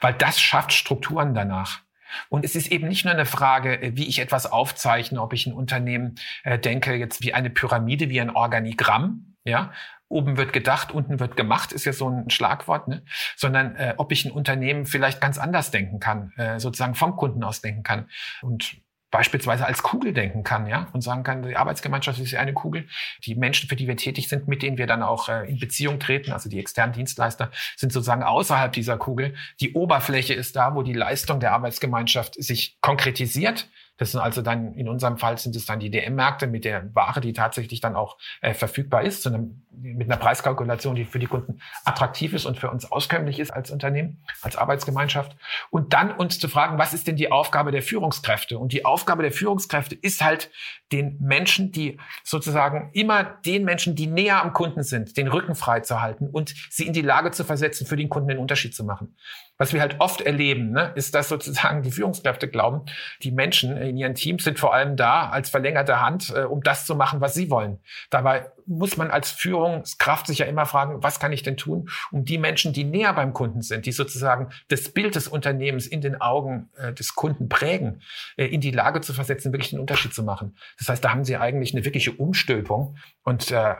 Weil 0.00 0.14
das 0.14 0.40
schafft 0.40 0.72
Strukturen 0.72 1.34
danach. 1.34 1.81
Und 2.28 2.44
es 2.44 2.54
ist 2.54 2.70
eben 2.70 2.88
nicht 2.88 3.04
nur 3.04 3.14
eine 3.14 3.26
Frage, 3.26 3.80
äh, 3.80 3.96
wie 3.96 4.08
ich 4.08 4.18
etwas 4.18 4.50
aufzeichne, 4.50 5.20
ob 5.20 5.32
ich 5.32 5.46
ein 5.46 5.52
Unternehmen 5.52 6.16
äh, 6.44 6.58
denke, 6.58 6.94
jetzt 6.94 7.22
wie 7.22 7.34
eine 7.34 7.50
Pyramide, 7.50 8.08
wie 8.08 8.20
ein 8.20 8.30
Organigramm, 8.30 9.36
ja, 9.44 9.72
oben 10.12 10.36
wird 10.36 10.52
gedacht, 10.52 10.92
unten 10.92 11.18
wird 11.18 11.36
gemacht, 11.36 11.72
ist 11.72 11.86
ja 11.86 11.92
so 11.92 12.08
ein 12.08 12.30
Schlagwort, 12.30 12.86
ne? 12.86 13.02
sondern 13.36 13.74
äh, 13.76 13.94
ob 13.96 14.12
ich 14.12 14.24
ein 14.24 14.30
Unternehmen 14.30 14.86
vielleicht 14.86 15.20
ganz 15.20 15.38
anders 15.38 15.70
denken 15.70 15.98
kann, 16.00 16.32
äh, 16.36 16.60
sozusagen 16.60 16.94
vom 16.94 17.16
Kunden 17.16 17.42
aus 17.42 17.62
denken 17.62 17.82
kann. 17.82 18.08
Und 18.42 18.76
beispielsweise 19.12 19.66
als 19.66 19.82
Kugel 19.84 20.12
denken 20.12 20.42
kann, 20.42 20.66
ja, 20.66 20.88
und 20.92 21.02
sagen 21.02 21.22
kann, 21.22 21.42
die 21.42 21.54
Arbeitsgemeinschaft 21.54 22.18
ist 22.18 22.34
eine 22.34 22.54
Kugel. 22.54 22.88
Die 23.24 23.36
Menschen, 23.36 23.68
für 23.68 23.76
die 23.76 23.86
wir 23.86 23.96
tätig 23.96 24.28
sind, 24.28 24.48
mit 24.48 24.62
denen 24.62 24.78
wir 24.78 24.88
dann 24.88 25.02
auch 25.02 25.28
äh, 25.28 25.48
in 25.48 25.60
Beziehung 25.60 26.00
treten, 26.00 26.32
also 26.32 26.48
die 26.48 26.58
externen 26.58 26.94
Dienstleister, 26.94 27.52
sind 27.76 27.92
sozusagen 27.92 28.24
außerhalb 28.24 28.72
dieser 28.72 28.96
Kugel. 28.96 29.34
Die 29.60 29.74
Oberfläche 29.74 30.34
ist 30.34 30.56
da, 30.56 30.74
wo 30.74 30.82
die 30.82 30.94
Leistung 30.94 31.38
der 31.38 31.52
Arbeitsgemeinschaft 31.52 32.42
sich 32.42 32.78
konkretisiert 32.80 33.68
das 34.02 34.10
sind 34.10 34.20
also 34.20 34.42
dann, 34.42 34.74
in 34.74 34.88
unserem 34.88 35.16
Fall 35.16 35.38
sind 35.38 35.54
es 35.54 35.64
dann 35.64 35.78
die 35.78 35.88
DM-Märkte 35.88 36.48
mit 36.48 36.64
der 36.64 36.92
Ware, 36.92 37.20
die 37.20 37.32
tatsächlich 37.32 37.80
dann 37.80 37.94
auch 37.94 38.18
äh, 38.40 38.52
verfügbar 38.52 39.04
ist, 39.04 39.24
einem, 39.28 39.62
mit 39.70 40.10
einer 40.10 40.16
Preiskalkulation, 40.16 40.96
die 40.96 41.04
für 41.04 41.20
die 41.20 41.28
Kunden 41.28 41.60
attraktiv 41.84 42.32
ist 42.32 42.44
und 42.44 42.58
für 42.58 42.68
uns 42.68 42.90
auskömmlich 42.90 43.38
ist 43.38 43.52
als 43.52 43.70
Unternehmen, 43.70 44.24
als 44.40 44.56
Arbeitsgemeinschaft. 44.56 45.36
Und 45.70 45.92
dann 45.92 46.10
uns 46.10 46.40
zu 46.40 46.48
fragen, 46.48 46.78
was 46.78 46.94
ist 46.94 47.06
denn 47.06 47.14
die 47.14 47.30
Aufgabe 47.30 47.70
der 47.70 47.80
Führungskräfte? 47.80 48.58
Und 48.58 48.72
die 48.72 48.84
Aufgabe 48.84 49.22
der 49.22 49.30
Führungskräfte 49.30 49.94
ist 49.94 50.24
halt 50.24 50.50
den 50.92 51.16
Menschen, 51.20 51.72
die 51.72 51.98
sozusagen 52.22 52.90
immer 52.92 53.24
den 53.24 53.64
Menschen, 53.64 53.96
die 53.96 54.06
näher 54.06 54.42
am 54.42 54.52
Kunden 54.52 54.82
sind, 54.82 55.16
den 55.16 55.28
Rücken 55.28 55.54
frei 55.54 55.80
zu 55.80 56.00
halten 56.00 56.28
und 56.28 56.54
sie 56.70 56.86
in 56.86 56.92
die 56.92 57.02
Lage 57.02 57.30
zu 57.30 57.44
versetzen, 57.44 57.86
für 57.86 57.96
den 57.96 58.08
Kunden 58.08 58.28
den 58.28 58.38
Unterschied 58.38 58.74
zu 58.74 58.84
machen. 58.84 59.16
Was 59.58 59.72
wir 59.72 59.80
halt 59.80 59.96
oft 60.00 60.20
erleben, 60.20 60.72
ne, 60.72 60.92
ist, 60.94 61.14
dass 61.14 61.28
sozusagen 61.28 61.82
die 61.82 61.92
Führungskräfte 61.92 62.48
glauben, 62.48 62.82
die 63.22 63.30
Menschen 63.30 63.76
in 63.76 63.96
ihren 63.96 64.14
Teams 64.14 64.44
sind 64.44 64.58
vor 64.58 64.74
allem 64.74 64.96
da 64.96 65.28
als 65.28 65.50
verlängerte 65.50 66.00
Hand, 66.00 66.32
äh, 66.34 66.42
um 66.42 66.62
das 66.62 66.86
zu 66.86 66.94
machen, 66.94 67.20
was 67.20 67.34
sie 67.34 67.50
wollen. 67.50 67.78
Dabei 68.10 68.50
muss 68.66 68.96
man 68.96 69.10
als 69.10 69.30
Führungskraft 69.30 70.26
sich 70.26 70.38
ja 70.38 70.46
immer 70.46 70.66
fragen, 70.66 71.02
was 71.02 71.20
kann 71.20 71.32
ich 71.32 71.42
denn 71.42 71.56
tun, 71.56 71.88
um 72.10 72.24
die 72.24 72.38
Menschen, 72.38 72.72
die 72.72 72.84
näher 72.84 73.12
beim 73.12 73.32
Kunden 73.32 73.62
sind, 73.62 73.86
die 73.86 73.92
sozusagen 73.92 74.50
das 74.68 74.88
Bild 74.88 75.14
des 75.14 75.28
Unternehmens 75.28 75.86
in 75.86 76.00
den 76.00 76.20
Augen 76.20 76.70
äh, 76.76 76.92
des 76.92 77.14
Kunden 77.14 77.48
prägen, 77.48 78.02
äh, 78.36 78.46
in 78.46 78.60
die 78.60 78.70
Lage 78.70 79.00
zu 79.00 79.12
versetzen, 79.12 79.52
wirklich 79.52 79.72
einen 79.72 79.80
Unterschied 79.80 80.14
zu 80.14 80.22
machen. 80.22 80.56
Das 80.78 80.88
heißt, 80.88 81.04
da 81.04 81.10
haben 81.10 81.24
sie 81.24 81.36
eigentlich 81.36 81.74
eine 81.74 81.84
wirkliche 81.84 82.12
Umstülpung 82.12 82.96
und 83.22 83.50
äh, 83.50 83.74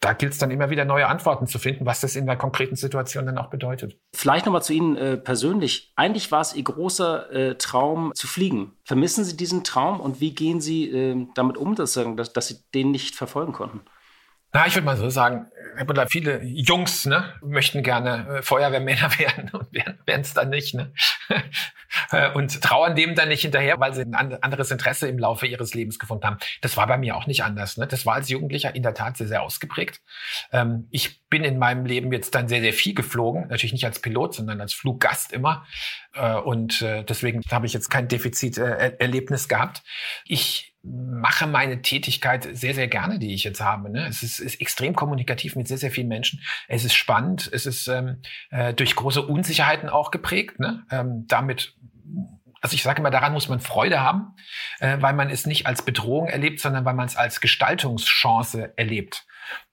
da 0.00 0.14
gilt 0.14 0.32
es 0.32 0.38
dann 0.38 0.50
immer 0.50 0.70
wieder 0.70 0.86
neue 0.86 1.06
Antworten 1.06 1.46
zu 1.46 1.58
finden, 1.58 1.84
was 1.84 2.00
das 2.00 2.16
in 2.16 2.24
der 2.24 2.36
konkreten 2.36 2.74
Situation 2.74 3.26
dann 3.26 3.36
auch 3.36 3.50
bedeutet. 3.50 3.98
Vielleicht 4.14 4.46
nochmal 4.46 4.62
zu 4.62 4.72
Ihnen 4.72 4.96
äh, 4.96 5.18
persönlich. 5.18 5.92
Eigentlich 5.94 6.32
war 6.32 6.40
es 6.40 6.54
Ihr 6.54 6.64
großer 6.64 7.30
äh, 7.30 7.54
Traum 7.56 8.12
zu 8.14 8.26
fliegen. 8.26 8.72
Vermissen 8.84 9.24
Sie 9.24 9.36
diesen 9.36 9.62
Traum 9.62 10.00
und 10.00 10.20
wie 10.20 10.34
gehen 10.34 10.62
Sie 10.62 10.90
äh, 10.90 11.26
damit 11.34 11.58
um, 11.58 11.74
dass, 11.74 11.92
dass, 11.92 12.48
Sie 12.48 12.56
den 12.74 12.90
nicht 12.90 13.14
verfolgen 13.14 13.52
konnten? 13.52 13.82
Na, 14.52 14.66
ich 14.66 14.74
würde 14.74 14.84
mal 14.84 14.96
so 14.96 15.08
sagen, 15.10 15.46
viele 16.08 16.42
Jungs 16.42 17.06
ne, 17.06 17.34
möchten 17.40 17.82
gerne 17.82 18.38
äh, 18.38 18.42
Feuerwehrmänner 18.42 19.10
werden 19.18 19.50
und 19.50 19.72
werden 19.72 20.20
es 20.22 20.34
dann 20.34 20.50
nicht. 20.50 20.74
Ne? 20.74 20.92
Äh, 22.12 22.30
und 22.32 22.62
trauern 22.62 22.94
dem 22.94 23.16
dann 23.16 23.28
nicht 23.28 23.42
hinterher, 23.42 23.80
weil 23.80 23.92
sie 23.92 24.02
ein 24.02 24.14
anderes 24.14 24.70
Interesse 24.70 25.08
im 25.08 25.18
Laufe 25.18 25.48
ihres 25.48 25.74
Lebens 25.74 25.98
gefunden 25.98 26.24
haben. 26.24 26.38
Das 26.60 26.76
war 26.76 26.86
bei 26.86 26.96
mir 26.96 27.16
auch 27.16 27.26
nicht 27.26 27.42
anders. 27.42 27.78
Ne? 27.78 27.86
Das 27.88 28.06
war 28.06 28.14
als 28.14 28.28
Jugendlicher 28.28 28.74
in 28.76 28.84
der 28.84 28.94
Tat 28.94 29.16
sehr, 29.16 29.26
sehr 29.26 29.42
ausgeprägt. 29.42 30.00
Ähm, 30.52 30.86
ich 30.92 31.26
bin 31.28 31.42
in 31.42 31.58
meinem 31.58 31.86
Leben 31.86 32.12
jetzt 32.12 32.34
dann 32.36 32.48
sehr, 32.48 32.60
sehr 32.60 32.72
viel 32.72 32.94
geflogen. 32.94 33.48
Natürlich 33.48 33.72
nicht 33.72 33.86
als 33.86 33.98
Pilot, 33.98 34.34
sondern 34.34 34.60
als 34.60 34.72
Fluggast 34.72 35.32
immer. 35.32 35.66
Äh, 36.14 36.34
und 36.34 36.80
äh, 36.82 37.02
deswegen 37.02 37.42
habe 37.50 37.66
ich 37.66 37.72
jetzt 37.72 37.90
kein 37.90 38.06
Defiziterlebnis 38.06 39.48
gehabt. 39.48 39.82
Ich 40.24 40.69
mache 40.82 41.46
meine 41.46 41.82
Tätigkeit 41.82 42.48
sehr, 42.56 42.74
sehr 42.74 42.88
gerne, 42.88 43.18
die 43.18 43.34
ich 43.34 43.44
jetzt 43.44 43.60
habe. 43.60 43.90
Ne? 43.90 44.06
Es 44.06 44.22
ist, 44.22 44.38
ist 44.38 44.60
extrem 44.60 44.94
kommunikativ 44.94 45.54
mit 45.56 45.68
sehr, 45.68 45.78
sehr 45.78 45.90
vielen 45.90 46.08
Menschen. 46.08 46.40
Es 46.68 46.84
ist 46.84 46.94
spannend. 46.94 47.50
Es 47.52 47.66
ist 47.66 47.86
ähm, 47.88 48.22
äh, 48.50 48.72
durch 48.72 48.96
große 48.96 49.22
Unsicherheiten 49.22 49.88
auch 49.88 50.10
geprägt. 50.10 50.58
Ne? 50.58 50.84
Ähm, 50.90 51.26
damit 51.28 51.74
also 52.62 52.74
ich 52.74 52.82
sage 52.82 53.00
immer, 53.00 53.10
daran 53.10 53.32
muss 53.32 53.48
man 53.48 53.60
Freude 53.60 54.00
haben, 54.00 54.34
äh, 54.80 54.98
weil 55.00 55.14
man 55.14 55.30
es 55.30 55.46
nicht 55.46 55.66
als 55.66 55.82
Bedrohung 55.82 56.26
erlebt, 56.26 56.60
sondern 56.60 56.84
weil 56.84 56.94
man 56.94 57.06
es 57.06 57.16
als 57.16 57.40
Gestaltungschance 57.40 58.76
erlebt. 58.76 59.26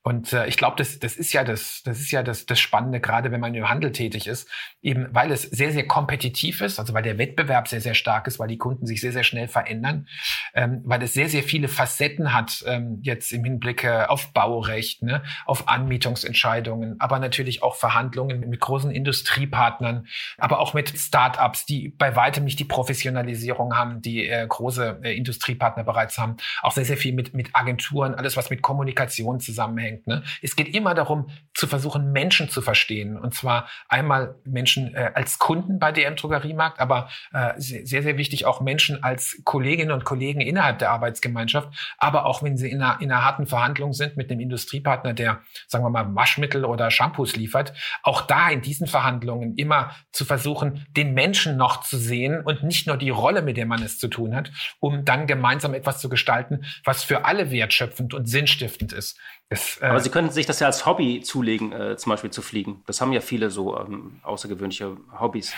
Und 0.08 0.32
äh, 0.32 0.48
ich 0.48 0.56
glaube, 0.56 0.78
das, 0.78 1.00
das 1.00 1.18
ist 1.18 1.34
ja 1.34 1.44
das, 1.44 1.82
das 1.84 2.00
ist 2.00 2.12
ja 2.12 2.24
das, 2.24 2.46
das 2.46 2.62
Spannende, 2.62 3.02
gerade 3.02 3.30
wenn 3.34 3.42
man 3.42 3.54
im 3.54 3.70
Handel 3.70 3.92
tätig 3.92 4.26
ist, 4.26 4.50
eben 4.82 5.10
weil 5.12 5.34
es 5.34 5.42
sehr, 5.42 5.74
sehr 5.74 5.86
kompetitiv 5.86 6.62
ist, 6.62 6.80
also 6.80 6.94
weil 6.94 7.04
der 7.04 7.18
Wettbewerb 7.18 7.68
sehr, 7.68 7.82
sehr 7.82 7.94
stark 7.94 8.26
ist, 8.26 8.40
weil 8.40 8.48
die 8.48 8.58
Kunden 8.58 8.86
sich 8.86 9.02
sehr, 9.02 9.12
sehr 9.12 9.26
schnell 9.26 9.50
verändern, 9.50 10.08
ähm, 10.54 10.82
weil 10.86 11.04
es 11.04 11.12
sehr, 11.12 11.28
sehr 11.28 11.44
viele 11.44 11.68
Facetten 11.68 12.34
hat, 12.34 12.64
ähm, 12.66 13.02
jetzt 13.04 13.34
im 13.34 13.44
Hinblick 13.44 13.84
äh, 13.84 14.06
auf 14.08 14.32
Baurecht, 14.32 15.04
ne, 15.04 15.24
auf 15.46 15.68
Anmietungsentscheidungen, 15.68 17.02
aber 17.02 17.20
natürlich 17.20 17.62
auch 17.62 17.76
Verhandlungen 17.76 18.40
mit, 18.40 18.62
großen 18.62 18.92
Industriepartnern, 18.92 20.08
aber 20.38 20.62
auch 20.62 20.74
mit 20.74 20.98
Startups, 20.98 21.66
die 21.66 21.90
bei 21.90 22.16
weitem 22.16 22.46
nicht 22.46 22.60
die 22.60 22.64
Professionalisierung 22.64 23.76
haben, 23.76 24.02
die 24.02 24.26
äh, 24.30 24.48
große 24.48 25.02
äh, 25.04 25.18
Industriepartner 25.18 25.84
bereits 25.84 26.18
haben, 26.18 26.38
auch 26.62 26.72
sehr, 26.72 26.86
sehr 26.86 26.96
viel 26.96 27.14
mit, 27.14 27.34
mit 27.34 27.50
Agenturen, 27.58 28.16
alles 28.16 28.38
was 28.38 28.50
mit 28.50 28.62
Kommunikation 28.62 29.42
zusammenhängt 29.42 29.97
zusammenhängt. 29.98 30.08
Ne? 30.08 30.24
Es 30.42 30.56
geht 30.56 30.74
immer 30.74 30.94
darum, 30.94 31.30
zu 31.54 31.68
versuchen, 31.68 32.12
Menschen 32.12 32.50
zu 32.50 32.62
verstehen. 32.62 33.18
Und 33.18 33.34
zwar 33.34 33.68
einmal 33.88 34.36
Menschen 34.46 34.94
äh, 34.94 35.12
als 35.14 35.40
Kunden 35.40 35.80
bei 35.80 35.92
DM 35.92 36.16
Drogeriemarkt, 36.16 36.80
aber 36.80 37.10
äh, 37.34 37.54
sehr, 37.58 38.04
sehr 38.04 38.18
wichtig 38.18 38.46
auch 38.46 38.62
Menschen 38.62 39.04
als 39.04 39.42
Kolleginnen 39.44 39.92
und 39.92 40.04
Kollegen 40.04 40.42
innerhalb 40.42 40.80
der 40.80 40.92
Arbeitsgemeinschaft, 40.92 41.70
aber 41.98 42.26
auch 42.26 42.44
wenn 42.44 42.58
sie 42.58 42.70
in 42.70 42.82
einer, 42.82 43.02
in 43.02 43.12
einer 43.12 43.24
harten 43.24 43.48
Verhandlung 43.48 43.94
sind 43.94 44.18
mit 44.18 44.30
einem 44.30 44.40
Industriepartner, 44.40 45.14
der, 45.14 45.42
sagen 45.68 45.84
wir 45.84 45.90
mal, 45.90 46.16
Waschmittel 46.16 46.66
oder 46.66 46.92
Shampoos 46.92 47.36
liefert, 47.36 47.74
auch 48.04 48.22
da 48.22 48.50
in 48.50 48.62
diesen 48.62 48.88
Verhandlungen 48.88 49.56
immer 49.56 49.96
zu 50.12 50.26
versuchen, 50.26 50.86
den 50.96 51.14
Menschen 51.14 51.58
noch 51.58 51.82
zu 51.82 51.98
sehen 51.98 52.42
und 52.42 52.64
nicht 52.64 52.88
nur 52.88 52.98
die 52.98 53.10
Rolle, 53.10 53.42
mit 53.42 53.58
der 53.58 53.66
man 53.66 53.82
es 53.82 53.98
zu 53.98 54.08
tun 54.08 54.36
hat, 54.36 54.52
um 54.80 55.06
dann 55.06 55.28
gemeinsam 55.28 55.74
etwas 55.74 56.00
zu 56.00 56.10
gestalten, 56.10 56.66
was 56.84 57.04
für 57.04 57.26
alle 57.26 57.52
wertschöpfend 57.52 58.14
und 58.14 58.28
sinnstiftend 58.28 58.94
ist. 58.94 59.18
Es, 59.50 59.82
äh 59.82 59.86
Aber 59.86 60.00
Sie 60.00 60.10
könnten 60.10 60.32
sich 60.32 60.46
das 60.46 60.60
ja 60.60 60.68
als 60.68 60.86
Hobby 60.86 61.22
zulegen, 61.22 61.72
äh, 61.72 61.98
zum 61.98 62.10
Beispiel 62.12 62.32
zu 62.32 62.42
fliegen. 62.42 62.84
Das 62.86 63.00
haben 63.02 63.14
ja 63.14 63.22
viele 63.22 63.50
so 63.50 63.80
ähm, 63.80 64.20
außergewöhnliche 64.24 64.98
Hobbys. 65.20 65.54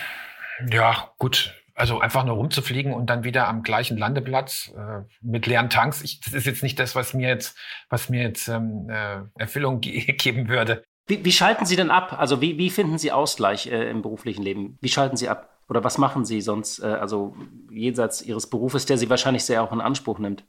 Ja, 0.70 1.10
gut. 1.18 1.54
Also 1.74 2.00
einfach 2.00 2.24
nur 2.24 2.36
rumzufliegen 2.36 2.92
und 2.92 3.06
dann 3.06 3.24
wieder 3.24 3.48
am 3.48 3.62
gleichen 3.62 3.96
Landeplatz 3.96 4.70
äh, 4.76 5.02
mit 5.22 5.46
leeren 5.46 5.70
Tanks. 5.70 6.02
Ich, 6.02 6.20
das 6.20 6.34
ist 6.34 6.46
jetzt 6.46 6.62
nicht 6.62 6.78
das, 6.78 6.94
was 6.94 7.14
mir 7.14 7.28
jetzt, 7.28 7.56
was 7.88 8.10
mir 8.10 8.22
jetzt 8.22 8.48
ähm, 8.48 8.88
äh, 8.90 9.22
Erfüllung 9.38 9.80
ge 9.80 10.00
geben 10.12 10.48
würde. 10.48 10.84
Wie, 11.06 11.24
wie, 11.24 11.32
schalten 11.32 11.64
Sie 11.64 11.76
denn 11.76 11.90
ab? 11.90 12.16
Also 12.18 12.40
wie, 12.40 12.58
wie 12.58 12.70
finden 12.70 12.98
Sie 12.98 13.10
Ausgleich 13.10 13.66
äh, 13.66 13.88
im 13.90 14.02
beruflichen 14.02 14.42
Leben? 14.42 14.78
Wie 14.80 14.88
schalten 14.90 15.16
Sie 15.16 15.28
ab? 15.28 15.58
Oder 15.68 15.82
was 15.82 15.98
machen 15.98 16.24
Sie 16.24 16.40
sonst, 16.40 16.80
äh, 16.80 16.86
also 16.86 17.34
jenseits 17.70 18.22
Ihres 18.22 18.50
Berufes, 18.50 18.86
der 18.86 18.98
Sie 18.98 19.08
wahrscheinlich 19.08 19.44
sehr 19.44 19.62
auch 19.62 19.72
in 19.72 19.80
Anspruch 19.80 20.18
nimmt? 20.18 20.44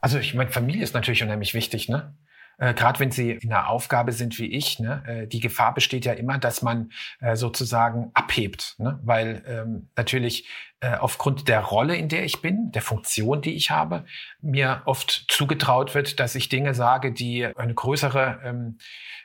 Also 0.00 0.18
ich 0.18 0.34
meine, 0.34 0.50
Familie 0.50 0.82
ist 0.82 0.94
natürlich 0.94 1.22
unheimlich 1.22 1.54
wichtig, 1.54 1.88
ne? 1.88 2.14
Äh, 2.58 2.74
gerade 2.74 3.00
wenn 3.00 3.10
Sie 3.10 3.32
in 3.32 3.52
einer 3.52 3.68
Aufgabe 3.68 4.12
sind 4.12 4.38
wie 4.38 4.46
ich, 4.46 4.78
ne, 4.78 5.02
äh, 5.06 5.26
die 5.26 5.40
Gefahr 5.40 5.74
besteht 5.74 6.04
ja 6.04 6.12
immer, 6.12 6.38
dass 6.38 6.62
man 6.62 6.90
äh, 7.20 7.36
sozusagen 7.36 8.10
abhebt, 8.14 8.76
ne? 8.78 9.00
weil 9.02 9.42
ähm, 9.46 9.88
natürlich 9.96 10.48
äh, 10.82 10.96
aufgrund 10.96 11.46
der 11.46 11.60
Rolle, 11.60 11.94
in 11.94 12.08
der 12.08 12.24
ich 12.24 12.42
bin, 12.42 12.72
der 12.72 12.82
Funktion, 12.82 13.40
die 13.40 13.54
ich 13.54 13.70
habe, 13.70 14.04
mir 14.40 14.82
oft 14.84 15.26
zugetraut 15.28 15.94
wird, 15.94 16.18
dass 16.18 16.34
ich 16.34 16.48
Dinge 16.48 16.74
sage, 16.74 17.12
die 17.12 17.46
eine 17.46 17.72
größere 17.72 18.40
ähm, 18.44 18.78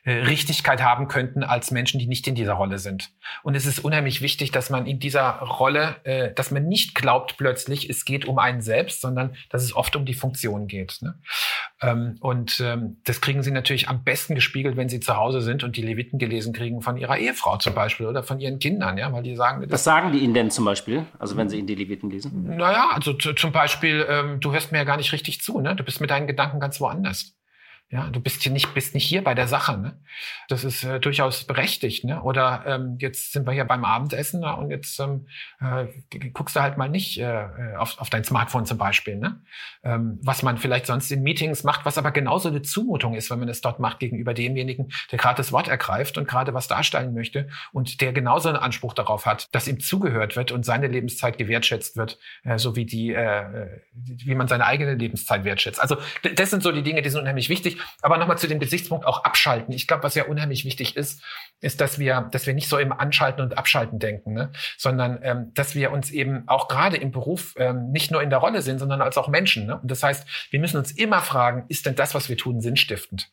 äh, 0.03 0.23
Richtigkeit 0.23 0.83
haben 0.83 1.07
könnten 1.07 1.43
als 1.43 1.71
Menschen, 1.71 1.99
die 1.99 2.05
nicht 2.05 2.27
in 2.27 2.35
dieser 2.35 2.53
Rolle 2.53 2.77
sind. 2.77 3.11
Und 3.41 3.55
es 3.55 3.65
ist 3.65 3.79
unheimlich 3.79 4.21
wichtig, 4.21 4.51
dass 4.51 4.69
man 4.69 4.85
in 4.85 4.99
dieser 4.99 5.39
Rolle, 5.39 5.95
äh, 6.03 6.31
dass 6.33 6.51
man 6.51 6.67
nicht 6.67 6.93
glaubt 6.93 7.37
plötzlich, 7.37 7.89
es 7.89 8.05
geht 8.05 8.25
um 8.25 8.37
einen 8.37 8.61
selbst, 8.61 9.01
sondern 9.01 9.35
dass 9.49 9.63
es 9.63 9.75
oft 9.75 9.95
um 9.95 10.05
die 10.05 10.13
Funktion 10.13 10.67
geht. 10.67 10.99
Ne? 11.01 11.19
Ähm, 11.81 12.17
und 12.21 12.59
ähm, 12.59 13.01
das 13.03 13.19
kriegen 13.19 13.43
sie 13.43 13.51
natürlich 13.51 13.89
am 13.89 14.03
besten 14.03 14.33
gespiegelt, 14.33 14.77
wenn 14.77 14.89
sie 14.89 14.99
zu 14.99 15.17
Hause 15.17 15.41
sind 15.41 15.63
und 15.63 15.75
die 15.75 15.81
Leviten 15.81 16.19
gelesen 16.19 16.53
kriegen 16.53 16.81
von 16.81 16.97
ihrer 16.97 17.17
Ehefrau 17.17 17.57
zum 17.57 17.73
Beispiel 17.73 18.05
oder 18.05 18.23
von 18.23 18.39
ihren 18.39 18.59
Kindern, 18.59 18.97
ja, 18.97 19.11
weil 19.11 19.23
die 19.23 19.35
sagen. 19.35 19.65
Was 19.69 19.83
sagen 19.83 20.13
die 20.13 20.19
ihnen 20.19 20.33
denn 20.33 20.51
zum 20.51 20.63
Beispiel? 20.63 21.05
Also 21.19 21.35
wenn 21.35 21.46
sie 21.49 21.59
in 21.59 21.67
die 21.67 21.75
Leviten 21.75 22.09
lesen? 22.09 22.55
Naja, 22.57 22.89
also 22.93 23.13
zum 23.13 23.51
Beispiel, 23.51 24.05
ähm, 24.09 24.39
du 24.39 24.51
hörst 24.51 24.71
mir 24.71 24.79
ja 24.79 24.83
gar 24.83 24.97
nicht 24.97 25.11
richtig 25.13 25.41
zu, 25.41 25.59
ne? 25.59 25.75
Du 25.75 25.83
bist 25.83 26.01
mit 26.01 26.09
deinen 26.09 26.27
Gedanken 26.27 26.59
ganz 26.59 26.79
woanders. 26.79 27.37
Ja, 27.89 28.09
du 28.09 28.19
bist 28.19 28.43
hier 28.43 28.51
nicht, 28.51 28.73
bist 28.73 28.93
nicht 28.95 29.05
hier 29.05 29.23
bei 29.23 29.33
der 29.33 29.47
Sache. 29.47 29.77
Ne? 29.77 29.97
Das 30.49 30.65
ist 30.65 30.83
äh, 30.83 30.99
durchaus 30.99 31.45
berechtigt. 31.45 32.03
Ne? 32.03 32.21
Oder 32.21 32.65
ähm, 32.67 32.97
jetzt 32.99 33.31
sind 33.31 33.47
wir 33.47 33.53
hier 33.53 33.63
beim 33.63 33.85
Abendessen 33.85 34.41
na, 34.41 34.55
und 34.55 34.71
jetzt 34.71 34.99
ähm, 34.99 35.27
äh, 35.61 35.85
guckst 36.31 36.57
du 36.57 36.59
halt 36.59 36.77
mal 36.77 36.89
nicht 36.89 37.17
äh, 37.17 37.23
äh, 37.23 37.75
auf, 37.77 37.97
auf 37.99 38.09
dein 38.09 38.25
Smartphone 38.25 38.65
zum 38.65 38.77
Beispiel. 38.77 39.15
Ne? 39.15 39.41
Ähm, 39.85 40.19
was 40.21 40.43
man 40.43 40.57
vielleicht 40.57 40.85
sonst 40.85 41.09
in 41.11 41.23
Meetings 41.23 41.63
macht, 41.63 41.85
was 41.85 41.97
aber 41.97 42.11
genauso 42.11 42.49
eine 42.49 42.61
Zumutung 42.61 43.13
ist, 43.13 43.31
wenn 43.31 43.39
man 43.39 43.47
es 43.47 43.61
dort 43.61 43.79
macht 43.79 43.99
gegenüber 43.99 44.33
demjenigen, 44.33 44.89
der 45.13 45.17
gerade 45.17 45.37
das 45.37 45.53
Wort 45.53 45.69
ergreift 45.69 46.17
und 46.17 46.27
gerade 46.27 46.53
was 46.53 46.67
darstellen 46.67 47.13
möchte 47.13 47.47
und 47.71 48.01
der 48.01 48.11
genauso 48.11 48.49
einen 48.49 48.57
Anspruch 48.57 48.95
darauf 48.95 49.25
hat, 49.25 49.47
dass 49.55 49.65
ihm 49.65 49.79
zugehört 49.79 50.35
wird 50.35 50.51
und 50.51 50.65
seine 50.65 50.87
Lebenszeit 50.87 51.37
gewertschätzt 51.37 51.95
wird, 51.95 52.19
äh, 52.43 52.57
so 52.57 52.75
wie 52.75 52.85
die, 52.85 53.13
äh, 53.13 53.39
äh 53.43 53.81
wie 53.93 54.35
man 54.35 54.49
seine 54.49 54.65
eigene 54.65 54.95
Lebenszeit 54.95 55.45
wertschätzt. 55.45 55.79
Also 55.79 55.95
das 56.35 56.49
sind 56.49 56.63
so 56.63 56.73
die 56.73 56.83
Dinge, 56.83 57.01
die 57.01 57.09
sind 57.09 57.21
unheimlich 57.21 57.47
wichtig. 57.47 57.76
Aber 58.01 58.17
nochmal 58.17 58.37
zu 58.37 58.47
dem 58.47 58.59
Gesichtspunkt 58.59 59.05
auch 59.05 59.23
abschalten. 59.23 59.73
Ich 59.73 59.87
glaube, 59.87 60.03
was 60.03 60.15
ja 60.15 60.25
unheimlich 60.25 60.65
wichtig 60.65 60.95
ist, 60.95 61.21
ist, 61.61 61.81
dass 61.81 61.99
wir, 61.99 62.29
dass 62.31 62.45
wir 62.45 62.53
nicht 62.53 62.69
so 62.69 62.77
im 62.77 62.91
Anschalten 62.91 63.41
und 63.41 63.57
Abschalten 63.57 63.99
denken, 63.99 64.33
ne? 64.33 64.51
sondern 64.77 65.19
ähm, 65.23 65.51
dass 65.53 65.75
wir 65.75 65.91
uns 65.91 66.11
eben 66.11 66.47
auch 66.47 66.67
gerade 66.67 66.97
im 66.97 67.11
Beruf 67.11 67.55
ähm, 67.57 67.91
nicht 67.91 68.11
nur 68.11 68.21
in 68.21 68.29
der 68.29 68.39
Rolle 68.39 68.61
sind, 68.61 68.79
sondern 68.79 69.01
als 69.01 69.17
auch 69.17 69.27
Menschen. 69.27 69.65
Ne? 69.65 69.79
Und 69.79 69.89
das 69.89 70.03
heißt, 70.03 70.27
wir 70.51 70.59
müssen 70.59 70.77
uns 70.77 70.91
immer 70.91 71.21
fragen, 71.21 71.65
ist 71.67 71.85
denn 71.85 71.95
das, 71.95 72.13
was 72.13 72.29
wir 72.29 72.37
tun, 72.37 72.61
sinnstiftend? 72.61 73.31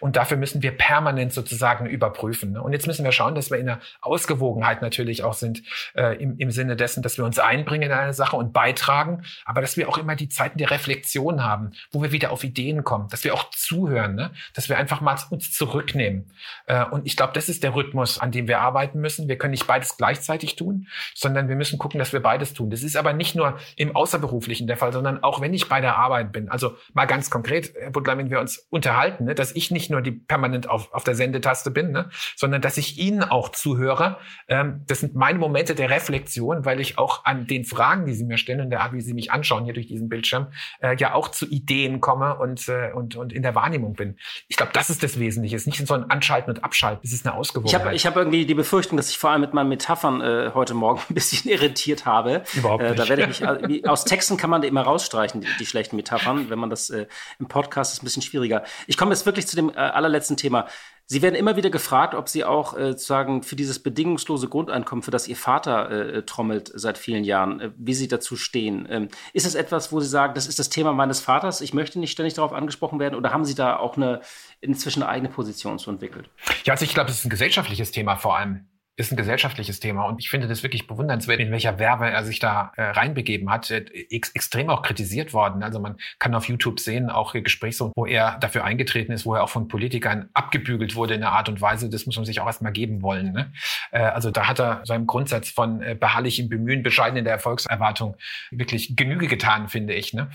Und 0.00 0.16
dafür 0.16 0.36
müssen 0.36 0.62
wir 0.62 0.72
permanent 0.72 1.32
sozusagen 1.32 1.86
überprüfen. 1.86 2.52
Ne? 2.52 2.62
Und 2.62 2.72
jetzt 2.72 2.86
müssen 2.86 3.04
wir 3.04 3.12
schauen, 3.12 3.34
dass 3.34 3.50
wir 3.50 3.58
in 3.58 3.68
einer 3.68 3.80
Ausgewogenheit 4.00 4.82
natürlich 4.82 5.22
auch 5.22 5.34
sind, 5.34 5.62
äh, 5.94 6.20
im, 6.22 6.38
im 6.38 6.50
Sinne 6.50 6.76
dessen, 6.76 7.02
dass 7.02 7.18
wir 7.18 7.24
uns 7.24 7.38
einbringen 7.38 7.90
in 7.90 7.92
eine 7.92 8.14
Sache 8.14 8.36
und 8.36 8.52
beitragen, 8.52 9.22
aber 9.44 9.60
dass 9.60 9.76
wir 9.76 9.88
auch 9.88 9.98
immer 9.98 10.16
die 10.16 10.28
Zeiten 10.28 10.58
der 10.58 10.70
Reflexion 10.70 11.44
haben, 11.44 11.72
wo 11.92 12.02
wir 12.02 12.12
wieder 12.12 12.30
auf 12.32 12.44
Ideen 12.44 12.84
kommen, 12.84 13.08
dass 13.08 13.24
wir 13.24 13.34
auch 13.34 13.50
zuhören, 13.50 14.14
ne? 14.14 14.30
dass 14.54 14.68
wir 14.68 14.78
einfach 14.78 15.00
mal 15.00 15.16
uns 15.30 15.52
zurücknehmen. 15.52 16.30
Äh, 16.66 16.84
und 16.84 17.06
ich 17.06 17.16
glaube, 17.16 17.32
das 17.34 17.48
ist 17.48 17.62
der 17.62 17.74
Rhythmus, 17.74 18.18
an 18.18 18.30
dem 18.30 18.48
wir 18.48 18.60
arbeiten 18.60 19.00
müssen. 19.00 19.28
Wir 19.28 19.38
können 19.38 19.50
nicht 19.52 19.66
beides 19.66 19.96
gleichzeitig 19.96 20.56
tun, 20.56 20.86
sondern 21.14 21.48
wir 21.48 21.56
müssen 21.56 21.78
gucken, 21.78 21.98
dass 21.98 22.12
wir 22.12 22.20
beides 22.20 22.54
tun. 22.54 22.70
Das 22.70 22.82
ist 22.82 22.96
aber 22.96 23.12
nicht 23.12 23.34
nur 23.34 23.58
im 23.76 23.94
Außerberuflichen 23.94 24.66
der 24.66 24.76
Fall, 24.76 24.92
sondern 24.92 25.22
auch 25.22 25.40
wenn 25.40 25.52
ich 25.52 25.68
bei 25.68 25.80
der 25.80 25.96
Arbeit 25.96 26.32
bin. 26.32 26.48
Also 26.48 26.76
mal 26.92 27.06
ganz 27.06 27.30
konkret, 27.30 27.74
Herr 27.78 27.90
Butler, 27.90 28.18
wenn 28.18 28.30
wir 28.30 28.40
uns 28.40 28.66
unterhalten, 28.70 29.24
ne, 29.24 29.34
dass 29.34 29.54
ich 29.54 29.59
nicht 29.68 29.90
nur 29.90 30.00
die 30.00 30.12
permanent 30.12 30.68
auf, 30.68 30.92
auf 30.94 31.04
der 31.04 31.14
Sendetaste 31.14 31.70
bin, 31.70 31.92
ne, 31.92 32.08
sondern 32.36 32.62
dass 32.62 32.78
ich 32.78 32.98
Ihnen 32.98 33.22
auch 33.22 33.50
zuhöre. 33.50 34.16
Ähm, 34.48 34.82
das 34.86 35.00
sind 35.00 35.14
meine 35.14 35.38
Momente 35.38 35.74
der 35.74 35.90
Reflexion, 35.90 36.64
weil 36.64 36.80
ich 36.80 36.98
auch 36.98 37.24
an 37.24 37.46
den 37.46 37.64
Fragen, 37.64 38.06
die 38.06 38.14
Sie 38.14 38.24
mir 38.24 38.38
stellen 38.38 38.60
und 38.60 38.70
der 38.70 38.80
Art, 38.80 38.92
wie 38.92 39.00
Sie 39.00 39.14
mich 39.14 39.30
anschauen 39.32 39.64
hier 39.64 39.74
durch 39.74 39.86
diesen 39.86 40.08
Bildschirm, 40.08 40.48
äh, 40.80 40.96
ja 40.96 41.14
auch 41.14 41.28
zu 41.28 41.46
Ideen 41.46 42.00
komme 42.00 42.36
und, 42.38 42.68
äh, 42.68 42.92
und, 42.92 43.16
und 43.16 43.32
in 43.32 43.42
der 43.42 43.54
Wahrnehmung 43.54 43.94
bin. 43.94 44.16
Ich 44.48 44.56
glaube, 44.56 44.72
das 44.72 44.90
ist 44.90 45.02
das 45.02 45.18
Wesentliche. 45.18 45.56
Es 45.56 45.62
ist 45.62 45.66
nicht 45.66 45.86
so 45.86 45.94
ein 45.94 46.10
Anschalten 46.10 46.50
und 46.50 46.64
Abschalten. 46.64 47.00
Es 47.04 47.12
ist 47.12 47.26
eine 47.26 47.34
Ausgewogenheit. 47.34 47.80
Ich 47.80 47.84
habe 47.84 47.96
ich 47.96 48.06
hab 48.06 48.16
irgendwie 48.16 48.46
die 48.46 48.54
Befürchtung, 48.54 48.96
dass 48.96 49.10
ich 49.10 49.18
vor 49.18 49.30
allem 49.30 49.40
mit 49.40 49.54
meinen 49.54 49.68
Metaphern 49.68 50.20
äh, 50.20 50.50
heute 50.54 50.74
Morgen 50.74 51.00
ein 51.08 51.14
bisschen 51.14 51.50
irritiert 51.50 52.06
habe. 52.06 52.42
Überhaupt 52.54 52.82
nicht. 52.82 52.92
Äh, 52.92 52.94
da 52.94 53.08
werde 53.08 53.28
ich 53.30 53.40
mich, 53.68 53.88
aus 53.88 54.04
Texten 54.04 54.36
kann 54.36 54.50
man 54.50 54.62
die 54.62 54.68
immer 54.68 54.82
rausstreichen, 54.82 55.40
die, 55.40 55.48
die 55.58 55.66
schlechten 55.66 55.96
Metaphern. 55.96 56.50
Wenn 56.50 56.58
man 56.58 56.70
das 56.70 56.90
äh, 56.90 57.06
im 57.38 57.48
Podcast 57.48 57.94
ist 57.94 58.02
ein 58.02 58.04
bisschen 58.04 58.22
schwieriger. 58.22 58.64
Ich 58.86 58.96
komme 58.96 59.12
jetzt 59.12 59.26
wirklich 59.26 59.46
zu 59.50 59.56
dem 59.56 59.70
äh, 59.70 59.74
allerletzten 59.74 60.36
Thema. 60.36 60.66
Sie 61.12 61.22
werden 61.22 61.34
immer 61.34 61.56
wieder 61.56 61.70
gefragt, 61.70 62.14
ob 62.14 62.28
Sie 62.28 62.44
auch 62.44 62.76
äh, 62.76 62.92
sozusagen 62.92 63.42
für 63.42 63.56
dieses 63.56 63.82
bedingungslose 63.82 64.48
Grundeinkommen, 64.48 65.02
für 65.02 65.10
das 65.10 65.26
Ihr 65.26 65.34
Vater 65.34 65.90
äh, 65.90 66.22
trommelt 66.22 66.70
seit 66.72 66.98
vielen 66.98 67.24
Jahren, 67.24 67.60
äh, 67.60 67.70
wie 67.76 67.94
Sie 67.94 68.06
dazu 68.06 68.36
stehen. 68.36 68.86
Ähm, 68.88 69.08
ist 69.32 69.44
es 69.44 69.56
etwas, 69.56 69.90
wo 69.90 69.98
Sie 69.98 70.06
sagen, 70.06 70.34
das 70.34 70.46
ist 70.46 70.60
das 70.60 70.68
Thema 70.68 70.92
meines 70.92 71.20
Vaters, 71.20 71.62
ich 71.62 71.74
möchte 71.74 71.98
nicht 71.98 72.12
ständig 72.12 72.34
darauf 72.34 72.52
angesprochen 72.52 73.00
werden, 73.00 73.16
oder 73.16 73.32
haben 73.32 73.44
Sie 73.44 73.56
da 73.56 73.76
auch 73.76 73.96
eine 73.96 74.20
inzwischen 74.60 75.02
eigene 75.02 75.30
Position 75.30 75.80
zu 75.80 75.90
entwickelt? 75.90 76.30
Ja, 76.64 76.74
also 76.74 76.84
ich 76.84 76.94
glaube, 76.94 77.10
es 77.10 77.18
ist 77.18 77.24
ein 77.24 77.30
gesellschaftliches 77.30 77.90
Thema 77.90 78.14
vor 78.14 78.38
allem 78.38 78.68
ist 78.96 79.12
ein 79.12 79.16
gesellschaftliches 79.16 79.80
Thema 79.80 80.04
und 80.04 80.20
ich 80.20 80.28
finde 80.28 80.46
das 80.46 80.62
wirklich 80.62 80.86
bewundernswert, 80.86 81.40
in 81.40 81.50
welcher 81.50 81.78
Werbe 81.78 82.10
er 82.10 82.24
sich 82.24 82.38
da 82.38 82.72
äh, 82.76 82.82
reinbegeben 82.82 83.50
hat. 83.50 83.70
Ex 83.70 84.30
extrem 84.30 84.68
auch 84.68 84.82
kritisiert 84.82 85.32
worden. 85.32 85.62
Also 85.62 85.80
man 85.80 85.96
kann 86.18 86.34
auf 86.34 86.48
YouTube 86.48 86.80
sehen, 86.80 87.08
auch 87.08 87.32
Gespräche, 87.32 87.90
wo 87.96 88.04
er 88.04 88.38
dafür 88.40 88.64
eingetreten 88.64 89.12
ist, 89.12 89.24
wo 89.24 89.34
er 89.34 89.42
auch 89.42 89.48
von 89.48 89.68
Politikern 89.68 90.28
abgebügelt 90.34 90.96
wurde 90.96 91.14
in 91.14 91.22
einer 91.22 91.32
Art 91.32 91.48
und 91.48 91.60
Weise. 91.60 91.88
Das 91.88 92.06
muss 92.06 92.16
man 92.16 92.24
sich 92.24 92.40
auch 92.40 92.46
erstmal 92.46 92.72
geben 92.72 93.02
wollen. 93.02 93.32
Ne? 93.32 93.52
Äh, 93.90 94.00
also 94.00 94.30
da 94.30 94.46
hat 94.46 94.60
er 94.60 94.82
seinem 94.84 95.06
Grundsatz 95.06 95.50
von 95.50 95.82
äh, 95.82 95.94
beharrlichem 95.94 96.48
Bemühen, 96.48 96.82
bescheiden 96.82 97.16
in 97.16 97.24
der 97.24 97.34
Erfolgserwartung 97.34 98.16
wirklich 98.50 98.96
Genüge 98.96 99.28
getan, 99.28 99.68
finde 99.68 99.94
ich. 99.94 100.12
Ne? 100.12 100.30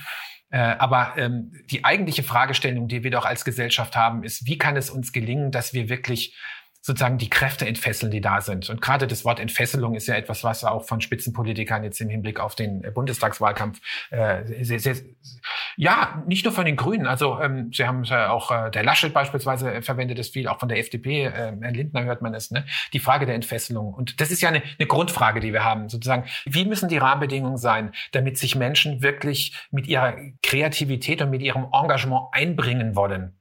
Äh, 0.50 0.60
aber 0.60 1.14
ähm, 1.18 1.52
die 1.70 1.84
eigentliche 1.84 2.24
Fragestellung, 2.24 2.88
die 2.88 3.04
wir 3.04 3.12
doch 3.12 3.26
als 3.26 3.46
Gesellschaft 3.46 3.96
haben, 3.96 4.24
ist, 4.24 4.46
wie 4.48 4.58
kann 4.58 4.78
es 4.78 4.90
uns 4.90 5.12
gelingen, 5.12 5.52
dass 5.52 5.74
wir 5.74 5.90
wirklich 5.90 6.36
sozusagen 6.86 7.18
die 7.18 7.32
Kräfte 7.32 7.66
entfesseln, 7.66 8.12
die 8.12 8.22
da 8.22 8.42
sind. 8.42 8.70
Und 8.70 8.80
gerade 8.80 9.08
das 9.08 9.26
Wort 9.26 9.40
Entfesselung 9.40 9.96
ist 9.96 10.06
ja 10.06 10.14
etwas, 10.14 10.44
was 10.44 10.64
auch 10.64 10.86
von 10.86 11.02
Spitzenpolitikern 11.02 11.84
jetzt 11.84 12.00
im 12.00 12.10
Hinblick 12.10 12.40
auf 12.40 12.54
den 12.54 12.84
äh, 12.84 12.92
Bundestagswahlkampf 12.92 13.82
äh, 14.12 14.64
sehr, 14.64 14.80
sehr, 14.80 14.96
ja, 15.78 16.24
nicht 16.28 16.46
nur 16.46 16.54
von 16.54 16.64
den 16.64 16.76
Grünen. 16.76 17.08
Also 17.08 17.40
ähm, 17.42 17.72
Sie 17.74 17.88
haben 17.88 18.04
ja 18.04 18.30
auch 18.30 18.52
äh, 18.52 18.70
der 18.70 18.84
Laschet 18.84 19.12
beispielsweise 19.12 19.74
äh, 19.74 19.82
verwendet 19.82 20.20
es 20.20 20.30
viel, 20.30 20.48
auch 20.48 20.60
von 20.60 20.70
der 20.70 20.78
FDP, 20.78 21.24
äh, 21.24 21.32
Herrn 21.32 21.74
Lindner 21.74 22.04
hört 22.04 22.22
man 22.22 22.36
es, 22.36 22.52
ne? 22.52 22.66
Die 22.94 23.00
Frage 23.00 23.26
der 23.26 23.34
Entfesselung. 23.34 23.92
Und 23.92 24.22
das 24.22 24.30
ist 24.30 24.42
ja 24.42 24.50
eine, 24.50 24.62
eine 24.78 24.88
Grundfrage, 24.88 25.40
die 25.40 25.54
wir 25.54 25.64
haben, 25.64 25.90
sozusagen. 25.90 26.26
Wie 26.46 26.66
müssen 26.66 26.88
die 26.88 26.98
Rahmenbedingungen 26.98 27.58
sein, 27.58 27.94
damit 28.12 28.38
sich 28.38 28.56
Menschen 28.56 29.02
wirklich 29.02 29.58
mit 29.72 29.88
ihrer 29.88 30.18
Kreativität 30.44 31.24
und 31.24 31.32
mit 31.32 31.42
ihrem 31.42 31.66
Engagement 31.74 32.28
einbringen 32.32 32.96
wollen? 32.96 33.34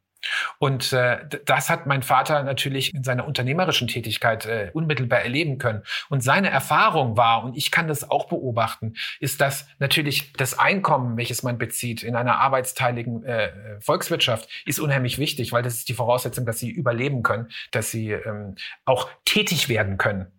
Und 0.58 0.92
äh, 0.92 1.18
das 1.44 1.70
hat 1.70 1.86
mein 1.86 2.02
Vater 2.02 2.42
natürlich 2.42 2.94
in 2.94 3.04
seiner 3.04 3.26
unternehmerischen 3.26 3.88
Tätigkeit 3.88 4.46
äh, 4.46 4.70
unmittelbar 4.72 5.20
erleben 5.20 5.58
können. 5.58 5.82
Und 6.08 6.22
seine 6.22 6.50
Erfahrung 6.50 7.16
war, 7.16 7.44
und 7.44 7.56
ich 7.56 7.70
kann 7.70 7.88
das 7.88 8.08
auch 8.10 8.28
beobachten, 8.28 8.94
ist, 9.20 9.40
dass 9.40 9.66
natürlich 9.78 10.32
das 10.34 10.58
Einkommen, 10.58 11.16
welches 11.16 11.42
man 11.42 11.58
bezieht 11.58 12.02
in 12.02 12.16
einer 12.16 12.38
arbeitsteiligen 12.38 13.24
äh, 13.24 13.80
Volkswirtschaft, 13.80 14.48
ist 14.64 14.80
unheimlich 14.80 15.18
wichtig, 15.18 15.52
weil 15.52 15.62
das 15.62 15.74
ist 15.74 15.88
die 15.88 15.94
Voraussetzung, 15.94 16.46
dass 16.46 16.58
sie 16.58 16.70
überleben 16.70 17.22
können, 17.22 17.48
dass 17.70 17.90
sie 17.90 18.12
ähm, 18.12 18.56
auch 18.84 19.08
tätig 19.24 19.68
werden 19.68 19.98
können. 19.98 20.33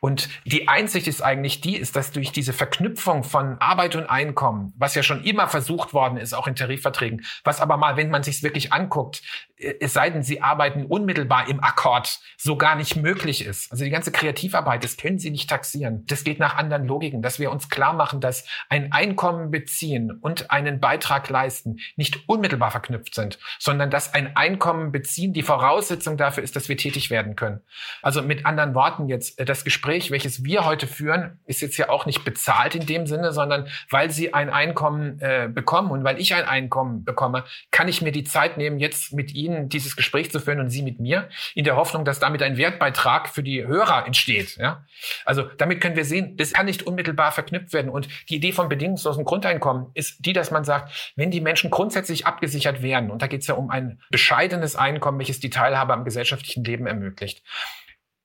Und 0.00 0.28
die 0.44 0.68
Einsicht 0.68 1.08
ist 1.08 1.22
eigentlich 1.22 1.60
die, 1.60 1.76
ist, 1.76 1.96
dass 1.96 2.12
durch 2.12 2.32
diese 2.32 2.52
Verknüpfung 2.52 3.24
von 3.24 3.58
Arbeit 3.58 3.96
und 3.96 4.08
Einkommen, 4.08 4.72
was 4.76 4.94
ja 4.94 5.02
schon 5.02 5.24
immer 5.24 5.48
versucht 5.48 5.92
worden 5.92 6.18
ist, 6.18 6.34
auch 6.34 6.46
in 6.46 6.54
Tarifverträgen, 6.54 7.24
was 7.44 7.60
aber 7.60 7.76
mal, 7.76 7.96
wenn 7.96 8.10
man 8.10 8.22
sich 8.22 8.42
wirklich 8.42 8.72
anguckt, 8.72 9.22
äh, 9.58 9.74
es 9.80 9.92
sei 9.92 10.10
denn, 10.10 10.22
sie 10.22 10.42
arbeiten 10.42 10.86
unmittelbar 10.86 11.48
im 11.48 11.62
Akkord, 11.62 12.20
so 12.36 12.56
gar 12.56 12.76
nicht 12.76 12.96
möglich 12.96 13.44
ist. 13.44 13.70
Also 13.70 13.84
die 13.84 13.90
ganze 13.90 14.12
Kreativarbeit, 14.12 14.84
das 14.84 14.96
können 14.96 15.18
sie 15.18 15.30
nicht 15.30 15.50
taxieren. 15.50 16.04
Das 16.06 16.24
geht 16.24 16.38
nach 16.38 16.56
anderen 16.56 16.86
Logiken, 16.86 17.22
dass 17.22 17.38
wir 17.38 17.50
uns 17.50 17.68
klar 17.68 17.92
machen, 17.92 18.20
dass 18.20 18.44
ein 18.68 18.92
Einkommen 18.92 19.50
beziehen 19.50 20.10
und 20.10 20.50
einen 20.50 20.80
Beitrag 20.80 21.28
leisten 21.28 21.78
nicht 21.96 22.28
unmittelbar 22.28 22.70
verknüpft 22.70 23.14
sind, 23.14 23.38
sondern 23.58 23.90
dass 23.90 24.14
ein 24.14 24.36
Einkommen 24.36 24.92
beziehen 24.92 25.32
die 25.32 25.42
Voraussetzung 25.42 26.16
dafür 26.16 26.42
ist, 26.42 26.56
dass 26.56 26.68
wir 26.68 26.76
tätig 26.76 27.10
werden 27.10 27.36
können. 27.36 27.60
Also 28.02 28.22
mit 28.22 28.46
anderen 28.46 28.74
Worten 28.74 29.08
jetzt, 29.08 29.38
äh, 29.38 29.44
das 29.48 29.64
Gespräch, 29.64 30.10
welches 30.10 30.44
wir 30.44 30.64
heute 30.64 30.86
führen, 30.86 31.38
ist 31.46 31.60
jetzt 31.60 31.76
ja 31.76 31.88
auch 31.88 32.06
nicht 32.06 32.24
bezahlt 32.24 32.74
in 32.74 32.86
dem 32.86 33.06
Sinne, 33.06 33.32
sondern 33.32 33.68
weil 33.90 34.10
Sie 34.10 34.34
ein 34.34 34.50
Einkommen 34.50 35.20
äh, 35.20 35.48
bekommen 35.52 35.90
und 35.90 36.04
weil 36.04 36.20
ich 36.20 36.34
ein 36.34 36.44
Einkommen 36.44 37.04
bekomme, 37.04 37.44
kann 37.70 37.88
ich 37.88 38.02
mir 38.02 38.12
die 38.12 38.24
Zeit 38.24 38.56
nehmen, 38.56 38.78
jetzt 38.78 39.12
mit 39.12 39.34
Ihnen 39.34 39.68
dieses 39.68 39.96
Gespräch 39.96 40.30
zu 40.30 40.40
führen 40.40 40.60
und 40.60 40.70
Sie 40.70 40.82
mit 40.82 41.00
mir, 41.00 41.28
in 41.54 41.64
der 41.64 41.76
Hoffnung, 41.76 42.04
dass 42.04 42.18
damit 42.18 42.42
ein 42.42 42.56
Wertbeitrag 42.56 43.28
für 43.28 43.42
die 43.42 43.66
Hörer 43.66 44.06
entsteht. 44.06 44.56
Ja? 44.56 44.84
Also 45.24 45.44
damit 45.58 45.80
können 45.80 45.96
wir 45.96 46.04
sehen, 46.04 46.36
das 46.36 46.52
kann 46.52 46.66
nicht 46.66 46.82
unmittelbar 46.82 47.32
verknüpft 47.32 47.72
werden. 47.72 47.90
Und 47.90 48.08
die 48.28 48.36
Idee 48.36 48.52
vom 48.52 48.68
bedingungslosen 48.68 49.24
Grundeinkommen 49.24 49.86
ist 49.94 50.24
die, 50.24 50.32
dass 50.32 50.50
man 50.50 50.64
sagt, 50.64 51.12
wenn 51.16 51.30
die 51.30 51.40
Menschen 51.40 51.70
grundsätzlich 51.70 52.26
abgesichert 52.26 52.82
werden, 52.82 53.10
und 53.10 53.22
da 53.22 53.26
geht 53.26 53.42
es 53.42 53.46
ja 53.46 53.54
um 53.54 53.70
ein 53.70 54.00
bescheidenes 54.10 54.76
Einkommen, 54.76 55.18
welches 55.18 55.40
die 55.40 55.50
Teilhabe 55.50 55.92
am 55.92 56.04
gesellschaftlichen 56.04 56.64
Leben 56.64 56.86
ermöglicht, 56.86 57.42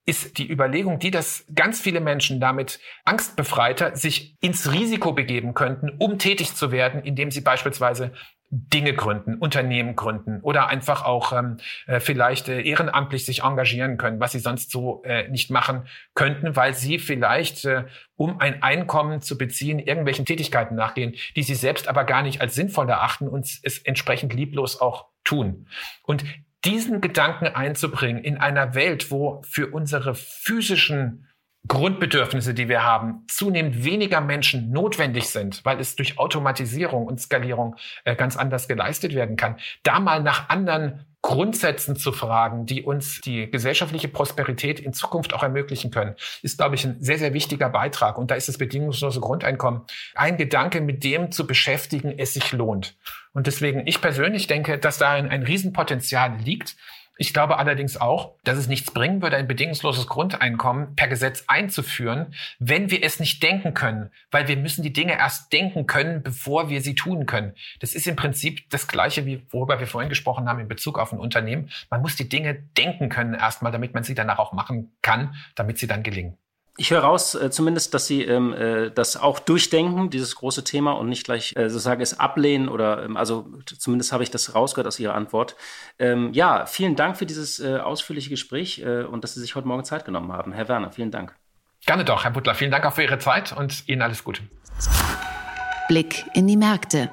ist 0.06 0.38
die 0.38 0.52
Überlegung, 0.52 1.00
die, 1.00 1.12
dass 1.12 1.46
ganz 1.54 1.80
viele 1.80 2.02
Menschen 2.02 2.40
damit 2.40 2.80
angstbefreiter 3.06 3.96
sich 3.96 4.36
ins 4.42 4.72
Risiko 4.72 5.14
begeben 5.14 5.54
könnten, 5.54 5.90
um 5.98 6.20
tätig 6.20 6.56
zu 6.56 6.72
werden, 6.72 7.04
indem 7.04 7.32
sie 7.32 7.42
beispielsweise 7.42 8.12
Dinge 8.56 8.94
gründen, 8.94 9.40
Unternehmen 9.40 9.96
gründen 9.96 10.40
oder 10.42 10.68
einfach 10.68 11.06
auch 11.06 11.34
ähm, 11.34 11.58
äh, 11.88 12.00
vielleicht 12.00 12.50
äh, 12.50 12.62
ehrenamtlich 12.62 13.26
sich 13.26 13.42
engagieren 13.42 13.98
können, 13.98 14.20
was 14.20 14.34
sie 14.34 14.40
sonst 14.40 14.70
so 14.70 15.02
äh, 15.06 15.28
nicht 15.30 15.50
machen 15.50 15.88
könnten, 16.14 16.56
weil 16.56 16.76
sie 16.76 17.00
vielleicht, 17.00 17.66
äh, 17.66 17.86
um 18.16 18.40
ein 18.40 18.62
Einkommen 18.62 19.22
zu 19.22 19.40
beziehen, 19.40 19.80
irgendwelchen 19.80 20.26
Tätigkeiten 20.26 20.76
nachgehen, 20.76 21.16
die 21.36 21.42
sie 21.42 21.56
selbst 21.56 21.88
aber 21.88 22.04
gar 22.04 22.22
nicht 22.22 22.42
als 22.42 22.54
sinnvoll 22.54 22.88
erachten 22.88 23.28
und 23.28 23.48
es 23.64 23.80
entsprechend 23.80 24.36
lieblos 24.36 24.80
auch 24.80 25.08
tun. 25.24 25.68
Und 26.04 26.24
diesen 26.66 27.02
Gedanken 27.02 27.48
einzubringen 27.48 28.24
in 28.24 28.38
einer 28.38 28.76
Welt, 28.76 29.12
wo 29.12 29.42
für 29.46 29.68
unsere 29.68 30.16
physischen 30.16 31.28
Grundbedürfnisse, 31.68 32.54
die 32.54 32.68
wir 32.68 32.84
haben, 32.84 33.26
zunehmend 33.30 33.86
weniger 33.86 34.20
Menschen 34.20 34.72
notwendig 34.72 35.30
sind, 35.30 35.64
weil 35.64 35.80
es 35.80 35.96
durch 35.96 36.20
Automatisierung 36.20 37.08
und 37.08 37.22
Skalierung 37.22 37.78
äh, 38.04 38.16
ganz 38.16 38.36
anders 38.36 38.68
geleistet 38.68 39.16
werden 39.16 39.38
kann, 39.38 39.58
da 39.84 40.00
mal 40.02 40.22
nach 40.22 40.50
anderen 40.50 41.06
Grundsätzen 41.22 41.96
zu 41.96 42.12
fragen, 42.12 42.66
die 42.66 42.84
uns 42.84 43.22
die 43.22 43.50
gesellschaftliche 43.50 44.10
Prosperität 44.10 44.82
in 44.82 44.92
Zukunft 44.92 45.34
auch 45.34 45.42
ermöglichen 45.42 45.90
können, 45.90 46.16
ist, 46.42 46.58
glaube 46.58 46.76
ich, 46.76 46.84
ein 46.84 46.98
sehr, 47.00 47.18
sehr 47.18 47.34
wichtiger 47.34 47.70
Beitrag. 47.70 48.18
Und 48.18 48.30
da 48.30 48.36
ist 48.36 48.50
das 48.50 48.58
bedingungslose 48.58 49.22
Grundeinkommen 49.22 49.84
ein 50.16 50.36
Gedanke, 50.36 50.82
mit 50.82 51.06
dem 51.06 51.32
zu 51.32 51.48
beschäftigen, 51.48 52.14
es 52.18 52.34
sich 52.34 52.52
lohnt. 52.52 52.98
Und 53.34 53.48
deswegen, 53.48 53.86
ich 53.88 54.00
persönlich 54.00 54.48
denke, 54.48 54.78
dass 54.78 54.98
da 54.98 55.12
ein, 55.12 55.30
ein 55.30 55.44
Riesenpotenzial 55.44 56.38
liegt. 56.38 56.76
Ich 57.18 57.32
glaube 57.32 57.60
allerdings 57.60 58.02
auch, 58.02 58.34
dass 58.44 58.58
es 58.58 58.68
nichts 58.68 58.92
bringen 58.92 59.22
würde, 59.22 59.38
ein 59.38 59.48
bedingungsloses 59.48 60.08
Grundeinkommen 60.08 60.96
per 60.96 61.08
Gesetz 61.08 61.44
einzuführen, 61.48 62.34
wenn 62.58 62.90
wir 62.90 63.04
es 63.04 63.20
nicht 63.20 63.44
denken 63.44 63.76
können, 63.76 64.10
weil 64.32 64.48
wir 64.48 64.58
müssen 64.58 64.82
die 64.82 64.94
Dinge 64.94 65.14
erst 65.14 65.54
denken 65.54 65.86
können, 65.86 66.24
bevor 66.24 66.70
wir 66.70 66.82
sie 66.82 66.96
tun 66.96 67.28
können. 67.28 67.54
Das 67.82 67.94
ist 67.94 68.08
im 68.08 68.16
Prinzip 68.16 68.68
das 68.72 68.88
Gleiche, 68.88 69.28
wie 69.28 69.46
worüber 69.52 69.80
wir 69.80 69.86
vorhin 69.86 70.10
gesprochen 70.10 70.50
haben 70.50 70.60
in 70.60 70.68
Bezug 70.68 70.98
auf 70.98 71.14
ein 71.14 71.20
Unternehmen. 71.20 71.70
Man 71.92 72.02
muss 72.02 72.16
die 72.16 72.30
Dinge 72.30 72.56
denken 72.56 73.10
können 73.10 73.36
erstmal, 73.36 73.72
damit 73.72 73.94
man 73.94 74.04
sie 74.04 74.16
danach 74.16 74.40
auch 74.40 74.52
machen 74.52 74.98
kann, 75.04 75.36
damit 75.56 75.78
sie 75.78 75.88
dann 75.88 76.02
gelingen. 76.02 76.38
Ich 76.76 76.90
höre 76.90 77.02
raus, 77.02 77.36
äh, 77.36 77.52
zumindest, 77.52 77.94
dass 77.94 78.08
Sie 78.08 78.24
ähm, 78.24 78.52
äh, 78.54 78.90
das 78.90 79.16
auch 79.16 79.38
durchdenken, 79.38 80.10
dieses 80.10 80.36
große 80.36 80.64
Thema, 80.64 80.94
und 80.94 81.08
nicht 81.08 81.24
gleich 81.24 81.56
äh, 81.56 81.70
sozusagen 81.70 82.02
es 82.02 82.20
ablehnen 82.20 82.68
oder, 82.68 83.04
ähm, 83.04 83.16
also 83.16 83.48
zumindest 83.66 84.12
habe 84.12 84.24
ich 84.24 84.32
das 84.32 84.56
rausgehört 84.56 84.88
aus 84.88 85.00
Ihrer 85.00 85.14
Antwort. 85.14 85.56
Ähm, 86.00 86.34
ja, 86.34 86.66
vielen 86.66 86.96
Dank 86.96 87.18
für 87.18 87.28
dieses 87.28 87.60
äh, 87.60 87.78
ausführliche 87.78 88.32
Gespräch 88.32 88.80
äh, 88.80 89.04
und 89.04 89.24
dass 89.24 89.36
Sie 89.36 89.40
sich 89.40 89.54
heute 89.54 89.68
Morgen 89.68 89.84
Zeit 89.84 90.04
genommen 90.04 90.34
haben. 90.34 90.52
Herr 90.52 90.68
Werner, 90.68 90.92
vielen 90.92 91.12
Dank. 91.12 91.36
Gerne 91.86 92.06
doch, 92.06 92.24
Herr 92.24 92.32
Butler. 92.32 92.56
Vielen 92.56 92.72
Dank 92.72 92.86
auch 92.86 92.94
für 92.94 93.04
Ihre 93.04 93.20
Zeit 93.20 93.56
und 93.56 93.88
Ihnen 93.88 94.02
alles 94.02 94.24
Gute. 94.24 94.42
Blick 95.88 96.26
in 96.34 96.48
die 96.48 96.58
Märkte. 96.58 97.12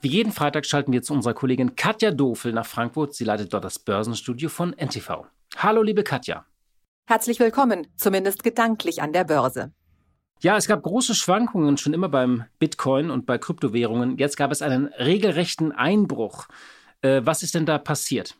Wie 0.00 0.08
jeden 0.08 0.32
Freitag 0.32 0.66
schalten 0.66 0.92
wir 0.92 1.02
zu 1.02 1.12
unserer 1.12 1.34
Kollegin 1.34 1.76
Katja 1.76 2.10
Dofel 2.10 2.52
nach 2.52 2.66
Frankfurt. 2.66 3.14
Sie 3.14 3.24
leitet 3.24 3.52
dort 3.52 3.64
das 3.64 3.78
Börsenstudio 3.78 4.48
von 4.48 4.72
NTV. 4.72 5.26
Hallo, 5.56 5.82
liebe 5.82 6.02
Katja. 6.02 6.44
Herzlich 7.08 7.40
willkommen, 7.40 7.86
zumindest 7.96 8.44
gedanklich 8.44 9.00
an 9.00 9.14
der 9.14 9.24
Börse. 9.24 9.72
Ja, 10.42 10.58
es 10.58 10.66
gab 10.66 10.82
große 10.82 11.14
Schwankungen 11.14 11.78
schon 11.78 11.94
immer 11.94 12.10
beim 12.10 12.44
Bitcoin 12.58 13.08
und 13.08 13.24
bei 13.24 13.38
Kryptowährungen. 13.38 14.18
Jetzt 14.18 14.36
gab 14.36 14.52
es 14.52 14.60
einen 14.60 14.88
regelrechten 14.88 15.72
Einbruch. 15.72 16.48
Äh, 17.00 17.22
was 17.24 17.42
ist 17.42 17.54
denn 17.54 17.64
da 17.64 17.78
passiert? 17.78 18.36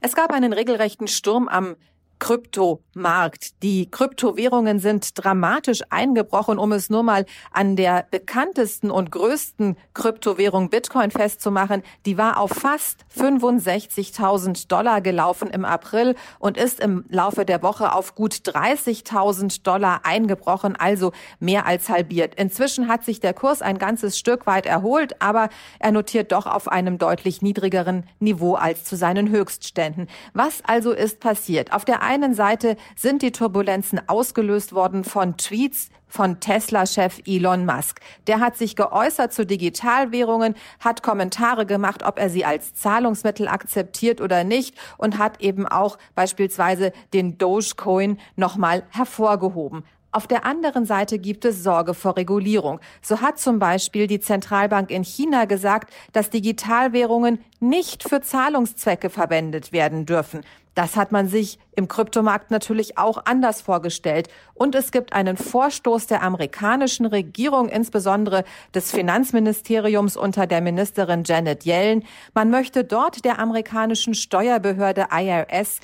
Es 0.00 0.16
gab 0.16 0.32
einen 0.32 0.52
regelrechten 0.52 1.06
Sturm 1.06 1.46
am 1.46 1.76
Kryptomarkt. 2.20 3.62
Die 3.64 3.90
Kryptowährungen 3.90 4.78
sind 4.78 5.10
dramatisch 5.14 5.80
eingebrochen, 5.90 6.58
um 6.58 6.70
es 6.70 6.90
nur 6.90 7.02
mal 7.02 7.26
an 7.50 7.74
der 7.74 8.06
bekanntesten 8.08 8.90
und 8.90 9.10
größten 9.10 9.76
Kryptowährung 9.94 10.70
Bitcoin 10.70 11.10
festzumachen. 11.10 11.82
Die 12.06 12.18
war 12.18 12.38
auf 12.38 12.50
fast 12.50 13.04
65.000 13.18 14.68
Dollar 14.68 15.00
gelaufen 15.00 15.48
im 15.48 15.64
April 15.64 16.14
und 16.38 16.56
ist 16.56 16.78
im 16.78 17.04
Laufe 17.08 17.44
der 17.44 17.62
Woche 17.62 17.94
auf 17.94 18.14
gut 18.14 18.34
30.000 18.34 19.62
Dollar 19.62 20.02
eingebrochen, 20.04 20.76
also 20.76 21.12
mehr 21.40 21.66
als 21.66 21.88
halbiert. 21.88 22.34
Inzwischen 22.34 22.86
hat 22.86 23.04
sich 23.04 23.20
der 23.20 23.32
Kurs 23.32 23.62
ein 23.62 23.78
ganzes 23.78 24.18
Stück 24.18 24.46
weit 24.46 24.66
erholt, 24.66 25.20
aber 25.22 25.48
er 25.78 25.90
notiert 25.90 26.32
doch 26.32 26.46
auf 26.46 26.68
einem 26.68 26.98
deutlich 26.98 27.40
niedrigeren 27.40 28.04
Niveau 28.18 28.54
als 28.54 28.84
zu 28.84 28.94
seinen 28.94 29.30
Höchstständen. 29.30 30.08
Was 30.34 30.62
also 30.66 30.92
ist 30.92 31.18
passiert? 31.20 31.72
Auf 31.72 31.86
der 31.86 32.02
einen 32.10 32.34
Seite 32.34 32.76
sind 32.96 33.22
die 33.22 33.30
Turbulenzen 33.30 34.00
ausgelöst 34.08 34.74
worden 34.74 35.04
von 35.04 35.36
Tweets 35.36 35.90
von 36.08 36.40
Tesla-Chef 36.40 37.20
Elon 37.24 37.64
Musk. 37.64 38.00
Der 38.26 38.40
hat 38.40 38.56
sich 38.56 38.74
geäußert 38.74 39.32
zu 39.32 39.46
Digitalwährungen, 39.46 40.56
hat 40.80 41.04
Kommentare 41.04 41.66
gemacht, 41.66 42.02
ob 42.04 42.18
er 42.18 42.28
sie 42.28 42.44
als 42.44 42.74
Zahlungsmittel 42.74 43.46
akzeptiert 43.46 44.20
oder 44.20 44.42
nicht 44.42 44.74
und 44.98 45.18
hat 45.18 45.40
eben 45.40 45.68
auch 45.68 45.98
beispielsweise 46.16 46.92
den 47.14 47.38
Dogecoin 47.38 48.18
nochmal 48.34 48.82
hervorgehoben. 48.90 49.84
Auf 50.12 50.26
der 50.26 50.44
anderen 50.44 50.86
Seite 50.86 51.20
gibt 51.20 51.44
es 51.44 51.62
Sorge 51.62 51.94
vor 51.94 52.16
Regulierung. 52.16 52.80
So 53.00 53.20
hat 53.20 53.38
zum 53.38 53.60
Beispiel 53.60 54.08
die 54.08 54.18
Zentralbank 54.18 54.90
in 54.90 55.04
China 55.04 55.44
gesagt, 55.44 55.92
dass 56.12 56.30
Digitalwährungen 56.30 57.38
nicht 57.60 58.08
für 58.08 58.20
Zahlungszwecke 58.20 59.08
verwendet 59.08 59.70
werden 59.72 60.06
dürfen. 60.06 60.40
Das 60.74 60.96
hat 60.96 61.12
man 61.12 61.28
sich 61.28 61.58
im 61.76 61.88
Kryptomarkt 61.88 62.50
natürlich 62.50 62.96
auch 62.96 63.24
anders 63.24 63.60
vorgestellt. 63.60 64.28
Und 64.54 64.74
es 64.74 64.92
gibt 64.92 65.12
einen 65.12 65.36
Vorstoß 65.36 66.06
der 66.06 66.22
amerikanischen 66.22 67.06
Regierung, 67.06 67.68
insbesondere 67.68 68.44
des 68.74 68.90
Finanzministeriums 68.90 70.16
unter 70.16 70.46
der 70.46 70.60
Ministerin 70.60 71.24
Janet 71.24 71.64
Yellen. 71.64 72.04
Man 72.34 72.50
möchte 72.50 72.84
dort 72.84 73.24
der 73.24 73.38
amerikanischen 73.38 74.14
Steuerbehörde 74.14 75.08
IRS 75.12 75.80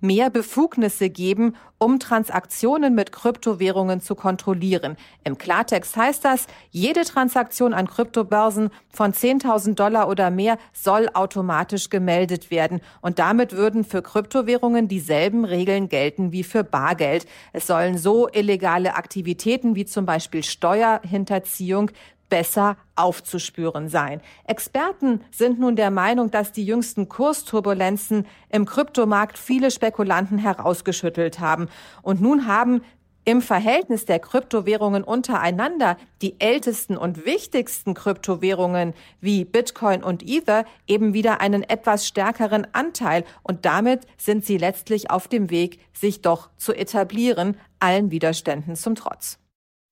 mehr 0.00 0.30
Befugnisse 0.30 1.10
geben, 1.10 1.54
um 1.78 2.00
Transaktionen 2.00 2.94
mit 2.94 3.12
Kryptowährungen 3.12 4.00
zu 4.00 4.14
kontrollieren. 4.14 4.96
Im 5.24 5.38
Klartext 5.38 5.96
heißt 5.96 6.24
das, 6.24 6.46
jede 6.70 7.04
Transaktion 7.04 7.72
an 7.72 7.86
Kryptobörsen 7.86 8.70
von 8.90 9.12
10.000 9.12 9.74
Dollar 9.74 10.08
oder 10.08 10.30
mehr 10.30 10.58
soll 10.72 11.08
automatisch 11.14 11.88
gemeldet 11.88 12.50
werden. 12.50 12.80
Und 13.00 13.18
damit 13.18 13.52
würden 13.52 13.84
für 13.84 14.02
Kryptowährungen 14.02 14.88
dieselben 14.88 15.44
Regeln 15.44 15.88
gelten 15.88 16.32
wie 16.32 16.44
für 16.44 16.64
Bargeld. 16.64 17.26
Es 17.52 17.66
sollen 17.66 17.96
so 17.96 18.28
illegale 18.28 18.94
Aktivitäten 18.94 19.76
wie 19.76 19.84
zum 19.84 20.06
Beispiel 20.06 20.42
Steuerhinterziehung 20.42 21.90
besser 22.28 22.76
aufzuspüren 22.96 23.88
sein. 23.88 24.20
Experten 24.44 25.20
sind 25.30 25.58
nun 25.58 25.76
der 25.76 25.90
Meinung, 25.90 26.30
dass 26.30 26.52
die 26.52 26.64
jüngsten 26.64 27.08
Kursturbulenzen 27.08 28.26
im 28.50 28.66
Kryptomarkt 28.66 29.38
viele 29.38 29.70
Spekulanten 29.70 30.38
herausgeschüttelt 30.38 31.40
haben. 31.40 31.68
Und 32.02 32.20
nun 32.20 32.46
haben 32.46 32.82
im 33.28 33.42
Verhältnis 33.42 34.06
der 34.06 34.20
Kryptowährungen 34.20 35.04
untereinander 35.04 35.98
die 36.22 36.40
ältesten 36.40 36.96
und 36.96 37.26
wichtigsten 37.26 37.92
Kryptowährungen 37.92 38.94
wie 39.20 39.44
Bitcoin 39.44 40.02
und 40.02 40.26
Ether 40.26 40.64
eben 40.86 41.12
wieder 41.12 41.42
einen 41.42 41.62
etwas 41.62 42.06
stärkeren 42.08 42.66
Anteil 42.72 43.24
und 43.42 43.66
damit 43.66 44.06
sind 44.16 44.46
sie 44.46 44.56
letztlich 44.56 45.10
auf 45.10 45.28
dem 45.28 45.50
Weg, 45.50 45.78
sich 45.92 46.22
doch 46.22 46.48
zu 46.56 46.72
etablieren, 46.72 47.58
allen 47.80 48.10
Widerständen 48.10 48.76
zum 48.76 48.94
Trotz. 48.94 49.38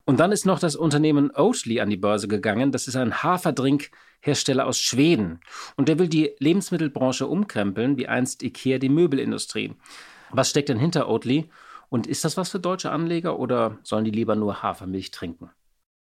Und 0.09 0.21
dann 0.21 0.31
ist 0.31 0.47
noch 0.47 0.61
das 0.61 0.77
Unternehmen 0.77 1.33
Oatly 1.35 1.81
an 1.81 1.91
die 1.91 1.97
Börse 1.97 2.29
gegangen. 2.29 2.71
Das 2.71 2.87
ist 2.87 2.95
ein 2.95 3.25
Haferdrinkhersteller 3.25 4.65
aus 4.65 4.79
Schweden. 4.79 5.41
Und 5.77 5.89
der 5.89 5.99
will 5.99 6.07
die 6.07 6.31
Lebensmittelbranche 6.39 7.27
umkrempeln, 7.27 7.99
wie 7.99 8.07
einst 8.07 8.45
Ikea 8.45 8.79
die 8.79 8.89
Möbelindustrie. 8.89 9.75
Was 10.31 10.49
steckt 10.49 10.69
denn 10.69 10.79
hinter 10.79 11.09
Oatly? 11.09 11.51
Und 11.89 12.07
ist 12.07 12.25
das 12.25 12.37
was 12.37 12.51
für 12.51 12.61
deutsche 12.61 12.91
Anleger 12.91 13.39
oder 13.39 13.79
sollen 13.83 14.05
die 14.05 14.13
lieber 14.13 14.37
nur 14.37 14.63
Hafermilch 14.63 15.11
trinken? 15.11 15.51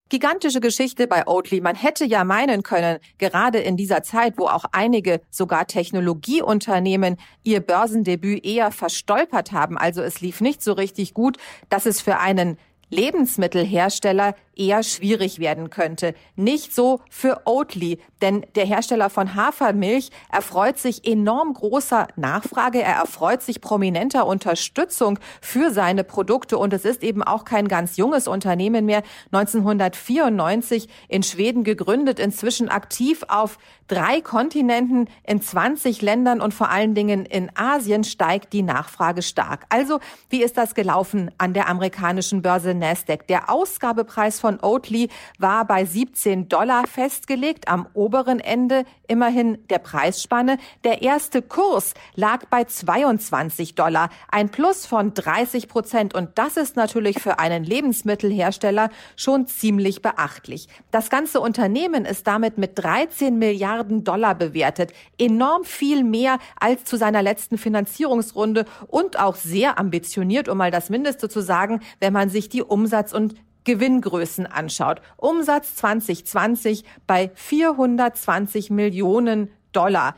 Gigantische 0.10 0.62
Geschichte 0.62 1.06
bei 1.06 1.28
Oatly. 1.28 1.60
Man 1.60 1.76
hätte 1.76 2.06
ja 2.06 2.24
meinen 2.24 2.64
können, 2.64 3.00
gerade 3.18 3.60
in 3.60 3.78
dieser 3.78 4.04
Zeit, 4.04 4.38
wo 4.38 4.46
auch 4.46 4.64
einige 4.72 5.22
sogar 5.30 5.68
Technologieunternehmen 5.68 7.18
ihr 7.44 7.60
Börsendebüt 7.60 8.46
eher 8.46 8.72
verstolpert 8.72 9.52
haben, 9.52 9.78
also 9.78 10.02
es 10.02 10.22
lief 10.22 10.40
nicht 10.40 10.64
so 10.64 10.72
richtig 10.74 11.14
gut, 11.14 11.38
dass 11.68 11.86
es 11.86 12.00
für 12.00 12.20
einen 12.20 12.58
Lebensmittelhersteller 12.90 14.36
eher 14.58 14.84
schwierig 14.84 15.40
werden 15.40 15.70
könnte. 15.70 16.16
Nicht 16.36 16.74
so 16.74 17.02
für 17.10 17.42
Oatly, 17.46 18.00
denn 18.22 18.46
der 18.56 18.66
Hersteller 18.66 19.10
von 19.10 19.36
Hafermilch 19.36 20.10
erfreut 20.32 20.80
sich 20.80 21.08
enorm 21.08 21.54
großer 21.54 22.08
Nachfrage, 22.16 22.82
er 22.82 22.96
erfreut 22.96 23.42
sich 23.42 23.62
prominenter 23.62 24.26
Unterstützung 24.26 25.20
für 25.42 25.72
seine 25.72 26.04
Produkte 26.04 26.58
und 26.58 26.74
es 26.74 26.86
ist 26.86 27.04
eben 27.04 27.24
auch 27.24 27.46
kein 27.46 27.68
ganz 27.68 27.98
junges 27.98 28.28
Unternehmen 28.28 28.86
mehr, 28.86 29.04
1994 29.32 30.88
in 31.08 31.24
Schweden 31.24 31.64
gegründet, 31.64 32.20
inzwischen 32.20 32.70
aktiv 32.70 33.24
auf 33.28 33.60
drei 33.88 34.22
Kontinenten, 34.22 35.10
in 35.24 35.42
20 35.42 36.02
Ländern 36.02 36.42
und 36.42 36.54
vor 36.54 36.70
allen 36.70 36.96
Dingen 36.96 37.26
in 37.26 37.50
Asien 37.56 38.04
steigt 38.04 38.54
die 38.54 38.64
Nachfrage 38.64 39.22
stark. 39.22 39.66
Also, 39.70 40.00
wie 40.30 40.44
ist 40.44 40.58
das 40.58 40.76
gelaufen 40.76 41.32
an 41.38 41.54
der 41.54 41.70
amerikanischen 41.70 42.42
Börse 42.42 42.74
Nasdaq? 42.80 43.28
Der 43.28 43.50
Ausgabepreis 43.50 44.40
von 44.40 44.60
Oatly 44.62 45.10
war 45.40 45.66
bei 45.66 45.86
17 45.86 46.50
Dollar 46.50 46.86
festgelegt, 46.88 47.68
am 47.68 47.88
oberen 47.94 48.40
Ende 48.40 48.86
immerhin 49.08 49.58
der 49.70 49.80
Preisspanne. 49.80 50.58
Der 50.84 51.02
erste 51.02 51.42
Kurs 51.42 51.94
lag 52.16 52.46
bei 52.50 52.64
22 52.64 53.76
Dollar, 53.76 54.10
ein 54.30 54.50
Plus 54.50 54.86
von 54.86 55.14
30 55.14 55.68
Prozent 55.68 56.14
und 56.14 56.38
das 56.38 56.58
ist 56.58 56.76
natürlich 56.76 57.20
für 57.20 57.40
einen 57.40 57.64
Lebensmittelhersteller 57.64 58.90
schon 59.16 59.48
ziemlich 59.48 60.02
beachtlich. 60.02 60.68
Das 60.92 61.10
ganze 61.10 61.40
Unternehmen 61.40 62.06
ist 62.06 62.28
damit 62.28 62.58
mit 62.58 62.78
13 62.78 63.38
Milliarden 63.38 64.04
Dollar 64.04 64.36
bewertet. 64.36 64.94
Enorm 65.18 65.64
viel 65.64 66.04
mehr 66.04 66.40
als 66.60 66.86
zu 66.86 66.98
seiner 66.98 67.22
letzten 67.22 67.58
Finanzierungsrunde 67.58 68.66
und 68.88 69.20
auch 69.20 69.36
sehr 69.36 69.80
ambitioniert, 69.80 70.50
um 70.50 70.58
mal 70.58 70.72
das 70.72 70.90
Mindeste 70.90 71.30
zu 71.30 71.42
sagen, 71.42 71.82
wenn 72.00 72.14
man 72.14 72.30
sich 72.30 72.50
die 72.50 72.64
Umsatz- 72.68 73.14
und 73.14 73.36
Gewinngrößen 73.64 74.46
anschaut. 74.46 75.02
Umsatz 75.18 75.76
2020 75.76 76.86
bei 77.06 77.32
420 77.36 78.70
Millionen 78.70 79.50
Dollar. 79.74 80.16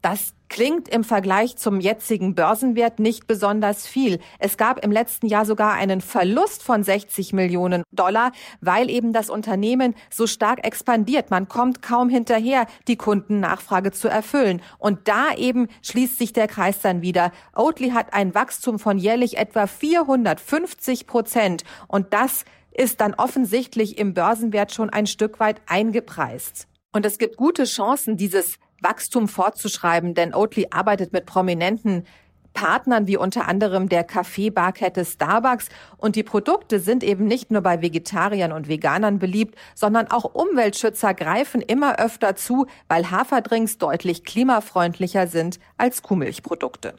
Das 0.00 0.34
klingt 0.50 0.88
im 0.88 1.04
Vergleich 1.04 1.56
zum 1.56 1.80
jetzigen 1.80 2.34
Börsenwert 2.34 2.98
nicht 2.98 3.26
besonders 3.26 3.86
viel. 3.86 4.18
Es 4.38 4.58
gab 4.58 4.84
im 4.84 4.92
letzten 4.92 5.28
Jahr 5.28 5.46
sogar 5.46 5.72
einen 5.72 6.02
Verlust 6.02 6.62
von 6.62 6.82
60 6.82 7.32
Millionen 7.32 7.84
Dollar, 7.92 8.32
weil 8.60 8.90
eben 8.90 9.14
das 9.14 9.30
Unternehmen 9.30 9.94
so 10.10 10.26
stark 10.26 10.66
expandiert. 10.66 11.30
Man 11.30 11.48
kommt 11.48 11.80
kaum 11.80 12.10
hinterher, 12.10 12.66
die 12.88 12.96
Kundennachfrage 12.96 13.92
zu 13.92 14.08
erfüllen. 14.08 14.60
Und 14.78 15.08
da 15.08 15.32
eben 15.36 15.68
schließt 15.82 16.18
sich 16.18 16.32
der 16.32 16.48
Kreis 16.48 16.80
dann 16.80 17.00
wieder. 17.00 17.32
Oatly 17.54 17.90
hat 17.90 18.12
ein 18.12 18.34
Wachstum 18.34 18.78
von 18.78 18.98
jährlich 18.98 19.38
etwa 19.38 19.68
450 19.68 21.06
Prozent. 21.06 21.62
Und 21.86 22.12
das 22.12 22.44
ist 22.72 23.00
dann 23.00 23.14
offensichtlich 23.14 23.98
im 23.98 24.14
Börsenwert 24.14 24.72
schon 24.72 24.90
ein 24.90 25.06
Stück 25.06 25.38
weit 25.38 25.60
eingepreist. 25.66 26.66
Und 26.92 27.06
es 27.06 27.18
gibt 27.18 27.36
gute 27.36 27.64
Chancen, 27.64 28.16
dieses 28.16 28.58
Wachstum 28.80 29.28
fortzuschreiben, 29.28 30.14
denn 30.14 30.34
Oatly 30.34 30.68
arbeitet 30.70 31.12
mit 31.12 31.26
prominenten 31.26 32.04
Partnern 32.52 33.06
wie 33.06 33.16
unter 33.16 33.46
anderem 33.46 33.88
der 33.88 34.02
Kaffeebarkette 34.02 35.04
Starbucks 35.04 35.68
und 35.98 36.16
die 36.16 36.24
Produkte 36.24 36.80
sind 36.80 37.04
eben 37.04 37.26
nicht 37.26 37.52
nur 37.52 37.60
bei 37.62 37.80
Vegetariern 37.80 38.50
und 38.50 38.68
Veganern 38.68 39.20
beliebt, 39.20 39.54
sondern 39.76 40.08
auch 40.08 40.24
Umweltschützer 40.24 41.14
greifen 41.14 41.60
immer 41.60 42.00
öfter 42.00 42.34
zu, 42.34 42.66
weil 42.88 43.10
Haferdrinks 43.10 43.78
deutlich 43.78 44.24
klimafreundlicher 44.24 45.28
sind 45.28 45.60
als 45.76 46.02
Kuhmilchprodukte. 46.02 46.96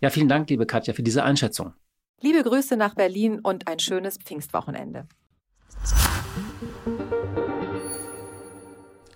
Ja, 0.00 0.10
vielen 0.10 0.28
Dank, 0.28 0.48
liebe 0.48 0.66
Katja, 0.66 0.94
für 0.94 1.02
diese 1.02 1.24
Einschätzung. 1.24 1.74
Liebe 2.20 2.42
Grüße 2.42 2.76
nach 2.76 2.94
Berlin 2.94 3.40
und 3.40 3.66
ein 3.66 3.80
schönes 3.80 4.16
Pfingstwochenende. 4.18 5.08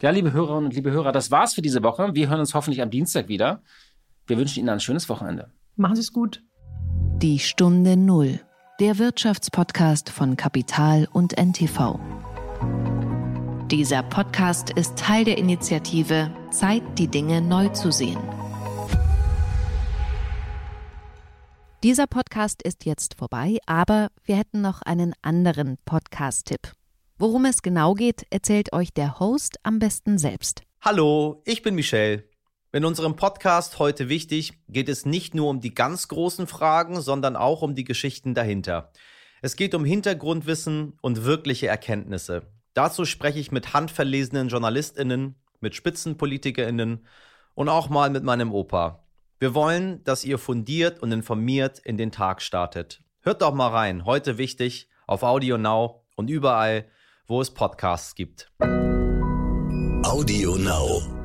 Ja, 0.02 0.10
liebe 0.10 0.32
Hörerinnen 0.32 0.66
und 0.66 0.74
liebe 0.74 0.90
Hörer, 0.90 1.10
das 1.10 1.30
war's 1.30 1.54
für 1.54 1.62
diese 1.62 1.82
Woche. 1.82 2.14
Wir 2.14 2.28
hören 2.28 2.40
uns 2.40 2.52
hoffentlich 2.52 2.82
am 2.82 2.90
Dienstag 2.90 3.28
wieder. 3.28 3.62
Wir 4.26 4.36
wünschen 4.36 4.60
Ihnen 4.60 4.68
ein 4.68 4.80
schönes 4.80 5.08
Wochenende. 5.08 5.50
Machen 5.76 5.96
Sie 5.96 6.02
es 6.02 6.12
gut. 6.12 6.42
Die 7.22 7.38
Stunde 7.38 7.96
Null, 7.96 8.40
der 8.78 8.98
Wirtschaftspodcast 8.98 10.10
von 10.10 10.36
Kapital 10.36 11.08
und 11.10 11.38
NTV. 11.38 11.98
Dieser 13.70 14.02
Podcast 14.02 14.68
ist 14.70 14.98
Teil 14.98 15.24
der 15.24 15.38
Initiative 15.38 16.30
Zeit, 16.50 16.82
die 16.98 17.08
Dinge 17.08 17.40
neu 17.40 17.68
zu 17.70 17.90
sehen. 17.90 18.18
Dieser 21.82 22.06
Podcast 22.06 22.62
ist 22.62 22.84
jetzt 22.84 23.14
vorbei, 23.14 23.58
aber 23.64 24.08
wir 24.24 24.36
hätten 24.36 24.60
noch 24.60 24.82
einen 24.82 25.14
anderen 25.22 25.78
Podcast-Tipp. 25.86 26.75
Worum 27.18 27.46
es 27.46 27.62
genau 27.62 27.94
geht, 27.94 28.26
erzählt 28.28 28.74
euch 28.74 28.92
der 28.92 29.18
Host 29.18 29.56
am 29.62 29.78
besten 29.78 30.18
selbst. 30.18 30.60
Hallo, 30.82 31.40
ich 31.46 31.62
bin 31.62 31.74
Michelle. 31.74 32.24
In 32.72 32.84
unserem 32.84 33.16
Podcast 33.16 33.78
heute 33.78 34.10
wichtig 34.10 34.52
geht 34.68 34.90
es 34.90 35.06
nicht 35.06 35.34
nur 35.34 35.48
um 35.48 35.60
die 35.62 35.72
ganz 35.72 36.08
großen 36.08 36.46
Fragen, 36.46 37.00
sondern 37.00 37.34
auch 37.34 37.62
um 37.62 37.74
die 37.74 37.84
Geschichten 37.84 38.34
dahinter. 38.34 38.92
Es 39.40 39.56
geht 39.56 39.74
um 39.74 39.86
Hintergrundwissen 39.86 40.98
und 41.00 41.24
wirkliche 41.24 41.68
Erkenntnisse. 41.68 42.42
Dazu 42.74 43.06
spreche 43.06 43.38
ich 43.38 43.50
mit 43.50 43.72
handverlesenen 43.72 44.48
JournalistInnen, 44.48 45.36
mit 45.60 45.74
SpitzenpolitikerInnen 45.74 47.06
und 47.54 47.68
auch 47.70 47.88
mal 47.88 48.10
mit 48.10 48.24
meinem 48.24 48.52
Opa. 48.52 49.06
Wir 49.38 49.54
wollen, 49.54 50.04
dass 50.04 50.26
ihr 50.26 50.36
fundiert 50.36 51.02
und 51.02 51.12
informiert 51.12 51.78
in 51.78 51.96
den 51.96 52.12
Tag 52.12 52.42
startet. 52.42 53.02
Hört 53.22 53.40
doch 53.40 53.54
mal 53.54 53.68
rein, 53.68 54.04
heute 54.04 54.36
wichtig, 54.36 54.90
auf 55.06 55.22
Audio 55.22 55.56
Now 55.56 56.04
und 56.14 56.28
überall, 56.28 56.84
wo 57.26 57.40
es 57.40 57.50
Podcasts 57.50 58.14
gibt. 58.14 58.50
Audio 60.02 60.56
Now. 60.56 61.15